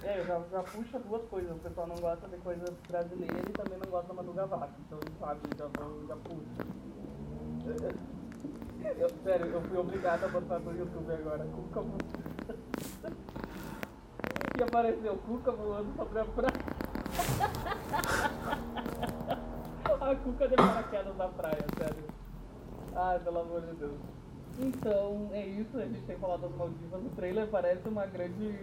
É, 0.04 0.20
eu 0.20 0.26
já, 0.26 0.40
já 0.52 0.64
puxa 0.64 1.00
duas 1.00 1.24
coisas. 1.24 1.52
O 1.52 1.60
pessoal 1.60 1.88
não 1.88 1.98
gosta 1.98 2.28
de 2.28 2.38
coisa 2.38 2.66
brasileira 2.90 3.36
e 3.38 3.52
também 3.52 3.78
não 3.84 3.92
gosta 3.92 4.08
da 4.08 4.14
Manu 4.14 4.34
Gavassi. 4.34 4.74
Então, 4.88 5.00
sabe, 5.20 5.40
já, 5.58 5.66
já 6.08 6.16
puxa. 6.16 6.68
Eu, 8.98 9.10
sério, 9.24 9.46
eu 9.48 9.62
fui 9.62 9.78
obrigado 9.78 10.24
a 10.24 10.28
botar 10.30 10.60
no 10.60 10.78
YouTube 10.78 11.12
agora. 11.12 11.46
Cuca 11.46 11.82
voando. 11.82 13.18
E 14.58 14.64
apareceu 14.64 15.16
Cuca 15.18 15.52
voando 15.52 15.96
sobre 15.96 16.20
a 16.20 16.26
praia. 16.26 16.52
A 20.10 20.16
Cuca 20.16 20.48
de 20.48 20.56
paraquedas 20.56 21.18
na 21.18 21.28
praia, 21.28 21.66
sério. 21.78 22.04
Ai, 22.96 23.20
pelo 23.20 23.40
amor 23.42 23.60
de 23.62 23.74
Deus. 23.74 23.98
Então, 24.58 25.30
é 25.34 25.46
isso. 25.46 25.78
A 25.78 25.82
gente 25.82 26.02
tem 26.04 26.16
falado 26.18 26.42
das 26.42 26.56
Maldivas. 26.56 27.02
O 27.06 27.10
trailer 27.10 27.48
parece 27.48 27.88
uma 27.90 28.06
grande 28.06 28.58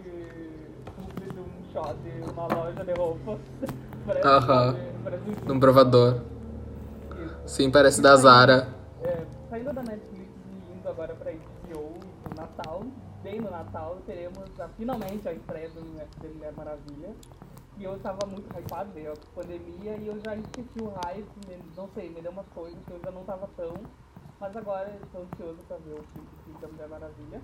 publi 0.95 1.31
de 1.31 1.39
um 1.39 2.23
de 2.23 2.31
uma 2.31 2.47
loja 2.47 2.83
de 2.83 2.93
roupa. 2.93 3.37
Parece, 4.05 4.27
Aham. 4.27 4.75
parece 5.03 5.23
um 5.51 5.59
provador. 5.59 6.21
isso. 7.11 7.35
Sim, 7.47 7.71
parece 7.71 7.99
da 8.03 8.15
Zara. 8.15 8.67
É, 9.01 9.25
saindo 9.49 9.73
da 9.73 9.81
Netflix 9.81 10.29
e 10.47 10.77
indo 10.77 10.87
agora 10.87 11.15
pra 11.15 11.31
HBO, 11.31 11.93
pro 12.23 12.35
Natal, 12.39 12.83
bem 13.23 13.41
no 13.41 13.49
Natal, 13.49 13.97
teremos 14.05 14.47
a- 14.59 14.67
finalmente 14.77 15.27
a 15.27 15.33
estreia 15.33 15.69
do 15.69 15.81
Mulher 15.83 16.53
Maravilha. 16.55 17.09
E 17.77 17.83
eu 17.83 17.99
tava 17.99 18.25
muito 18.27 18.47
hypado, 18.57 18.91
veio 18.93 19.11
a 19.11 19.15
pandemia 19.35 19.97
e 19.97 20.07
eu 20.07 20.17
já 20.23 20.35
esqueci 20.35 20.79
o 20.81 20.89
hype, 21.03 21.27
não 21.75 21.89
sei, 21.93 22.09
me 22.09 22.21
deu 22.21 22.31
umas 22.31 22.47
coisas 22.53 22.79
que 22.85 22.91
eu 22.91 22.99
já 23.03 23.11
não 23.11 23.23
tava 23.25 23.49
tão. 23.57 23.73
Mas 24.39 24.55
agora 24.55 24.89
eu 24.89 25.05
estou 25.05 25.23
ansioso 25.23 25.59
pra 25.67 25.77
ver 25.77 25.93
o 25.93 26.03
filme 26.13 26.27
filme 26.45 26.59
da 26.61 26.67
Mulher 26.67 26.87
Maravilha. 26.89 27.41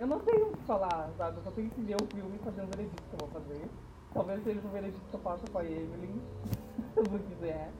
Eu 0.00 0.06
não 0.08 0.20
sei 0.24 0.42
o 0.42 0.50
que 0.52 0.62
falar, 0.64 1.10
sabe? 1.16 1.36
Eu 1.38 1.42
só 1.44 1.50
tenho 1.52 1.70
que 1.70 1.80
ver 1.80 1.94
o 1.96 2.06
filme 2.12 2.36
e 2.36 2.44
fazer 2.44 2.62
um 2.62 2.66
veredito 2.66 3.02
que 3.02 3.14
eu 3.22 3.28
vou 3.28 3.40
fazer. 3.40 3.68
Talvez 4.14 4.42
seja 4.44 4.60
um 4.66 4.70
veredito 4.70 5.00
que 5.10 5.14
eu 5.16 5.20
faça 5.20 5.44
com 5.52 5.58
a 5.58 5.64
Evelyn, 5.64 6.20
se 6.92 6.98
eu 6.98 7.04
não 7.04 7.18
quiser. 7.18 7.70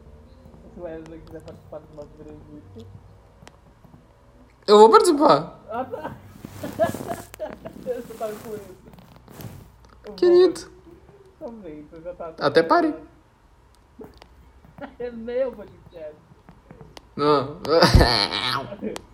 Se 0.74 0.80
o 0.80 0.84
Wesley 0.84 1.20
quiser 1.20 1.42
participar 1.42 1.78
do 1.80 1.94
nosso 1.96 2.08
veredito. 2.16 2.86
Eu 4.66 4.78
vou 4.78 4.90
participar. 4.90 5.60
Ah, 5.68 5.84
tá! 5.84 6.16
Você 7.82 8.14
tá 8.14 8.26
com 8.28 8.32
isso. 8.54 8.76
Eu 10.04 10.06
vou- 10.06 10.14
Querido. 10.14 10.70
Também, 11.44 11.86
você 11.90 12.00
já 12.00 12.14
tá. 12.14 12.32
Até 12.40 12.62
parei. 12.62 12.94
É 14.98 15.10
meu 15.12 15.52
podcast. 15.52 16.16
Não. 17.16 17.58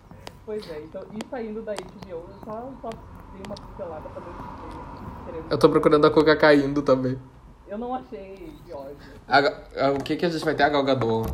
Pois 0.49 0.67
é, 0.67 0.79
então, 0.81 1.03
e 1.13 1.19
saindo 1.29 1.61
da 1.61 1.75
HBO, 1.75 2.09
eu 2.09 2.25
só, 2.43 2.71
só 2.81 2.89
dei 2.89 3.41
uma 3.45 3.53
pincelada 3.53 4.09
pra 4.09 4.19
ver. 4.19 5.43
Eu 5.47 5.57
tô 5.59 5.69
procurando 5.69 6.07
a 6.07 6.11
Coca 6.11 6.35
caindo 6.35 6.81
também. 6.81 7.19
Eu 7.67 7.77
não 7.77 7.93
achei 7.93 8.51
de 8.65 8.73
ódio. 8.73 8.97
A 9.27 9.91
o 9.91 10.03
que 10.03 10.15
que 10.15 10.25
a 10.25 10.29
gente 10.29 10.43
vai 10.43 10.55
ter? 10.55 10.63
A 10.63 10.69
Gal 10.69 10.83
Gadot. 10.83 11.31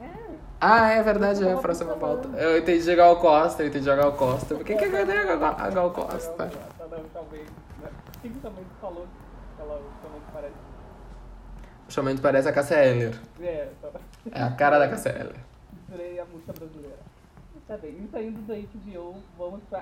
É, 0.00 0.06
Ah, 0.60 0.90
é 0.90 1.02
verdade, 1.02 1.42
é 1.42 1.52
a 1.54 1.56
próxima 1.56 1.96
pauta. 1.96 2.28
Eu 2.38 2.58
entendi 2.58 2.88
a 2.88 2.94
Gal 2.94 3.16
Costa, 3.16 3.64
eu 3.64 3.66
entendi 3.66 3.90
a 3.90 3.96
Gal 3.96 4.12
Costa. 4.12 4.54
Por 4.54 4.64
que 4.64 4.76
que 4.76 4.84
eu 4.84 4.90
ganhei 4.92 5.18
a 5.18 5.70
Gal, 5.70 5.90
Costa? 5.90 6.32
tá, 6.78 6.86
não, 6.88 7.02
talvez. 7.12 7.48
Né? 7.82 7.90
Quem 8.22 8.30
também 8.34 8.64
falou 8.80 9.02
que. 9.02 9.21
Chamamento 11.92 12.22
parece 12.22 12.48
a 12.48 12.52
Cassia 12.52 12.82
Eller. 12.82 13.14
É, 13.38 13.68
tá. 13.82 13.90
É 14.32 14.42
a 14.42 14.50
cara 14.52 14.78
da 14.78 14.88
Cassia 14.88 15.12
Eller. 15.12 15.36
Misturei 15.74 16.18
a 16.18 16.24
música 16.24 16.54
brasileira. 16.54 16.98
Tá 17.68 17.76
bem, 17.76 18.02
e 18.02 18.08
saindo 18.10 18.40
da 18.46 18.54
HBO, 18.54 19.22
vamos 19.36 19.62
pra 19.68 19.80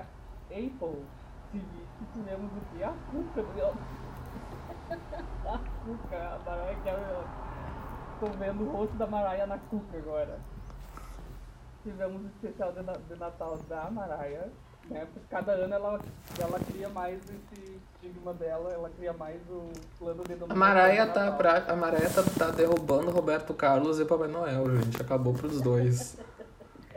Apple 0.49 1.05
TV, 1.53 1.63
que 1.99 2.05
tivemos 2.13 2.51
o 2.51 2.77
quê? 2.77 2.83
A 2.83 2.93
Cuca, 3.09 3.43
meu. 3.55 3.67
A 5.45 5.57
Cuca, 5.85 6.17
a 6.17 6.39
Mariah 6.45 6.79
Carey. 6.83 7.25
Tô 8.19 8.27
vendo 8.37 8.63
o 8.65 8.71
rosto 8.71 8.95
da 8.97 9.07
Mariah 9.07 9.47
na 9.47 9.57
Cuca 9.57 9.97
agora. 9.97 10.37
Tivemos 11.83 12.23
o 12.23 12.27
especial 12.27 12.73
de, 12.73 12.83
de 13.07 13.19
Natal 13.19 13.57
da 13.69 13.89
Mariah, 13.89 14.49
né? 14.89 15.05
Porque 15.13 15.27
cada 15.29 15.51
ano 15.53 15.73
ela, 15.73 15.99
ela 16.39 16.59
cria 16.59 16.89
mais 16.89 17.19
esse 17.23 17.79
estigma 17.95 18.33
dela, 18.33 18.71
ela 18.71 18.89
cria 18.89 19.13
mais 19.13 19.39
o 19.49 19.69
plano 19.99 20.23
de 20.23 20.33
A 20.33 20.35
dominação 20.37 20.57
Maraia 20.57 21.05
do 21.05 21.13
tá, 21.13 21.19
Natal. 21.25 21.37
pra, 21.37 21.57
a 21.71 21.75
Maraia 21.75 22.09
tá, 22.09 22.23
tá 22.37 22.51
derrubando 22.51 23.11
Roberto 23.11 23.53
Carlos 23.53 23.99
e 23.99 24.05
Papai 24.05 24.27
Noel, 24.27 24.69
gente. 24.81 25.01
Acabou 25.01 25.33
pros 25.33 25.61
dois. 25.61 26.17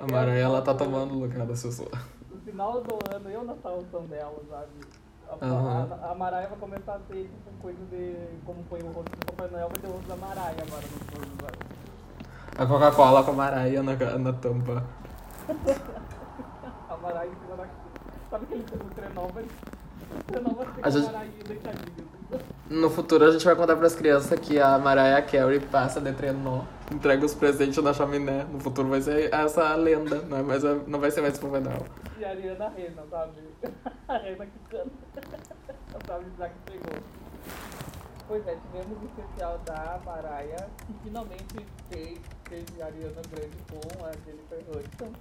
A 0.01 0.07
Maraia, 0.11 0.41
ela 0.43 0.63
tá 0.63 0.75
tomando 0.75 1.15
o 1.15 1.19
lugar 1.21 1.47
da 1.47 1.55
Sussu. 1.55 1.89
no 2.31 2.41
final 2.41 2.81
do 2.83 2.99
ano 3.15 3.31
eu 3.31 3.45
na 3.45 3.55
salvação 3.57 4.03
dela, 4.07 4.39
sabe? 4.51 4.69
A, 5.29 5.47
Aham. 5.47 5.89
a, 6.03 6.11
a 6.11 6.15
Maraia 6.15 6.49
vai 6.49 6.59
começar 6.59 6.95
a 6.97 6.99
ter 7.09 7.23
tipo, 7.25 7.51
coisa 7.63 7.79
de 7.91 8.15
como 8.45 8.63
põe 8.65 8.81
o 8.83 8.87
rosto 8.93 9.11
do 9.17 9.27
Papai 9.27 9.49
Noel, 9.51 9.69
vai 9.69 9.79
ter 9.79 9.87
o 9.87 9.93
rosto 9.93 10.09
da 10.09 10.17
Maraia 10.17 10.57
agora 10.67 10.83
no 10.83 10.99
fundo, 11.23 11.43
sabe? 11.43 11.59
A 12.57 12.67
Coca-Cola 12.67 13.25
com 13.25 13.31
a 13.31 13.35
Maraia 13.35 13.83
na, 13.83 13.95
na 14.19 14.33
tampa. 14.33 14.85
A 16.89 16.97
Maraia 16.99 17.29
em 17.31 17.35
cima 17.35 17.57
da. 17.57 17.67
Sabe 18.35 18.47
o 18.53 18.95
Trenópolis? 18.97 19.53
O 20.11 20.25
Trenópolis 20.25 20.75
tem 20.75 20.85
A 20.85 20.91
gente-. 20.91 21.09
No 22.69 22.91
futuro 22.91 23.25
a 23.25 23.31
gente 23.31 23.45
vai 23.45 23.55
contar 23.55 23.77
pras 23.77 23.95
crianças 23.95 24.41
que 24.41 24.59
a 24.59 24.77
Mariah 24.77 25.23
Carey 25.23 25.61
passa 25.61 26.01
de 26.01 26.13
trenó, 26.13 26.65
entrega 26.91 27.25
os 27.25 27.33
presentes 27.33 27.81
na 27.81 27.95
chaminé. 27.95 28.43
No 28.51 28.59
futuro 28.59 28.89
vai 28.89 29.01
ser 29.01 29.33
essa 29.33 29.77
lenda, 29.77 30.17
não, 30.23 30.39
é 30.39 30.43
mais 30.43 30.65
não 30.65 30.99
vai 30.99 31.13
ser 31.13 31.21
mais 31.21 31.39
Noel. 31.41 31.87
E 32.19 32.25
a 32.25 32.31
Ariana 32.31 32.69
Rena, 32.71 33.03
sabe? 33.09 33.39
A 34.09 34.17
Rena 34.17 34.47
que 34.47 34.59
canta. 34.69 34.91
sabe 36.05 36.25
já 36.37 36.49
que 36.49 36.73
chegou. 36.73 37.03
Pois 38.27 38.45
é, 38.49 38.57
tivemos 38.57 39.01
o 39.01 39.05
especial 39.05 39.61
da 39.65 40.01
Maraia, 40.05 40.67
que 40.85 40.95
finalmente 41.05 41.67
fez, 41.89 42.19
teve 42.49 42.83
a 42.83 42.87
Ariana 42.87 43.23
Grande 43.31 43.57
com 43.71 44.05
a 44.05 44.11
Jennifer 44.25 44.59
Hudson, 44.71 45.13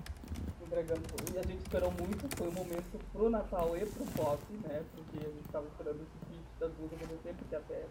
entregando. 0.74 1.04
E 1.34 1.38
a 1.38 1.44
gente 1.44 1.62
esperou 1.62 1.92
muito, 1.92 2.36
foi 2.36 2.48
um 2.48 2.52
momento 2.52 3.00
pro 3.12 3.30
Natal 3.30 3.78
e 3.78 3.86
pro 3.86 4.06
pop, 4.06 4.42
né? 4.68 4.82
Porque 4.96 5.20
a 5.20 5.30
gente 5.30 5.48
tava 5.52 5.68
esperando 5.68 6.02
esse 6.02 6.18
feat 6.26 6.44
das 6.60 6.72
duas 6.74 6.92
acontecer, 6.94 7.36
porque 7.38 7.56
até. 7.56 7.86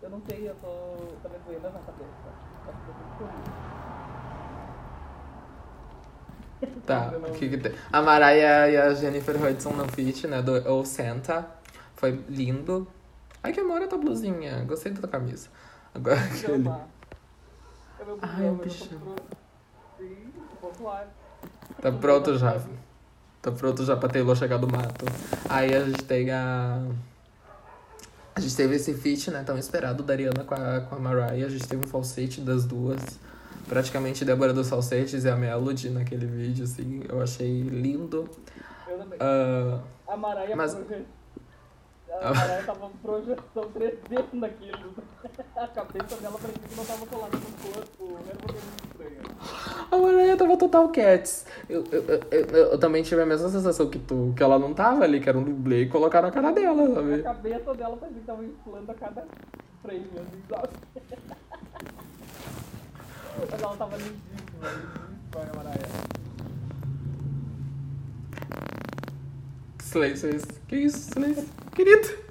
Eu 0.00 0.10
não 0.10 0.22
sei, 0.28 0.48
eu 0.48 0.54
tô. 0.56 0.68
tá 1.22 1.28
me 1.28 1.38
doendo 1.46 1.70
na 1.70 1.80
cabeça. 1.80 2.10
Acho 2.66 2.78
que 2.82 2.88
eu 2.88 2.94
tô 2.94 3.26
feliz. 3.26 3.72
Tá, 6.86 7.12
o 7.16 7.32
que 7.32 7.48
que 7.48 7.58
tem? 7.58 7.72
A 7.92 8.00
Mariah 8.00 8.70
e 8.70 8.76
a 8.76 8.94
Jennifer 8.94 9.36
Hudson 9.36 9.72
no 9.72 9.88
feat, 9.88 10.26
né, 10.26 10.40
do 10.42 10.52
O 10.72 10.84
Santa. 10.84 11.48
Foi 11.94 12.12
lindo. 12.28 12.86
Ai, 13.42 13.52
que 13.52 13.60
amor 13.60 13.82
a 13.82 13.88
tua 13.88 13.98
blusinha. 13.98 14.64
Gostei 14.64 14.92
da 14.92 15.00
tua 15.00 15.08
camisa. 15.08 15.48
Agora 15.94 16.20
aquele... 16.20 16.68
É 16.68 16.86
Ai, 18.22 18.48
tô 18.48 18.56
pro... 18.56 18.70
Sim, 19.98 20.32
lá. 20.80 21.06
Tá 21.80 21.90
pronto 21.92 22.36
já. 22.38 22.60
Tá 23.40 23.50
pronto 23.50 23.84
já 23.84 23.96
pra 23.96 24.08
Taylor 24.08 24.36
chegar 24.36 24.56
do 24.58 24.68
mato. 24.70 25.04
Aí 25.48 25.74
a 25.74 25.84
gente 25.84 26.04
tem 26.04 26.30
a. 26.30 26.80
A 28.34 28.40
gente 28.40 28.56
teve 28.56 28.76
esse 28.76 28.94
feat, 28.94 29.30
né, 29.30 29.42
tão 29.44 29.58
esperado 29.58 30.02
da 30.02 30.14
Ariana 30.14 30.42
com 30.44 30.54
a, 30.54 30.80
com 30.80 30.94
a 30.94 30.98
Mariah. 30.98 31.46
A 31.46 31.48
gente 31.50 31.66
teve 31.66 31.84
um 31.84 31.88
falsete 31.88 32.40
das 32.40 32.64
duas. 32.64 33.00
Praticamente 33.68 34.24
Débora 34.24 34.52
dos 34.52 34.68
Falsetes 34.68 35.24
e 35.24 35.28
a 35.28 35.36
Melody 35.36 35.90
naquele 35.90 36.26
vídeo, 36.26 36.64
assim. 36.64 37.02
Eu 37.08 37.20
achei 37.22 37.62
lindo. 37.62 38.28
Eu 38.88 38.98
também. 38.98 39.18
Ah, 39.20 39.80
A 40.08 40.16
Maraia 40.16 40.54
Mas- 40.56 40.76
A 42.22 42.32
Maraia 42.34 42.62
tava 42.66 42.90
projeção 43.02 43.70
3D 43.74 44.24
naquilo. 44.34 44.94
A 45.56 45.66
cabeça 45.68 46.16
dela 46.20 46.38
parecia 46.40 46.62
que 46.68 46.76
não 46.76 46.84
tava 46.84 47.06
colada 47.06 47.36
no 47.36 47.72
corpo. 47.72 48.18
Era 48.26 48.38
uma 48.38 48.52
coisa 48.52 48.66
estranha. 48.84 49.22
a 49.90 49.96
Mariah 49.96 50.36
tava 50.36 50.56
total 50.56 50.88
cats. 50.90 51.46
Eu, 51.68 51.84
eu, 51.92 52.02
eu, 52.02 52.20
eu- 52.30 52.78
também 52.78 53.02
tive 53.02 53.22
a 53.22 53.26
mesma 53.26 53.48
sensação 53.48 53.88
que 53.88 53.98
tu, 53.98 54.32
que 54.36 54.42
ela 54.42 54.58
não 54.58 54.72
tava 54.74 55.04
ali, 55.04 55.20
que 55.20 55.28
era 55.28 55.38
um 55.38 55.42
dublê 55.44 55.82
e 55.82 55.88
colocaram 55.88 56.28
a 56.28 56.32
cara 56.32 56.52
dela, 56.52 56.82
A 56.84 56.94
sabe? 56.94 57.22
cabeça 57.22 57.74
dela 57.74 57.96
parecia 57.96 58.20
que 58.20 58.26
tava 58.26 58.44
inflando 58.44 58.90
a 58.90 58.94
cada 58.94 59.24
frame, 59.82 60.06
assim, 60.16 60.42
sabe? 60.48 60.68
Mas 63.50 63.62
ela 63.62 63.76
tava 63.76 63.96
lindíssima, 63.96 64.68
lindíssima 64.68 65.40
a 65.40 65.46
é 70.26 70.30
esse? 70.30 70.60
Que 70.68 70.76
isso, 70.76 70.98
silêncio? 71.12 71.46
Querido! 71.74 72.22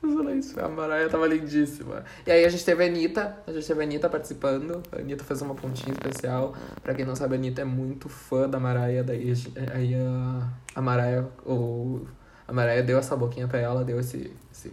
Silêncio. 0.00 0.64
A 0.64 0.68
Mariah 0.68 1.08
tava 1.08 1.26
lindíssima. 1.26 2.04
E 2.26 2.30
aí 2.30 2.44
a 2.44 2.48
gente 2.48 2.64
teve 2.64 2.84
a 2.84 2.86
Anitta, 2.86 3.38
a 3.46 3.52
gente 3.52 3.66
teve 3.66 3.80
a 3.80 3.84
Anitta 3.84 4.08
participando. 4.08 4.82
A 4.92 4.98
Anitta 4.98 5.24
fez 5.24 5.40
uma 5.42 5.54
pontinha 5.54 5.92
especial. 5.92 6.54
Pra 6.82 6.92
quem 6.94 7.04
não 7.04 7.14
sabe, 7.14 7.34
a 7.34 7.38
Anitta 7.38 7.62
é 7.62 7.64
muito 7.64 8.08
fã 8.08 8.48
da 8.48 8.58
Mariah. 8.58 9.02
Daí 9.04 9.32
aí 9.72 9.94
a, 9.94 10.48
a 10.74 10.82
Mariah, 10.82 11.26
o, 11.46 12.06
a 12.46 12.52
Mariah 12.52 12.82
deu 12.82 12.98
essa 12.98 13.16
boquinha 13.16 13.46
pra 13.46 13.58
ela, 13.60 13.84
deu 13.84 14.00
esse, 14.00 14.36
esse, 14.50 14.72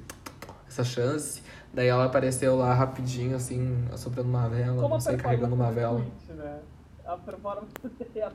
essa 0.67 0.83
chance. 0.83 1.43
Daí 1.73 1.87
ela 1.87 2.05
apareceu 2.05 2.55
lá 2.55 2.73
rapidinho, 2.73 3.35
assim, 3.35 3.85
assoprando 3.93 4.27
uma 4.29 4.49
vela, 4.49 4.81
Como 4.81 4.95
não 4.95 4.99
sei, 4.99 5.15
carregando 5.15 5.53
uma 5.53 5.71
vela. 5.71 6.03
né? 6.29 6.59
A 7.05 7.15
performance 7.17 7.71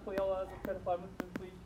foi 0.04 0.16
a 0.16 0.46
performance 0.62 1.12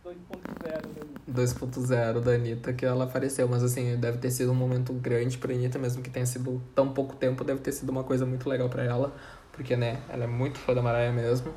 2.0 0.09 0.87
né? 0.87 1.03
2.0 1.31 2.21
da 2.21 2.33
Anitta 2.33 2.73
que 2.73 2.85
ela 2.85 3.05
apareceu, 3.05 3.49
mas 3.49 3.63
assim, 3.63 3.97
deve 3.97 4.19
ter 4.19 4.31
sido 4.31 4.53
um 4.53 4.55
momento 4.55 4.93
grande 4.93 5.37
pra 5.39 5.53
Anitta, 5.53 5.79
mesmo 5.79 6.03
que 6.03 6.11
tenha 6.11 6.27
sido 6.27 6.63
tão 6.75 6.93
pouco 6.93 7.17
tempo, 7.17 7.45
deve 7.45 7.61
ter 7.61 7.73
sido 7.73 7.91
uma 7.91 8.05
coisa 8.05 8.25
muito 8.25 8.49
legal 8.49 8.69
pra 8.69 8.83
ela, 8.83 9.15
porque, 9.53 9.77
né, 9.77 10.01
ela 10.09 10.25
é 10.25 10.27
muito 10.27 10.59
fã 10.59 10.75
da 10.75 10.83
Mariah 10.83 11.13
mesmo. 11.13 11.53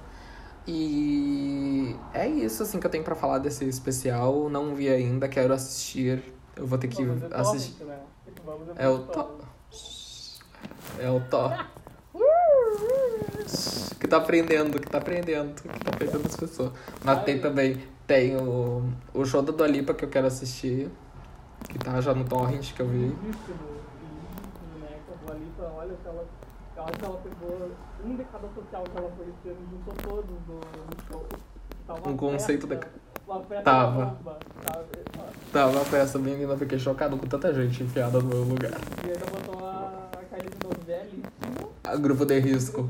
E 0.68 1.96
é 2.14 2.28
isso, 2.28 2.64
assim, 2.64 2.80
que 2.80 2.86
eu 2.86 2.92
tenho 2.92 3.04
pra 3.04 3.16
falar 3.16 3.40
desse 3.40 3.66
especial, 3.68 4.50
não 4.50 4.76
vi 4.76 4.90
ainda, 4.90 5.28
quero 5.28 5.54
assistir, 5.54 6.24
eu 6.56 6.68
vou 6.68 6.78
ter 6.78 6.88
que 6.88 7.02
assistir. 7.34 7.74
torrent, 7.80 7.98
né? 7.98 8.00
Ver 8.76 8.84
É 8.84 8.88
o. 8.88 9.00
Tó. 9.00 9.40
É 11.00 11.10
o 11.10 11.20
Tó. 11.22 11.52
Que 14.00 14.08
tá 14.08 14.18
aprendendo, 14.18 14.80
que 14.80 14.90
tá 14.90 14.98
aprendendo, 14.98 15.62
que 15.62 15.70
tá 15.80 15.92
aprendendo 15.92 16.26
as 16.26 16.36
pessoas. 16.36 16.72
Mas 17.04 17.24
tem 17.24 17.40
também, 17.40 17.78
tem 18.12 18.36
o, 18.36 18.84
o 19.14 19.24
show 19.24 19.42
da 19.42 19.54
Dua 19.54 19.68
Lipa 19.68 19.94
que 19.94 20.04
eu 20.04 20.10
quero 20.10 20.28
assistir, 20.28 20.90
que 21.70 21.80
tá 21.80 22.02
já 22.02 22.14
no 22.14 22.26
torrent 22.26 22.74
que 22.74 22.82
eu 22.82 22.88
vi. 22.88 23.16
Olha 25.78 25.96
que 25.96 26.08
ela, 26.08 26.26
eu 26.76 26.84
acho 26.84 26.92
que 26.92 27.06
ela 27.06 27.18
pegou 27.20 27.72
um 28.04 28.16
de 28.18 28.24
cada 28.26 28.50
social 28.50 28.84
que 28.84 28.98
ela 28.98 29.12
foi 29.16 29.28
esse 29.28 29.50
ano, 29.50 29.60
juntou 29.72 29.94
todos 30.10 30.36
no, 30.46 30.56
no 30.56 31.08
show. 31.08 31.26
Uma 31.88 32.10
Um 32.10 32.18
conceito 32.18 32.68
festa 32.68 33.64
Tava. 33.64 34.18
Tá 35.54 35.68
uma 35.68 35.86
festa 35.86 36.20
bem 36.20 36.36
linda, 36.36 36.58
fiquei 36.58 36.80
chocado 36.80 37.16
com 37.16 37.26
tanta 37.28 37.54
gente 37.54 37.84
enfiada 37.84 38.20
no 38.20 38.28
meu 38.28 38.44
lugar. 38.44 38.72
E 39.06 39.12
ainda 39.12 39.26
botou 39.26 39.66
a, 39.66 40.10
a 40.12 40.36
Kylie 40.36 40.52
Minogue 40.62 41.24
A 41.86 41.96
grupo 41.96 42.26
de 42.26 42.40
risco. 42.40 42.90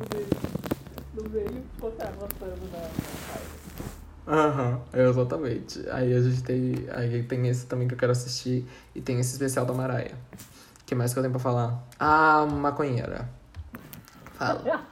no 1.13 1.29
meio 1.29 1.47
e 1.47 1.75
ficou 1.75 1.91
se 1.91 2.01
arrastando 2.01 2.61
na, 2.71 2.79
na 2.79 3.50
Aham, 4.31 4.79
exatamente. 4.93 5.83
Aí 5.89 6.13
a 6.13 6.21
gente 6.21 6.41
tem. 6.41 6.85
Aí 6.93 7.21
tem 7.23 7.49
esse 7.49 7.65
também 7.65 7.85
que 7.85 7.93
eu 7.93 7.97
quero 7.97 8.13
assistir. 8.13 8.65
E 8.95 9.01
tem 9.01 9.19
esse 9.19 9.33
especial 9.33 9.65
da 9.65 9.73
Maraia. 9.73 10.13
Que 10.85 10.95
mais 10.95 11.11
que 11.11 11.19
eu 11.19 11.23
tenho 11.23 11.33
pra 11.33 11.41
falar? 11.41 11.83
Ah, 11.99 12.45
maconheira. 12.45 13.27
Fala. 14.37 14.61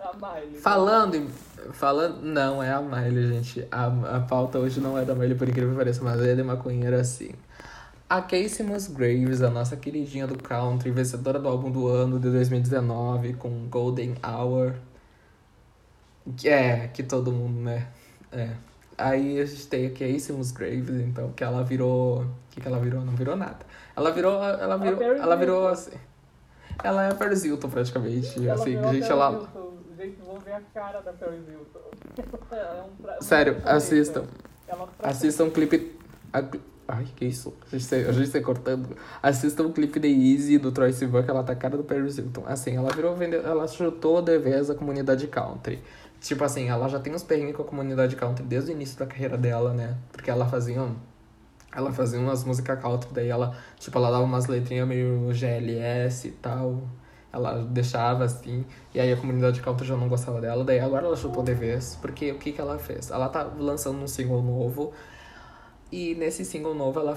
A 0.00 0.34
Miley. 0.34 0.60
Falando 0.60 1.14
em. 1.14 1.28
Falando. 1.72 2.22
Não, 2.22 2.60
é 2.60 2.72
a 2.72 2.82
Miley, 2.82 3.28
gente. 3.28 3.68
A, 3.70 3.86
a 4.16 4.20
pauta 4.20 4.58
hoje 4.58 4.80
não 4.80 4.98
é 4.98 5.04
da 5.04 5.14
Miley, 5.14 5.36
por 5.36 5.48
incrível 5.48 5.70
que 5.70 5.76
pareça, 5.76 6.02
mas 6.02 6.20
é 6.20 6.34
de 6.34 6.42
maconheira 6.42 7.04
sim. 7.04 7.30
A 8.10 8.20
Casey 8.20 8.66
Musgraves, 8.66 9.42
a 9.42 9.48
nossa 9.48 9.76
queridinha 9.76 10.26
do 10.26 10.36
country, 10.36 10.90
vencedora 10.90 11.38
do 11.38 11.48
álbum 11.48 11.70
do 11.70 11.86
ano 11.86 12.18
de 12.18 12.30
2019 12.30 13.34
com 13.34 13.68
Golden 13.68 14.16
Hour. 14.22 14.74
É, 16.44 16.88
que 16.88 17.02
todo 17.02 17.32
mundo, 17.32 17.60
né? 17.60 17.86
É. 18.32 18.50
Aí 19.02 19.40
a 19.40 19.44
gente 19.44 19.66
tem 19.66 19.86
a 19.86 19.90
Casey 19.90 20.34
Musgraves, 20.34 20.90
então, 21.00 21.32
que 21.32 21.42
ela 21.42 21.62
virou. 21.64 22.22
O 22.22 22.26
que, 22.50 22.60
que 22.60 22.68
ela 22.68 22.78
virou? 22.78 23.00
Não 23.04 23.14
virou 23.14 23.36
nada. 23.36 23.58
Ela 23.96 24.10
virou. 24.10 24.42
Ela 24.42 24.76
virou. 24.76 25.02
Ela 25.02 25.36
virou 25.36 25.68
assim. 25.68 25.96
Ela 26.82 27.04
é 27.06 27.10
a 27.10 27.14
Paris 27.14 27.44
Hilton, 27.44 27.68
praticamente. 27.68 28.46
Ela 28.46 28.54
assim, 28.60 28.72
gente, 28.92 29.10
ela. 29.10 29.32
Hilton. 29.32 29.72
Gente, 29.96 30.18
vamos 30.26 30.42
ver 30.42 30.52
a 30.52 30.60
cara 30.74 31.00
da 31.00 31.12
Paris 31.12 31.40
Hilton. 31.48 31.80
É 32.52 32.82
um 32.82 33.02
pra- 33.02 33.20
Sério, 33.20 33.56
assistam. 33.64 34.24
Ela 34.68 34.88
Assistam 35.02 35.44
o 35.44 35.50
clipe. 35.50 35.96
a 36.32 36.42
Ai, 36.88 37.06
que 37.16 37.24
isso? 37.24 37.54
A 37.66 37.76
gente, 37.76 37.88
tá- 37.88 37.96
a 37.96 38.12
gente 38.12 38.30
tá 38.30 38.40
cortando. 38.42 38.96
Assistam 39.22 39.64
o 39.64 39.72
clipe 39.72 39.98
de 40.00 40.08
Easy 40.08 40.58
do 40.58 40.70
Troy 40.72 40.92
Sivan, 40.92 41.22
que 41.22 41.30
ela 41.30 41.42
tá 41.42 41.52
a 41.52 41.56
cara 41.56 41.76
do 41.76 41.84
Paris 41.84 42.18
Hilton. 42.18 42.42
Assim, 42.46 42.76
ela 42.76 42.90
virou 42.90 43.14
vende... 43.16 43.36
Ela 43.36 43.66
chutou 43.66 44.20
de 44.20 44.38
vez 44.38 44.68
a 44.68 44.74
comunidade 44.74 45.26
country. 45.28 45.82
Tipo 46.22 46.44
assim, 46.44 46.68
ela 46.68 46.88
já 46.88 47.00
tem 47.00 47.12
uns 47.12 47.24
perrengues 47.24 47.56
com 47.56 47.62
a 47.62 47.66
comunidade 47.66 48.14
country 48.14 48.44
desde 48.44 48.70
o 48.70 48.72
início 48.72 48.96
da 48.98 49.06
carreira 49.06 49.36
dela, 49.36 49.74
né? 49.74 49.96
Porque 50.12 50.30
ela 50.30 50.46
fazia. 50.46 50.88
Ela 51.74 51.90
fazia 51.92 52.20
umas 52.20 52.44
músicas 52.44 52.80
country, 52.80 53.10
daí 53.12 53.28
ela, 53.28 53.56
tipo, 53.78 53.96
ela 53.98 54.10
dava 54.10 54.22
umas 54.22 54.46
letrinhas 54.46 54.86
meio 54.86 55.32
GLS 55.32 56.28
e 56.28 56.30
tal. 56.32 56.82
Ela 57.32 57.64
deixava 57.64 58.24
assim, 58.24 58.64
e 58.94 59.00
aí 59.00 59.10
a 59.10 59.16
comunidade 59.16 59.60
country 59.62 59.86
já 59.86 59.96
não 59.96 60.06
gostava 60.06 60.38
dela, 60.38 60.62
daí 60.64 60.78
agora 60.78 61.06
ela 61.06 61.16
chutou 61.16 61.42
de 61.42 61.54
vez, 61.54 61.98
porque 62.00 62.30
o 62.30 62.38
que 62.38 62.52
que 62.52 62.60
ela 62.60 62.78
fez? 62.78 63.10
Ela 63.10 63.26
tá 63.30 63.42
lançando 63.42 63.98
um 64.02 64.06
single 64.06 64.42
novo, 64.42 64.92
e 65.90 66.14
nesse 66.14 66.44
single 66.44 66.74
novo 66.74 67.00
ela, 67.00 67.16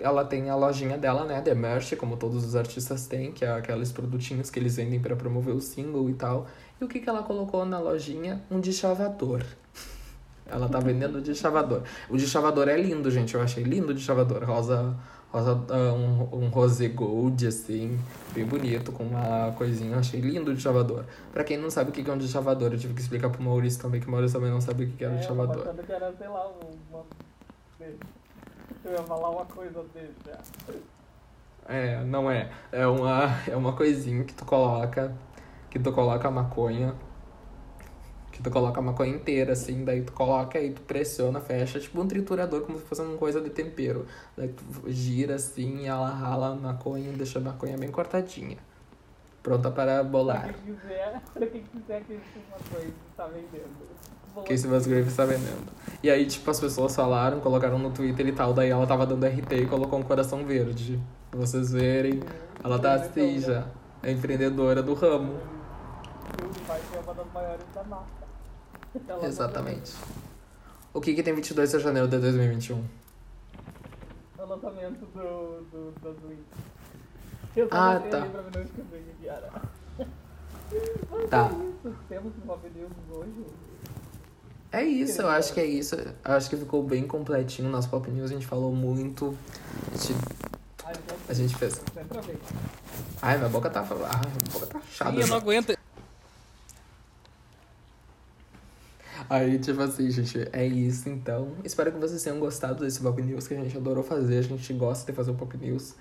ela 0.00 0.24
tem 0.24 0.50
a 0.50 0.54
lojinha 0.54 0.96
dela, 0.96 1.24
né, 1.24 1.40
The 1.40 1.52
Merch, 1.52 1.96
como 1.96 2.16
todos 2.16 2.44
os 2.44 2.54
artistas 2.54 3.08
têm, 3.08 3.32
que 3.32 3.44
é 3.44 3.50
aqueles 3.50 3.90
produtinhos 3.90 4.50
que 4.50 4.60
eles 4.60 4.76
vendem 4.76 5.00
pra 5.00 5.16
promover 5.16 5.52
o 5.52 5.60
single 5.60 6.08
e 6.08 6.14
tal. 6.14 6.46
E 6.80 6.84
o 6.84 6.88
que 6.88 7.00
que 7.00 7.08
ela 7.08 7.22
colocou 7.22 7.64
na 7.64 7.78
lojinha? 7.78 8.42
Um 8.50 8.60
deschavador. 8.60 9.42
Ela 10.48 10.68
tá 10.68 10.78
vendendo 10.78 11.18
o 11.18 11.20
deschavador. 11.20 11.82
O 12.08 12.16
deschavador 12.16 12.68
é 12.68 12.76
lindo, 12.76 13.10
gente. 13.10 13.34
Eu 13.34 13.40
achei 13.42 13.64
lindo 13.64 13.90
o 13.90 13.94
deschavador. 13.94 14.44
Rosa, 14.44 14.94
rosa 15.32 15.60
ah, 15.70 15.92
um, 15.92 16.44
um 16.44 16.48
rosé 16.48 16.86
gold, 16.88 17.44
assim, 17.46 17.98
bem 18.32 18.44
bonito, 18.44 18.92
com 18.92 19.02
uma 19.02 19.52
coisinha. 19.56 19.94
Eu 19.94 19.98
achei 19.98 20.20
lindo 20.20 20.52
o 20.52 20.54
deschavador. 20.54 21.04
Pra 21.32 21.42
quem 21.42 21.56
não 21.56 21.68
sabe 21.68 21.90
o 21.90 21.92
que 21.92 22.08
é 22.08 22.12
um 22.12 22.18
deschavador, 22.18 22.72
eu 22.72 22.78
tive 22.78 22.94
que 22.94 23.00
explicar 23.00 23.28
pro 23.30 23.42
Maurício 23.42 23.80
também, 23.82 24.00
que 24.00 24.06
o 24.06 24.10
Maurício 24.10 24.38
também 24.38 24.52
não 24.52 24.60
sabe 24.60 24.84
o 24.84 24.88
que 24.88 25.02
era 25.02 25.12
um 25.12 25.16
É, 25.16 25.18
deschavador. 25.20 25.74
que 25.74 25.92
era, 25.92 26.12
sei 26.16 26.28
lá, 26.28 26.48
uma... 26.92 27.02
Eu 28.84 28.92
ia 28.92 29.02
falar 29.02 29.30
uma 29.30 29.44
coisa 29.46 29.82
dele 29.92 30.14
já. 30.24 30.38
É, 31.68 32.04
não 32.04 32.30
é. 32.30 32.50
É 32.70 32.86
uma, 32.86 33.24
é 33.50 33.56
uma 33.56 33.72
coisinha 33.72 34.22
que 34.22 34.32
tu 34.32 34.44
coloca, 34.44 35.12
que 35.76 35.82
tu 35.84 35.92
coloca 35.92 36.26
a 36.26 36.30
maconha, 36.30 36.94
que 38.32 38.42
tu 38.42 38.50
coloca 38.50 38.80
a 38.80 38.82
maconha 38.82 39.14
inteira, 39.14 39.52
assim, 39.52 39.84
daí 39.84 40.02
tu 40.02 40.12
coloca 40.12 40.58
e 40.60 40.70
tu 40.70 40.80
pressiona, 40.82 41.40
fecha, 41.40 41.78
tipo 41.78 42.00
um 42.00 42.06
triturador, 42.06 42.62
como 42.62 42.78
se 42.78 42.84
fosse 42.84 43.02
uma 43.02 43.16
coisa 43.16 43.40
de 43.40 43.50
tempero. 43.50 44.06
Daí 44.36 44.48
tu 44.48 44.64
gira 44.88 45.34
assim 45.34 45.80
e 45.82 45.86
ela 45.86 46.08
rala 46.10 46.48
a 46.52 46.54
maconha 46.54 47.10
e 47.10 47.12
deixa 47.16 47.38
a 47.38 47.42
maconha 47.42 47.76
bem 47.76 47.90
cortadinha. 47.90 48.56
Pronta 49.42 49.70
para 49.70 49.94
Pra 49.96 50.04
bolar. 50.04 50.54
quem 50.64 50.74
quiser, 50.74 51.22
pra 51.32 51.46
quem 51.46 51.62
quiser 51.62 52.02
que 52.04 52.12
uma 52.14 52.58
coisa 52.70 52.92
tá 53.16 53.26
vendendo. 53.26 53.96
Vou 54.34 54.44
Que 54.44 54.52
esse 54.54 54.66
Musgrave 54.66 55.08
está 55.08 55.24
vendendo. 55.24 55.72
E 56.02 56.10
aí, 56.10 56.26
tipo, 56.26 56.50
as 56.50 56.58
pessoas 56.58 56.94
falaram, 56.96 57.40
colocaram 57.40 57.78
no 57.78 57.90
Twitter 57.90 58.26
e 58.26 58.32
tal, 58.32 58.52
daí 58.52 58.70
ela 58.70 58.86
tava 58.86 59.06
dando 59.06 59.24
RT 59.24 59.52
e 59.52 59.66
colocou 59.66 59.98
um 59.98 60.02
coração 60.02 60.44
verde. 60.44 61.00
Pra 61.30 61.40
vocês 61.40 61.72
verem. 61.72 62.20
Ela 62.62 62.78
tá 62.78 62.94
assim 62.94 63.38
já. 63.40 63.66
É 64.02 64.10
empreendedora 64.10 64.82
do 64.82 64.92
ramo. 64.94 65.38
Vai 66.66 66.80
ser 66.80 66.98
uma 66.98 67.14
das 67.14 67.32
maiores 67.32 67.64
da 67.74 67.84
massa. 67.84 68.06
Ela 69.08 69.26
Exatamente. 69.26 69.94
O 70.94 71.00
que 71.00 71.14
que 71.14 71.22
tem 71.22 71.34
22 71.34 71.70
de 71.70 71.78
janeiro 71.80 72.08
de 72.08 72.18
2021? 72.18 72.84
É 74.38 74.42
o 74.42 74.46
lançamento 74.46 75.04
do, 75.06 75.60
do, 75.70 75.92
do 76.00 76.14
Twitch. 76.20 76.38
Eu 77.54 77.68
só 77.68 77.74
Ah, 77.76 78.00
tá. 78.00 78.22
pra 78.26 78.42
não 78.42 78.62
escrever. 78.62 79.04
Mas 81.10 81.30
Tá. 81.30 81.50
é 81.50 81.88
isso. 81.88 81.96
Temos 82.08 82.32
um 82.36 82.40
Pop 82.46 82.70
News 82.74 82.90
hoje. 83.10 83.46
É 84.72 84.82
isso, 84.82 85.22
eu 85.22 85.28
acho 85.28 85.54
que 85.54 85.60
é 85.60 85.64
isso. 85.64 85.94
Eu 85.94 86.12
acho 86.24 86.50
que 86.50 86.56
ficou 86.56 86.82
bem 86.82 87.06
completinho 87.06 87.68
o 87.68 87.70
nosso 87.70 87.88
Pop 87.88 88.10
News. 88.10 88.30
A 88.30 88.34
gente 88.34 88.46
falou 88.46 88.72
muito. 88.74 89.36
A 89.92 89.96
gente 89.96 90.14
A 90.84 90.92
gente 90.92 91.04
A 91.28 91.34
gente 91.34 91.56
fez. 91.56 91.80
Ai, 93.22 93.38
minha 93.38 93.48
boca 93.48 93.70
tá. 93.70 93.80
Ai, 93.80 93.86
minha 93.88 94.52
boca 94.52 94.66
tá 94.66 94.80
chata. 94.90 95.12
Ih, 95.16 95.20
eu 95.20 95.26
não 95.28 95.36
aguento. 95.36 95.76
Aí, 99.28 99.58
tipo 99.58 99.80
assim, 99.82 100.10
gente, 100.10 100.48
é 100.52 100.64
isso 100.66 101.08
então. 101.08 101.48
Espero 101.64 101.92
que 101.92 101.98
vocês 101.98 102.22
tenham 102.22 102.38
gostado 102.38 102.84
desse 102.84 103.00
Pop 103.00 103.20
News 103.20 103.48
que 103.48 103.54
a 103.54 103.56
gente 103.56 103.76
adorou 103.76 104.02
fazer. 104.02 104.38
A 104.38 104.42
gente 104.42 104.72
gosta 104.72 105.10
de 105.10 105.16
fazer 105.16 105.30
o 105.30 105.34
Pop 105.34 105.56
News. 105.56 105.94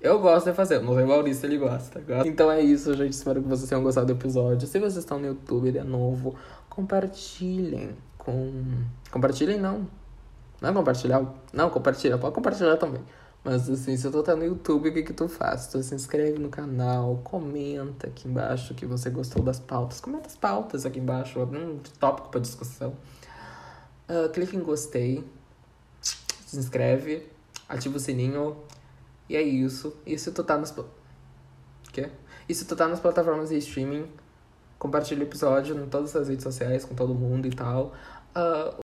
Eu 0.00 0.20
gosto 0.20 0.50
de 0.50 0.54
fazer, 0.54 0.80
não 0.80 0.94
sei 0.94 1.04
o 1.04 1.08
Maurício, 1.08 1.46
ele 1.46 1.56
gosta. 1.56 2.02
Então 2.26 2.50
é 2.50 2.60
isso, 2.60 2.94
gente. 2.94 3.12
Espero 3.12 3.42
que 3.42 3.48
vocês 3.48 3.68
tenham 3.68 3.82
gostado 3.82 4.06
do 4.06 4.12
episódio. 4.12 4.68
Se 4.68 4.78
vocês 4.78 4.96
estão 4.96 5.18
no 5.18 5.26
YouTube 5.26 5.72
de 5.72 5.82
novo, 5.82 6.34
compartilhem 6.68 7.96
com. 8.18 8.52
Compartilhem 9.10 9.58
não. 9.58 9.88
Não 10.60 10.70
é 10.70 10.72
compartilhar? 10.72 11.22
Não, 11.52 11.70
compartilha, 11.70 12.18
pode 12.18 12.34
compartilhar 12.34 12.76
também. 12.76 13.00
Mas 13.46 13.70
assim, 13.70 13.96
se 13.96 14.10
tu 14.10 14.22
tá 14.24 14.34
no 14.34 14.44
YouTube, 14.44 14.88
o 14.88 14.92
que 14.92 15.04
que 15.04 15.12
tu 15.12 15.28
faz? 15.28 15.68
Tu 15.68 15.80
se 15.80 15.94
inscreve 15.94 16.36
no 16.36 16.48
canal, 16.48 17.20
comenta 17.22 18.08
aqui 18.08 18.26
embaixo 18.26 18.74
que 18.74 18.84
você 18.84 19.08
gostou 19.08 19.40
das 19.40 19.60
pautas. 19.60 20.00
Comenta 20.00 20.26
as 20.26 20.34
pautas 20.34 20.84
aqui 20.84 20.98
embaixo, 20.98 21.38
um 21.38 21.78
tópico 22.00 22.28
pra 22.28 22.40
discussão. 22.40 22.96
Uh, 24.08 24.28
clique 24.30 24.56
em 24.56 24.60
gostei, 24.60 25.24
se 26.00 26.58
inscreve, 26.58 27.24
ativa 27.68 27.98
o 27.98 28.00
sininho. 28.00 28.56
E 29.28 29.36
é 29.36 29.42
isso. 29.42 29.96
E 30.04 30.18
se 30.18 30.32
tu 30.32 30.42
tá 30.42 30.58
nas... 30.58 30.74
Quê? 31.92 32.10
E 32.48 32.54
se 32.54 32.64
tu 32.64 32.74
tá 32.74 32.88
nas 32.88 32.98
plataformas 32.98 33.50
de 33.50 33.58
streaming, 33.58 34.10
compartilha 34.76 35.20
o 35.20 35.22
episódio 35.22 35.80
em 35.80 35.88
todas 35.88 36.16
as 36.16 36.26
redes 36.26 36.42
sociais 36.42 36.84
com 36.84 36.96
todo 36.96 37.14
mundo 37.14 37.46
e 37.46 37.50
tal. 37.50 37.94
Ah, 38.34 38.76